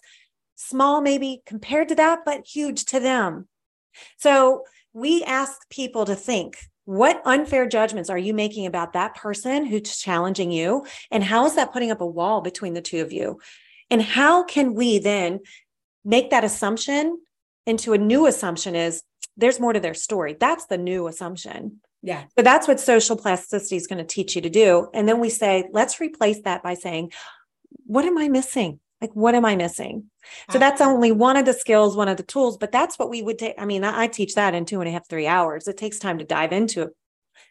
small, 0.55 1.01
maybe 1.01 1.41
compared 1.45 1.89
to 1.89 1.95
that, 1.95 2.19
but 2.25 2.45
huge 2.45 2.85
to 2.85 2.99
them. 2.99 3.47
So 4.17 4.63
we 4.93 5.23
ask 5.23 5.67
people 5.69 6.05
to 6.05 6.15
think 6.15 6.57
what 6.85 7.21
unfair 7.25 7.67
judgments 7.67 8.09
are 8.09 8.17
you 8.17 8.33
making 8.33 8.65
about 8.65 8.93
that 8.93 9.15
person 9.15 9.65
who's 9.65 9.97
challenging 9.97 10.51
you? 10.51 10.85
And 11.09 11.23
how 11.23 11.45
is 11.45 11.55
that 11.55 11.73
putting 11.73 11.91
up 11.91 12.01
a 12.01 12.05
wall 12.05 12.41
between 12.41 12.73
the 12.73 12.81
two 12.81 13.01
of 13.01 13.11
you? 13.11 13.39
And 13.89 14.01
how 14.01 14.43
can 14.43 14.73
we 14.73 14.99
then 14.99 15.39
make 16.05 16.29
that 16.31 16.43
assumption 16.43 17.19
into 17.65 17.93
a 17.93 17.97
new 17.97 18.27
assumption 18.27 18.75
is 18.75 19.03
there's 19.37 19.59
more 19.59 19.73
to 19.73 19.79
their 19.79 19.93
story. 19.93 20.35
That's 20.39 20.65
the 20.65 20.77
new 20.77 21.07
assumption. 21.07 21.81
Yeah. 22.03 22.23
But 22.35 22.45
that's 22.45 22.67
what 22.67 22.79
social 22.79 23.15
plasticity 23.15 23.75
is 23.75 23.87
going 23.87 23.99
to 23.99 24.03
teach 24.03 24.35
you 24.35 24.41
to 24.41 24.49
do. 24.49 24.87
And 24.93 25.07
then 25.07 25.19
we 25.19 25.29
say, 25.29 25.69
let's 25.71 25.99
replace 25.99 26.41
that 26.43 26.63
by 26.63 26.73
saying, 26.73 27.11
what 27.85 28.05
am 28.05 28.17
I 28.17 28.27
missing? 28.27 28.79
Like, 29.01 29.15
what 29.15 29.33
am 29.33 29.45
I 29.45 29.55
missing? 29.55 30.05
So 30.51 30.59
that's 30.59 30.81
only 30.81 31.11
one 31.11 31.35
of 31.35 31.45
the 31.45 31.53
skills, 31.53 31.95
one 31.95 32.07
of 32.07 32.17
the 32.17 32.23
tools, 32.23 32.57
but 32.57 32.71
that's 32.71 32.99
what 32.99 33.09
we 33.09 33.23
would 33.23 33.39
take. 33.39 33.55
I 33.57 33.65
mean, 33.65 33.83
I 33.83 34.05
teach 34.07 34.35
that 34.35 34.53
in 34.53 34.65
two 34.65 34.79
and 34.79 34.87
a 34.87 34.91
half, 34.91 35.09
three 35.09 35.25
hours. 35.25 35.67
It 35.67 35.77
takes 35.77 35.97
time 35.97 36.19
to 36.19 36.23
dive 36.23 36.51
into 36.51 36.83
it. 36.83 36.89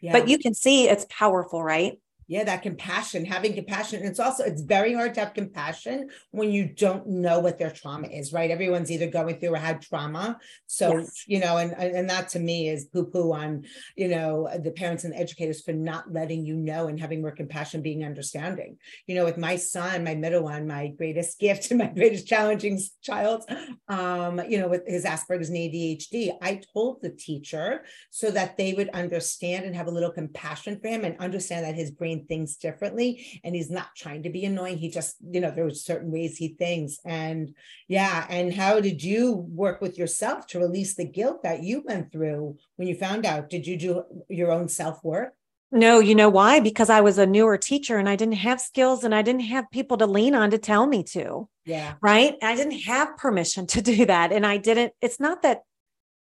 Yeah. 0.01 0.13
But 0.13 0.29
you 0.29 0.37
can 0.37 0.53
see 0.53 0.87
it's 0.87 1.05
powerful, 1.09 1.61
right? 1.61 1.99
Yeah 2.31 2.45
that 2.45 2.61
compassion 2.61 3.25
having 3.25 3.53
compassion 3.53 3.99
and 3.99 4.07
it's 4.07 4.19
also 4.19 4.43
it's 4.45 4.61
very 4.61 4.93
hard 4.93 5.13
to 5.13 5.19
have 5.19 5.33
compassion 5.33 6.09
when 6.31 6.49
you 6.49 6.65
don't 6.65 7.05
know 7.05 7.39
what 7.39 7.59
their 7.59 7.69
trauma 7.69 8.07
is 8.07 8.31
right? 8.31 8.51
Everyone's 8.51 8.89
either 8.89 9.07
going 9.07 9.37
through 9.39 9.53
or 9.53 9.57
had 9.57 9.81
trauma. 9.81 10.39
So 10.67 10.99
yes. 10.99 11.25
you 11.27 11.39
know 11.39 11.57
and 11.57 11.73
and 11.73 12.09
that 12.09 12.29
to 12.29 12.39
me 12.39 12.69
is 12.69 12.85
poo 12.85 13.05
poo 13.05 13.33
on 13.33 13.65
you 13.97 14.07
know 14.07 14.49
the 14.63 14.71
parents 14.71 15.03
and 15.03 15.13
the 15.13 15.19
educators 15.19 15.61
for 15.61 15.73
not 15.73 16.11
letting 16.11 16.45
you 16.45 16.55
know 16.55 16.87
and 16.87 16.97
having 16.97 17.21
more 17.21 17.31
compassion 17.31 17.81
being 17.81 18.05
understanding. 18.05 18.77
You 19.07 19.15
know 19.15 19.25
with 19.25 19.37
my 19.37 19.57
son 19.57 20.05
my 20.05 20.15
middle 20.15 20.43
one 20.43 20.67
my 20.67 20.87
greatest 20.87 21.37
gift 21.37 21.63
and 21.71 21.79
my 21.79 21.87
greatest 21.87 22.27
challenging 22.27 22.79
child 23.01 23.43
um 23.89 24.41
you 24.47 24.57
know 24.57 24.69
with 24.69 24.83
his 24.87 25.03
asperger's 25.03 25.49
and 25.49 25.57
adhd 25.57 26.31
i 26.41 26.61
told 26.73 27.01
the 27.01 27.09
teacher 27.09 27.83
so 28.09 28.31
that 28.31 28.57
they 28.57 28.73
would 28.73 28.89
understand 28.89 29.65
and 29.65 29.75
have 29.75 29.87
a 29.87 29.91
little 29.91 30.11
compassion 30.11 30.79
for 30.79 30.87
him 30.87 31.03
and 31.03 31.17
understand 31.19 31.65
that 31.65 31.75
his 31.75 31.91
brain 31.91 32.20
things 32.27 32.55
differently 32.57 33.41
and 33.43 33.55
he's 33.55 33.69
not 33.69 33.87
trying 33.95 34.23
to 34.23 34.29
be 34.29 34.45
annoying 34.45 34.77
he 34.77 34.89
just 34.89 35.15
you 35.29 35.39
know 35.39 35.51
there 35.51 35.63
were 35.63 35.71
certain 35.71 36.11
ways 36.11 36.37
he 36.37 36.49
thinks 36.49 36.99
and 37.05 37.55
yeah 37.87 38.25
and 38.29 38.53
how 38.53 38.79
did 38.79 39.03
you 39.03 39.31
work 39.33 39.81
with 39.81 39.97
yourself 39.97 40.47
to 40.47 40.59
release 40.59 40.95
the 40.95 41.05
guilt 41.05 41.43
that 41.43 41.63
you 41.63 41.83
went 41.85 42.11
through 42.11 42.57
when 42.75 42.87
you 42.87 42.95
found 42.95 43.25
out 43.25 43.49
did 43.49 43.65
you 43.67 43.77
do 43.77 44.03
your 44.29 44.51
own 44.51 44.67
self 44.67 45.03
work 45.03 45.33
no, 45.73 45.99
you 45.99 46.15
know 46.15 46.29
why? 46.29 46.59
Because 46.59 46.89
I 46.89 46.99
was 46.99 47.17
a 47.17 47.25
newer 47.25 47.57
teacher 47.57 47.97
and 47.97 48.09
I 48.09 48.17
didn't 48.17 48.35
have 48.35 48.59
skills 48.59 49.05
and 49.05 49.15
I 49.15 49.21
didn't 49.21 49.43
have 49.43 49.71
people 49.71 49.97
to 49.97 50.05
lean 50.05 50.35
on 50.35 50.51
to 50.51 50.57
tell 50.57 50.85
me 50.85 51.01
to. 51.03 51.47
Yeah. 51.65 51.93
Right. 52.01 52.35
I 52.43 52.55
didn't 52.55 52.81
have 52.81 53.15
permission 53.15 53.67
to 53.67 53.81
do 53.81 54.05
that. 54.05 54.33
And 54.33 54.45
I 54.45 54.57
didn't, 54.57 54.91
it's 55.01 55.19
not 55.19 55.43
that, 55.43 55.61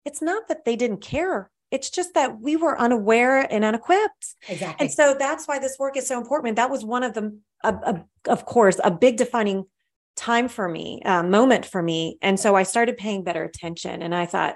it's 0.03 0.21
not 0.21 0.49
that 0.49 0.65
they 0.65 0.75
didn't 0.75 0.99
care. 0.99 1.49
It's 1.71 1.89
just 1.89 2.13
that 2.13 2.39
we 2.39 2.55
were 2.55 2.79
unaware 2.79 3.41
and 3.51 3.65
unequipped. 3.65 4.35
Exactly. 4.47 4.85
And 4.85 4.93
so 4.93 5.15
that's 5.17 5.47
why 5.47 5.59
this 5.59 5.77
work 5.77 5.97
is 5.97 6.07
so 6.07 6.17
important. 6.17 6.55
That 6.55 6.69
was 6.69 6.85
one 6.85 7.03
of 7.03 7.13
the, 7.13 7.39
of 8.25 8.45
course, 8.45 8.79
a 8.83 8.91
big 8.91 9.17
defining 9.17 9.65
time 10.15 10.47
for 10.47 10.67
me, 10.67 11.01
uh, 11.03 11.23
moment 11.23 11.65
for 11.65 11.81
me. 11.81 12.17
And 12.21 12.39
so 12.39 12.55
I 12.55 12.63
started 12.63 12.97
paying 12.97 13.23
better 13.23 13.43
attention 13.43 14.01
and 14.01 14.15
I 14.15 14.25
thought, 14.25 14.55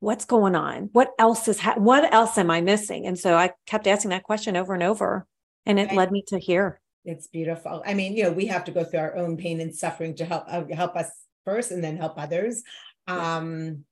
what's 0.00 0.24
going 0.24 0.54
on? 0.54 0.90
What 0.92 1.10
else 1.18 1.48
is, 1.48 1.60
ha- 1.60 1.74
what 1.76 2.12
else 2.12 2.38
am 2.38 2.50
I 2.50 2.60
missing? 2.60 3.06
And 3.06 3.18
so 3.18 3.36
I 3.36 3.52
kept 3.66 3.86
asking 3.86 4.10
that 4.10 4.22
question 4.22 4.56
over 4.56 4.74
and 4.74 4.82
over 4.82 5.26
and 5.66 5.78
it 5.78 5.88
right. 5.88 5.96
led 5.96 6.12
me 6.12 6.24
to 6.28 6.38
here. 6.38 6.80
It's 7.04 7.26
beautiful. 7.26 7.82
I 7.86 7.94
mean, 7.94 8.16
you 8.16 8.24
know, 8.24 8.32
we 8.32 8.46
have 8.46 8.64
to 8.64 8.70
go 8.70 8.84
through 8.84 9.00
our 9.00 9.16
own 9.16 9.36
pain 9.36 9.60
and 9.60 9.74
suffering 9.74 10.14
to 10.16 10.24
help, 10.24 10.44
uh, 10.48 10.64
help 10.72 10.96
us 10.96 11.10
first 11.44 11.70
and 11.70 11.82
then 11.82 11.96
help 11.96 12.14
others. 12.16 12.62
Um, 13.06 13.84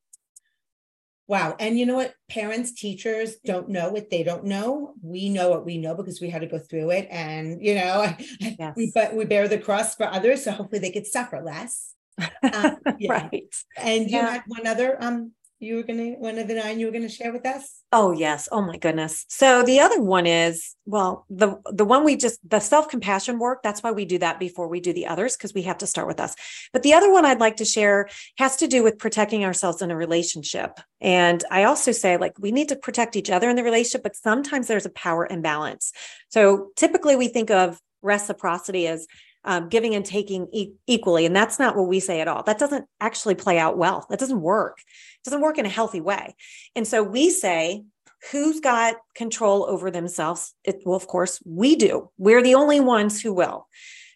Wow. 1.29 1.57
And 1.59 1.79
you 1.79 1.87
know 1.87 1.97
what? 1.97 2.15
Parents, 2.29 2.73
teachers 2.73 3.37
don't 3.45 3.69
know 3.69 3.91
what 3.91 4.11
they 4.11 4.23
don't 4.23 4.45
know. 4.45 4.95
We 5.03 5.29
know 5.29 5.51
what 5.51 5.65
we 5.65 5.77
know 5.79 5.95
because 5.95 6.21
we 6.21 6.31
had 6.31 6.43
to 6.43 6.47
go 6.47 6.59
through 6.59 6.91
it. 6.91 7.09
And, 7.11 7.61
you 7.65 7.75
know, 7.75 8.15
yes. 8.41 8.75
we, 8.77 8.93
but 8.95 9.15
we 9.15 9.25
bear 9.25 9.49
the 9.49 9.59
cross 9.59 9.97
for 9.97 10.07
others. 10.07 10.45
So 10.45 10.53
hopefully 10.53 10.81
they 10.81 10.93
could 10.93 11.07
suffer 11.07 11.43
less. 11.43 11.93
Um, 12.43 12.79
yeah. 12.99 13.13
right. 13.13 13.55
And 13.77 14.09
you 14.09 14.17
yeah. 14.17 14.31
had 14.31 14.43
one 14.47 14.67
other 14.67 14.97
um 15.03 15.33
you 15.59 15.77
were 15.77 15.83
going 15.83 15.99
to 15.99 16.19
one 16.19 16.39
of 16.39 16.49
the 16.49 16.55
nine 16.55 16.79
you 16.79 16.87
were 16.87 16.93
going 16.93 17.07
to 17.07 17.09
share 17.09 17.33
with 17.33 17.47
us? 17.47 17.81
Oh 17.93 18.13
yes. 18.13 18.49
Oh 18.53 18.61
my 18.61 18.77
goodness. 18.77 19.25
So 19.29 19.63
the 19.63 19.81
other 19.81 20.01
one 20.03 20.27
is 20.27 20.75
well 20.85 21.25
the 21.31 21.57
the 21.73 21.85
one 21.85 22.05
we 22.05 22.17
just 22.17 22.39
the 22.49 22.61
self-compassion 22.61 23.39
work 23.39 23.63
that's 23.63 23.83
why 23.83 23.91
we 23.91 24.05
do 24.05 24.19
that 24.19 24.39
before 24.39 24.69
we 24.69 24.81
do 24.81 24.93
the 24.93 25.07
others 25.07 25.37
because 25.37 25.55
we 25.55 25.63
have 25.63 25.79
to 25.79 25.87
start 25.87 26.07
with 26.07 26.21
us. 26.21 26.35
But 26.73 26.83
the 26.83 26.95
other 26.95 27.11
one 27.11 27.25
i'd 27.25 27.41
like 27.41 27.57
to 27.57 27.65
share 27.65 28.09
has 28.39 28.57
to 28.57 28.69
do 28.69 28.83
with 28.83 28.99
protecting 28.99 29.45
ourselves 29.45 29.81
in 29.81 29.91
a 29.91 29.97
relationship. 29.97 30.79
And 31.01 31.43
i 31.51 31.65
also 31.65 31.93
say 31.93 32.17
like 32.17 32.39
we 32.39 32.53
need 32.53 32.69
to 32.69 32.77
protect 32.77 33.17
each 33.17 33.31
other 33.31 33.49
in 33.49 33.57
the 33.57 33.65
relationship 33.65 34.03
but 34.03 34.17
sometimes 34.17 34.67
there's 34.67 34.87
a 34.87 34.91
power 34.91 35.27
imbalance. 35.29 35.93
So 36.29 36.69
typically 36.77 37.17
we 37.17 37.29
think 37.29 37.51
of 37.51 37.81
reciprocity 38.03 38.87
as 38.87 39.07
um, 39.47 39.69
giving 39.69 39.95
and 39.95 40.05
taking 40.05 40.49
e- 40.53 40.73
equally. 40.87 41.25
And 41.25 41.35
that's 41.35 41.59
not 41.59 41.77
what 41.77 41.89
we 41.89 42.01
say 42.01 42.21
at 42.21 42.29
all. 42.29 42.43
That 42.43 42.59
doesn't 42.59 42.87
actually 43.01 43.37
play 43.37 43.59
out 43.59 43.79
well. 43.79 44.07
That 44.11 44.19
doesn't 44.19 44.41
work. 44.41 44.79
It 44.79 45.25
doesn't 45.25 45.41
work 45.41 45.59
in 45.59 45.67
a 45.67 45.71
healthy 45.71 46.01
way. 46.01 46.35
And 46.75 46.87
so 46.87 47.03
we 47.03 47.31
say, 47.31 47.85
who's 48.31 48.61
got 48.61 48.97
control 49.15 49.65
over 49.65 49.91
themselves? 49.91 50.55
It, 50.65 50.83
well, 50.85 50.97
of 50.97 51.07
course, 51.07 51.41
we 51.47 51.77
do. 51.77 52.11
We're 52.19 52.43
the 52.43 52.57
only 52.57 52.81
ones 52.81 53.21
who 53.21 53.33
will. 53.33 53.69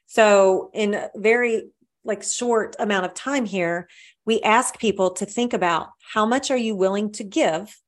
So 0.07 0.71
in 0.75 0.95
a 0.95 1.11
very 1.15 1.71
like 2.05 2.23
short 2.23 2.75
amount 2.79 3.07
of 3.07 3.15
time 3.15 3.45
here, 3.45 3.89
we 4.27 4.41
ask 4.41 4.79
people 4.79 5.13
to 5.13 5.27
think 5.27 5.53
about 5.53 5.91
how 6.13 6.27
much 6.27 6.51
are 6.51 6.57
you 6.57 6.75
willing 6.75 7.13
to 7.13 7.25
give 7.25 7.81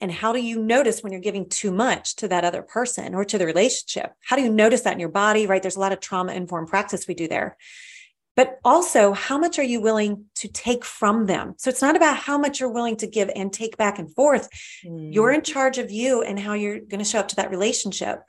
and 0.00 0.10
how 0.10 0.32
do 0.32 0.40
you 0.40 0.60
notice 0.60 1.02
when 1.02 1.12
you're 1.12 1.20
giving 1.20 1.48
too 1.48 1.70
much 1.70 2.16
to 2.16 2.28
that 2.28 2.44
other 2.44 2.62
person 2.62 3.14
or 3.14 3.24
to 3.24 3.38
the 3.38 3.46
relationship? 3.46 4.12
How 4.24 4.36
do 4.36 4.42
you 4.42 4.52
notice 4.52 4.82
that 4.82 4.94
in 4.94 5.00
your 5.00 5.08
body? 5.08 5.46
Right. 5.46 5.62
There's 5.62 5.76
a 5.76 5.80
lot 5.80 5.92
of 5.92 6.00
trauma 6.00 6.32
informed 6.32 6.68
practice 6.68 7.06
we 7.06 7.14
do 7.14 7.28
there. 7.28 7.56
But 8.36 8.58
also, 8.64 9.12
how 9.12 9.38
much 9.38 9.60
are 9.60 9.64
you 9.64 9.80
willing 9.80 10.24
to 10.36 10.48
take 10.48 10.84
from 10.84 11.26
them? 11.26 11.54
So 11.56 11.70
it's 11.70 11.82
not 11.82 11.94
about 11.94 12.16
how 12.16 12.36
much 12.36 12.58
you're 12.58 12.72
willing 12.72 12.96
to 12.96 13.06
give 13.06 13.30
and 13.34 13.52
take 13.52 13.76
back 13.76 13.98
and 14.00 14.12
forth. 14.12 14.48
Mm. 14.84 15.14
You're 15.14 15.32
in 15.32 15.42
charge 15.42 15.78
of 15.78 15.92
you 15.92 16.22
and 16.22 16.38
how 16.38 16.54
you're 16.54 16.80
going 16.80 16.98
to 16.98 17.04
show 17.04 17.20
up 17.20 17.28
to 17.28 17.36
that 17.36 17.50
relationship. 17.50 18.22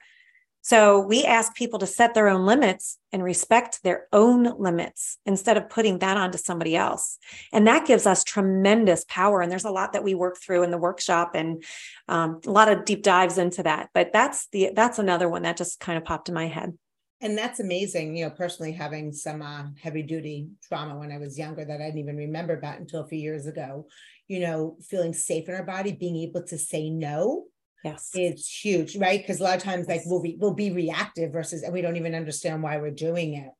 So 0.66 1.00
we 1.00 1.24
ask 1.26 1.54
people 1.54 1.78
to 1.78 1.86
set 1.86 2.16
their 2.16 2.28
own 2.28 2.48
limits 2.48 2.98
and 3.12 3.24
respect 3.24 3.84
their 3.84 4.08
own 4.12 4.52
limits 4.58 5.20
instead 5.24 5.58
of 5.58 5.70
putting 5.70 6.00
that 6.00 6.18
onto 6.18 6.40
somebody 6.40 6.76
else. 6.76 7.20
And 7.54 7.68
that 7.68 7.86
gives 7.86 8.08
us 8.08 8.24
tremendous 8.24 9.06
power. 9.08 9.42
And 9.42 9.52
there's 9.52 9.66
a 9.66 9.70
lot 9.70 9.94
that 9.94 10.04
we 10.04 10.16
work 10.16 10.40
through 10.42 10.64
in 10.64 10.72
the 10.72 10.80
workshop 10.80 11.36
and 11.36 11.64
um, 12.08 12.42
a 12.48 12.50
lot 12.50 12.68
of 12.68 12.84
deep 12.84 13.04
dives 13.04 13.38
into 13.38 13.62
that. 13.62 13.90
But 13.94 14.12
that's 14.12 14.48
the 14.48 14.72
that's 14.74 14.98
another 14.98 15.30
one 15.30 15.44
that 15.44 15.56
just 15.56 15.80
kind 15.80 16.00
of 16.00 16.04
popped 16.04 16.30
in 16.30 16.34
my 16.34 16.48
head. 16.48 16.76
And 17.22 17.38
that's 17.38 17.60
amazing, 17.60 18.18
you 18.18 18.26
know, 18.26 18.32
personally 18.32 18.72
having 18.72 19.14
some 19.14 19.44
uh, 19.44 19.66
heavy 19.80 20.02
duty 20.02 20.48
trauma 20.68 20.98
when 20.98 21.12
I 21.12 21.20
was 21.20 21.38
younger 21.38 21.64
that 21.64 21.80
I 21.80 21.86
didn't 21.86 22.00
even 22.00 22.18
remember 22.18 22.58
about 22.58 22.80
until 22.80 23.02
a 23.02 23.08
few 23.08 23.20
years 23.20 23.46
ago, 23.46 23.86
you 24.28 24.40
know, 24.40 24.78
feeling 24.82 25.14
safe 25.14 25.48
in 25.48 25.54
our 25.54 25.64
body, 25.64 25.92
being 25.92 26.18
able 26.18 26.42
to 26.42 26.58
say 26.58 26.90
no 26.90 27.44
Yes. 27.86 28.10
It's 28.16 28.50
huge, 28.50 28.98
right? 28.98 29.22
Because 29.22 29.40
a 29.40 29.44
lot 29.44 29.58
of 29.58 29.62
times 29.62 29.88
like 29.88 30.02
we'll 30.08 30.22
be 30.22 30.36
we'll 30.40 30.56
be 30.56 30.72
reactive 30.72 31.32
versus 31.32 31.62
and 31.62 31.72
we 31.72 31.82
don't 31.82 31.98
even 31.98 32.16
understand 32.16 32.64
why 32.64 32.78
we're 32.78 32.90
doing 32.90 33.36
it. 33.36 33.52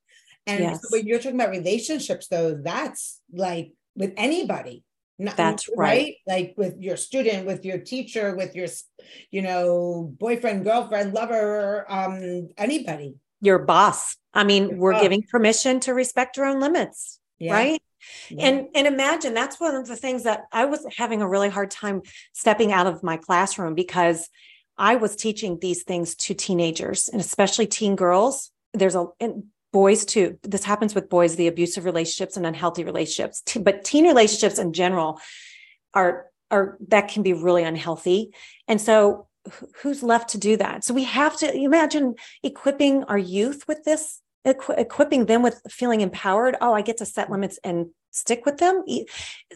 And 0.48 0.62
yes. 0.62 0.82
so 0.82 0.88
when 0.90 1.06
you're 1.06 1.20
talking 1.20 1.36
about 1.36 1.52
relationships, 1.52 2.28
though, 2.28 2.56
that's 2.56 3.22
like 3.32 3.74
with 3.96 4.14
anybody. 4.18 4.84
Not, 5.20 5.38
that's 5.38 5.70
right. 5.70 5.78
right. 5.78 6.16
Like 6.28 6.56
with 6.58 6.76
your 6.80 6.98
student, 6.98 7.46
with 7.46 7.64
your 7.66 7.78
teacher, 7.78 8.36
with 8.36 8.56
your, 8.56 8.68
you 9.30 9.44
know, 9.44 10.12
boyfriend, 10.20 10.66
girlfriend, 10.66 11.14
lover, 11.14 11.86
um, 11.88 12.50
anybody. 12.58 13.16
Your 13.42 13.60
boss. 13.60 14.18
I 14.34 14.44
mean, 14.44 14.70
your 14.70 14.78
we're 14.78 14.92
boss. 14.94 15.04
giving 15.04 15.22
permission 15.22 15.80
to 15.82 15.94
respect 15.94 16.36
your 16.36 16.48
own 16.48 16.60
limits, 16.60 17.20
yeah. 17.38 17.54
right? 17.54 17.82
Yeah. 18.30 18.48
And 18.48 18.68
and 18.76 18.88
imagine 18.88 19.34
that's 19.34 19.60
one 19.60 19.76
of 19.76 19.88
the 19.88 19.96
things 19.96 20.24
that 20.24 20.46
I 20.52 20.66
was 20.66 20.86
having 20.98 21.22
a 21.22 21.28
really 21.28 21.50
hard 21.50 21.72
time 21.72 22.02
stepping 22.34 22.72
out 22.72 22.88
of 22.88 23.04
my 23.04 23.18
classroom 23.18 23.76
because 23.76 24.30
I 24.78 24.96
was 24.96 25.16
teaching 25.16 25.60
these 25.62 25.84
things 25.84 26.16
to 26.16 26.34
teenagers 26.34 27.08
and 27.08 27.22
especially 27.22 27.68
teen 27.68 27.96
girls. 27.96 28.52
There's 28.74 28.96
a 28.96 29.08
boys 29.72 30.06
too. 30.06 30.40
This 30.42 30.64
happens 30.64 30.96
with 30.96 31.10
boys, 31.10 31.36
the 31.36 31.48
abusive 31.48 31.84
relationships 31.84 32.38
and 32.38 32.46
unhealthy 32.46 32.86
relationships. 32.86 33.44
But 33.60 33.84
teen 33.84 34.06
relationships 34.06 34.58
in 34.58 34.74
general 34.74 35.20
are 35.94 36.28
are 36.52 36.78
that 36.88 37.10
can 37.10 37.24
be 37.24 37.34
really 37.34 37.64
unhealthy. 37.64 38.34
And 38.68 38.80
so 38.80 39.28
who's 39.82 40.02
left 40.02 40.30
to 40.30 40.38
do 40.38 40.58
that? 40.58 40.84
So 40.84 40.94
we 40.94 41.04
have 41.04 41.38
to 41.40 41.54
imagine 41.54 42.16
equipping 42.44 43.04
our 43.04 43.18
youth 43.18 43.68
with 43.68 43.84
this 43.84 44.22
equi- 44.46 44.76
equipping 44.78 45.26
them 45.26 45.42
with 45.42 45.62
feeling 45.70 46.02
empowered. 46.02 46.56
Oh, 46.62 46.74
I 46.74 46.82
get 46.82 46.98
to 46.98 47.06
set 47.06 47.30
limits 47.30 47.60
and 47.64 47.88
stick 48.12 48.46
with 48.46 48.58
them. 48.58 48.84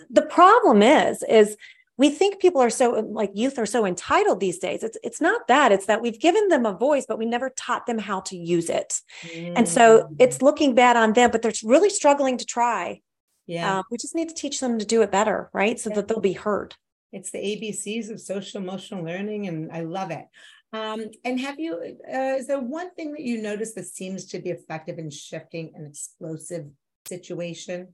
The 0.10 0.22
problem 0.24 0.82
is, 0.82 1.24
is 1.24 1.56
we 1.98 2.10
think 2.10 2.40
people 2.40 2.62
are 2.62 2.70
so 2.70 2.92
like 3.12 3.32
youth 3.34 3.60
are 3.60 3.66
so 3.66 3.86
entitled 3.86 4.40
these 4.40 4.58
days. 4.58 4.84
It's 4.84 4.98
it's 5.04 5.20
not 5.20 5.48
that. 5.50 5.72
It's 5.72 5.86
that 5.88 6.02
we've 6.02 6.20
given 6.20 6.48
them 6.48 6.66
a 6.66 6.74
voice, 6.74 7.06
but 7.06 7.20
we 7.20 7.26
never 7.26 7.50
taught 7.50 7.86
them 7.86 7.98
how 7.98 8.22
to 8.22 8.38
use 8.38 8.70
it. 8.70 9.02
Mm. 9.24 9.54
And 9.58 9.68
so 9.68 10.04
mm. 10.04 10.16
it's 10.18 10.42
looking 10.42 10.76
bad 10.76 10.96
on 10.96 11.14
them, 11.14 11.30
but 11.30 11.42
they're 11.42 11.52
really 11.64 11.90
struggling 11.90 12.38
to 12.38 12.46
try. 12.46 13.02
Yeah. 13.48 13.80
Um, 13.80 13.84
we 13.92 13.98
just 13.98 14.16
need 14.16 14.30
to 14.30 14.36
teach 14.36 14.62
them 14.62 14.80
to 14.80 14.86
do 14.86 15.02
it 15.02 15.12
better, 15.12 15.50
right? 15.54 15.78
So 15.78 15.90
yeah. 15.90 15.98
that 15.98 16.08
they'll 16.08 16.22
be 16.22 16.34
heard. 16.34 16.76
It's 17.12 17.32
the 17.32 17.40
ABCs 17.40 18.10
of 18.12 18.22
social 18.22 18.62
emotional 18.62 19.04
learning, 19.04 19.48
and 19.48 19.72
I 19.72 19.82
love 19.82 20.12
it. 20.12 20.26
Um, 20.72 21.06
and 21.26 21.40
have 21.40 21.60
you, 21.60 21.98
uh, 22.08 22.36
is 22.38 22.48
there 22.48 22.60
one 22.60 22.94
thing 22.94 23.12
that 23.14 23.22
you 23.22 23.42
notice 23.42 23.74
that 23.74 23.86
seems 23.86 24.26
to 24.28 24.40
be 24.40 24.52
effective 24.52 25.00
in 25.00 25.10
shifting 25.10 25.72
an 25.76 25.86
explosive 25.86 26.68
situation 27.08 27.90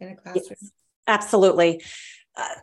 in 0.00 0.08
a 0.08 0.16
classroom? 0.16 0.44
Yes, 0.60 0.70
absolutely 1.06 1.82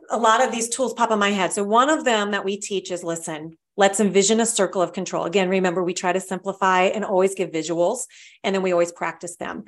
a 0.10 0.18
lot 0.18 0.44
of 0.44 0.52
these 0.52 0.70
tools 0.70 0.94
pop 0.94 1.12
in 1.12 1.20
my 1.20 1.30
head. 1.30 1.54
So 1.54 1.64
one 1.64 1.90
of 1.90 2.04
them 2.04 2.32
that 2.32 2.44
we 2.44 2.58
teach 2.58 2.92
is 2.92 3.04
listen, 3.04 3.58
let's 3.78 4.00
envision 4.00 4.40
a 4.40 4.46
circle 4.46 4.82
of 4.82 4.94
control. 4.94 5.26
Again, 5.26 5.50
remember 5.50 5.84
we 5.84 5.94
try 5.94 6.12
to 6.12 6.20
simplify 6.20 6.84
and 6.84 7.06
always 7.06 7.36
give 7.36 7.52
visuals 7.52 8.04
and 8.44 8.54
then 8.54 8.62
we 8.62 8.72
always 8.72 8.92
practice 8.92 9.38
them. 9.38 9.66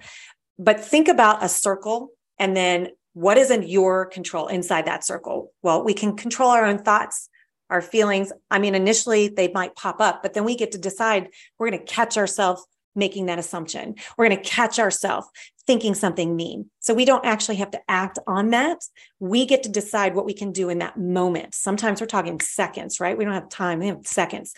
But 0.59 0.83
think 0.83 1.07
about 1.07 1.43
a 1.43 1.49
circle 1.49 2.09
and 2.37 2.55
then 2.55 2.89
what 3.13 3.37
is 3.37 3.51
in 3.51 3.63
your 3.63 4.05
control 4.07 4.47
inside 4.47 4.85
that 4.85 5.05
circle? 5.05 5.53
Well, 5.61 5.83
we 5.83 5.93
can 5.93 6.17
control 6.17 6.49
our 6.49 6.65
own 6.65 6.79
thoughts, 6.79 7.29
our 7.73 7.81
feelings. 7.81 8.31
I 8.51 8.59
mean, 8.59 8.75
initially 8.75 9.27
they 9.27 9.49
might 9.51 9.75
pop 9.75 9.99
up, 9.99 10.21
but 10.21 10.33
then 10.33 10.45
we 10.45 10.55
get 10.55 10.71
to 10.73 10.77
decide 10.77 11.29
we're 11.57 11.71
going 11.71 11.79
to 11.79 11.91
catch 11.91 12.17
ourselves 12.17 12.65
making 12.95 13.27
that 13.27 13.39
assumption. 13.39 13.95
We're 14.17 14.27
going 14.27 14.41
to 14.41 14.49
catch 14.49 14.79
ourselves 14.79 15.27
thinking 15.65 15.95
something 15.95 16.35
mean. 16.35 16.69
So 16.79 16.93
we 16.93 17.05
don't 17.05 17.25
actually 17.25 17.55
have 17.55 17.71
to 17.71 17.81
act 17.87 18.19
on 18.27 18.49
that. 18.49 18.79
We 19.19 19.45
get 19.45 19.63
to 19.63 19.69
decide 19.69 20.13
what 20.13 20.25
we 20.25 20.33
can 20.33 20.51
do 20.51 20.67
in 20.67 20.79
that 20.79 20.99
moment. 20.99 21.55
Sometimes 21.55 22.01
we're 22.01 22.07
talking 22.07 22.41
seconds, 22.41 22.99
right? 22.99 23.17
We 23.17 23.23
don't 23.23 23.33
have 23.33 23.47
time, 23.47 23.79
we 23.79 23.87
have 23.87 24.05
seconds. 24.05 24.53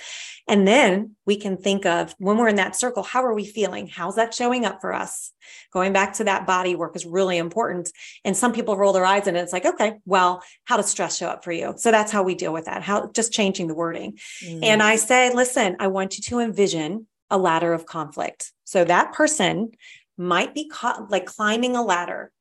And 0.47 0.67
then 0.67 1.15
we 1.25 1.37
can 1.37 1.57
think 1.57 1.85
of 1.85 2.15
when 2.17 2.37
we're 2.37 2.47
in 2.47 2.55
that 2.55 2.75
circle, 2.75 3.03
how 3.03 3.23
are 3.23 3.35
we 3.35 3.45
feeling? 3.45 3.87
How's 3.87 4.15
that 4.15 4.33
showing 4.33 4.65
up 4.65 4.81
for 4.81 4.93
us? 4.93 5.31
Going 5.71 5.93
back 5.93 6.13
to 6.13 6.23
that 6.23 6.47
body 6.47 6.75
work 6.75 6.95
is 6.95 7.05
really 7.05 7.37
important. 7.37 7.91
And 8.23 8.35
some 8.35 8.51
people 8.51 8.75
roll 8.75 8.93
their 8.93 9.05
eyes 9.05 9.27
and 9.27 9.37
it's 9.37 9.53
like, 9.53 9.65
okay, 9.65 9.99
well, 10.05 10.41
how 10.63 10.77
does 10.77 10.89
stress 10.89 11.17
show 11.17 11.27
up 11.27 11.43
for 11.43 11.51
you? 11.51 11.75
So 11.77 11.91
that's 11.91 12.11
how 12.11 12.23
we 12.23 12.33
deal 12.33 12.53
with 12.53 12.65
that. 12.65 12.81
How 12.81 13.11
just 13.13 13.31
changing 13.31 13.67
the 13.67 13.75
wording. 13.75 14.17
Mm. 14.43 14.63
And 14.63 14.83
I 14.83 14.95
say, 14.95 15.31
listen, 15.33 15.75
I 15.79 15.87
want 15.87 16.17
you 16.17 16.23
to 16.23 16.39
envision 16.39 17.05
a 17.29 17.37
ladder 17.37 17.73
of 17.73 17.85
conflict. 17.85 18.51
So 18.63 18.83
that 18.83 19.13
person 19.13 19.71
might 20.17 20.53
be 20.53 20.67
caught 20.67 21.11
like 21.11 21.25
climbing 21.25 21.75
a 21.75 21.81
ladder 21.83 22.31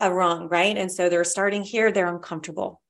uh, 0.00 0.10
a 0.10 0.12
rung, 0.12 0.48
right? 0.48 0.76
And 0.76 0.90
so 0.90 1.08
they're 1.08 1.24
starting 1.24 1.62
here, 1.62 1.92
they're 1.92 2.12
uncomfortable. 2.12 2.80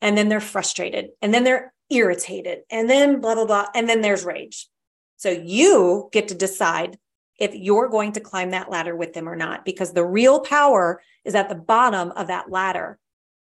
And 0.00 0.16
then 0.16 0.28
they're 0.28 0.40
frustrated. 0.40 1.10
And 1.22 1.32
then 1.32 1.44
they're 1.44 1.72
irritated. 1.90 2.60
And 2.70 2.88
then 2.88 3.20
blah, 3.20 3.34
blah, 3.34 3.46
blah. 3.46 3.66
And 3.74 3.88
then 3.88 4.00
there's 4.00 4.24
rage. 4.24 4.68
So 5.16 5.30
you 5.30 6.08
get 6.12 6.28
to 6.28 6.34
decide 6.34 6.98
if 7.38 7.54
you're 7.54 7.88
going 7.88 8.12
to 8.12 8.20
climb 8.20 8.50
that 8.50 8.70
ladder 8.70 8.94
with 8.94 9.12
them 9.12 9.28
or 9.28 9.36
not, 9.36 9.64
because 9.64 9.92
the 9.92 10.04
real 10.04 10.40
power 10.40 11.02
is 11.24 11.34
at 11.34 11.48
the 11.48 11.54
bottom 11.54 12.10
of 12.12 12.28
that 12.28 12.50
ladder. 12.50 12.98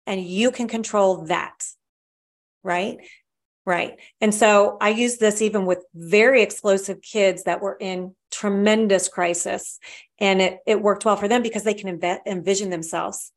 And 0.07 0.23
you 0.23 0.51
can 0.51 0.69
control 0.69 1.25
that. 1.27 1.65
Right. 2.63 2.99
Right. 3.69 4.01
And 4.23 4.35
so 4.35 4.79
I 4.81 4.89
use 4.89 5.19
this 5.19 5.43
even 5.43 5.67
with 5.67 5.85
very 5.95 6.41
explosive 6.41 7.03
kids 7.03 7.45
that 7.45 7.61
were 7.61 7.77
in 7.79 8.15
tremendous 8.31 9.09
crisis. 9.09 9.79
And 10.19 10.41
it, 10.41 10.61
it 10.67 10.81
worked 10.81 11.05
well 11.05 11.17
for 11.17 11.29
them 11.29 11.43
because 11.43 11.65
they 11.65 11.75
can 11.75 11.99
env- 11.99 12.21
envision 12.25 12.71
themselves 12.71 13.31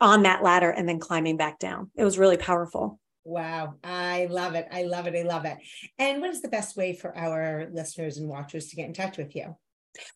on 0.00 0.22
that 0.22 0.42
ladder 0.42 0.70
and 0.70 0.88
then 0.88 0.98
climbing 0.98 1.36
back 1.36 1.58
down. 1.58 1.90
It 1.94 2.04
was 2.04 2.16
really 2.18 2.38
powerful. 2.38 2.98
Wow. 3.24 3.74
I 3.84 4.28
love 4.30 4.54
it. 4.54 4.66
I 4.72 4.84
love 4.84 5.08
it. 5.08 5.14
I 5.14 5.24
love 5.24 5.44
it. 5.44 5.58
And 5.98 6.22
what 6.22 6.30
is 6.30 6.40
the 6.40 6.48
best 6.48 6.78
way 6.78 6.94
for 6.94 7.14
our 7.14 7.68
listeners 7.70 8.16
and 8.16 8.30
watchers 8.30 8.68
to 8.68 8.76
get 8.76 8.86
in 8.86 8.94
touch 8.94 9.18
with 9.18 9.36
you? 9.36 9.56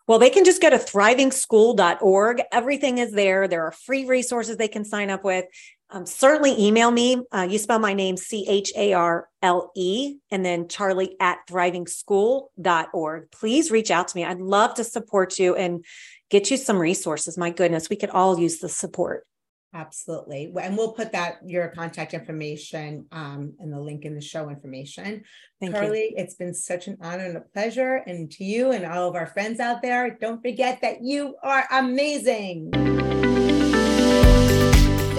Well, 0.06 0.18
they 0.18 0.30
can 0.30 0.46
just 0.46 0.62
go 0.62 0.70
to 0.70 0.78
thrivingschool.org. 0.78 2.42
Everything 2.50 2.96
is 2.96 3.12
there. 3.12 3.46
There 3.46 3.66
are 3.66 3.72
free 3.72 4.06
resources 4.06 4.56
they 4.56 4.68
can 4.68 4.86
sign 4.86 5.10
up 5.10 5.22
with. 5.22 5.44
Um, 5.92 6.06
certainly 6.06 6.54
email 6.58 6.90
me. 6.90 7.22
Uh, 7.32 7.46
you 7.50 7.58
spell 7.58 7.80
my 7.80 7.94
name 7.94 8.16
C 8.16 8.46
H 8.48 8.72
A 8.76 8.92
R 8.92 9.28
L 9.42 9.72
E 9.74 10.18
and 10.30 10.44
then 10.44 10.68
Charle 10.68 11.08
at 11.18 11.38
thrivingschool.org. 11.48 13.30
Please 13.32 13.70
reach 13.70 13.90
out 13.90 14.08
to 14.08 14.16
me. 14.16 14.24
I'd 14.24 14.40
love 14.40 14.74
to 14.74 14.84
support 14.84 15.38
you 15.38 15.56
and 15.56 15.84
get 16.30 16.50
you 16.50 16.56
some 16.56 16.78
resources. 16.78 17.36
My 17.36 17.50
goodness, 17.50 17.90
we 17.90 17.96
could 17.96 18.10
all 18.10 18.38
use 18.38 18.58
the 18.58 18.68
support. 18.68 19.26
Absolutely. 19.72 20.52
And 20.60 20.76
we'll 20.76 20.92
put 20.92 21.12
that 21.12 21.38
your 21.46 21.68
contact 21.68 22.12
information 22.12 23.06
um, 23.12 23.54
and 23.60 23.72
the 23.72 23.78
link 23.78 24.04
in 24.04 24.16
the 24.16 24.20
show 24.20 24.48
information. 24.48 25.22
Thank 25.60 25.74
Carly, 25.74 26.10
you. 26.10 26.14
it's 26.16 26.34
been 26.34 26.54
such 26.54 26.88
an 26.88 26.98
honor 27.00 27.24
and 27.24 27.36
a 27.36 27.40
pleasure. 27.40 28.02
And 28.06 28.30
to 28.32 28.44
you 28.44 28.72
and 28.72 28.84
all 28.84 29.08
of 29.08 29.14
our 29.14 29.26
friends 29.26 29.60
out 29.60 29.80
there, 29.80 30.16
don't 30.20 30.42
forget 30.42 30.80
that 30.82 31.02
you 31.02 31.36
are 31.44 31.66
amazing. 31.70 33.39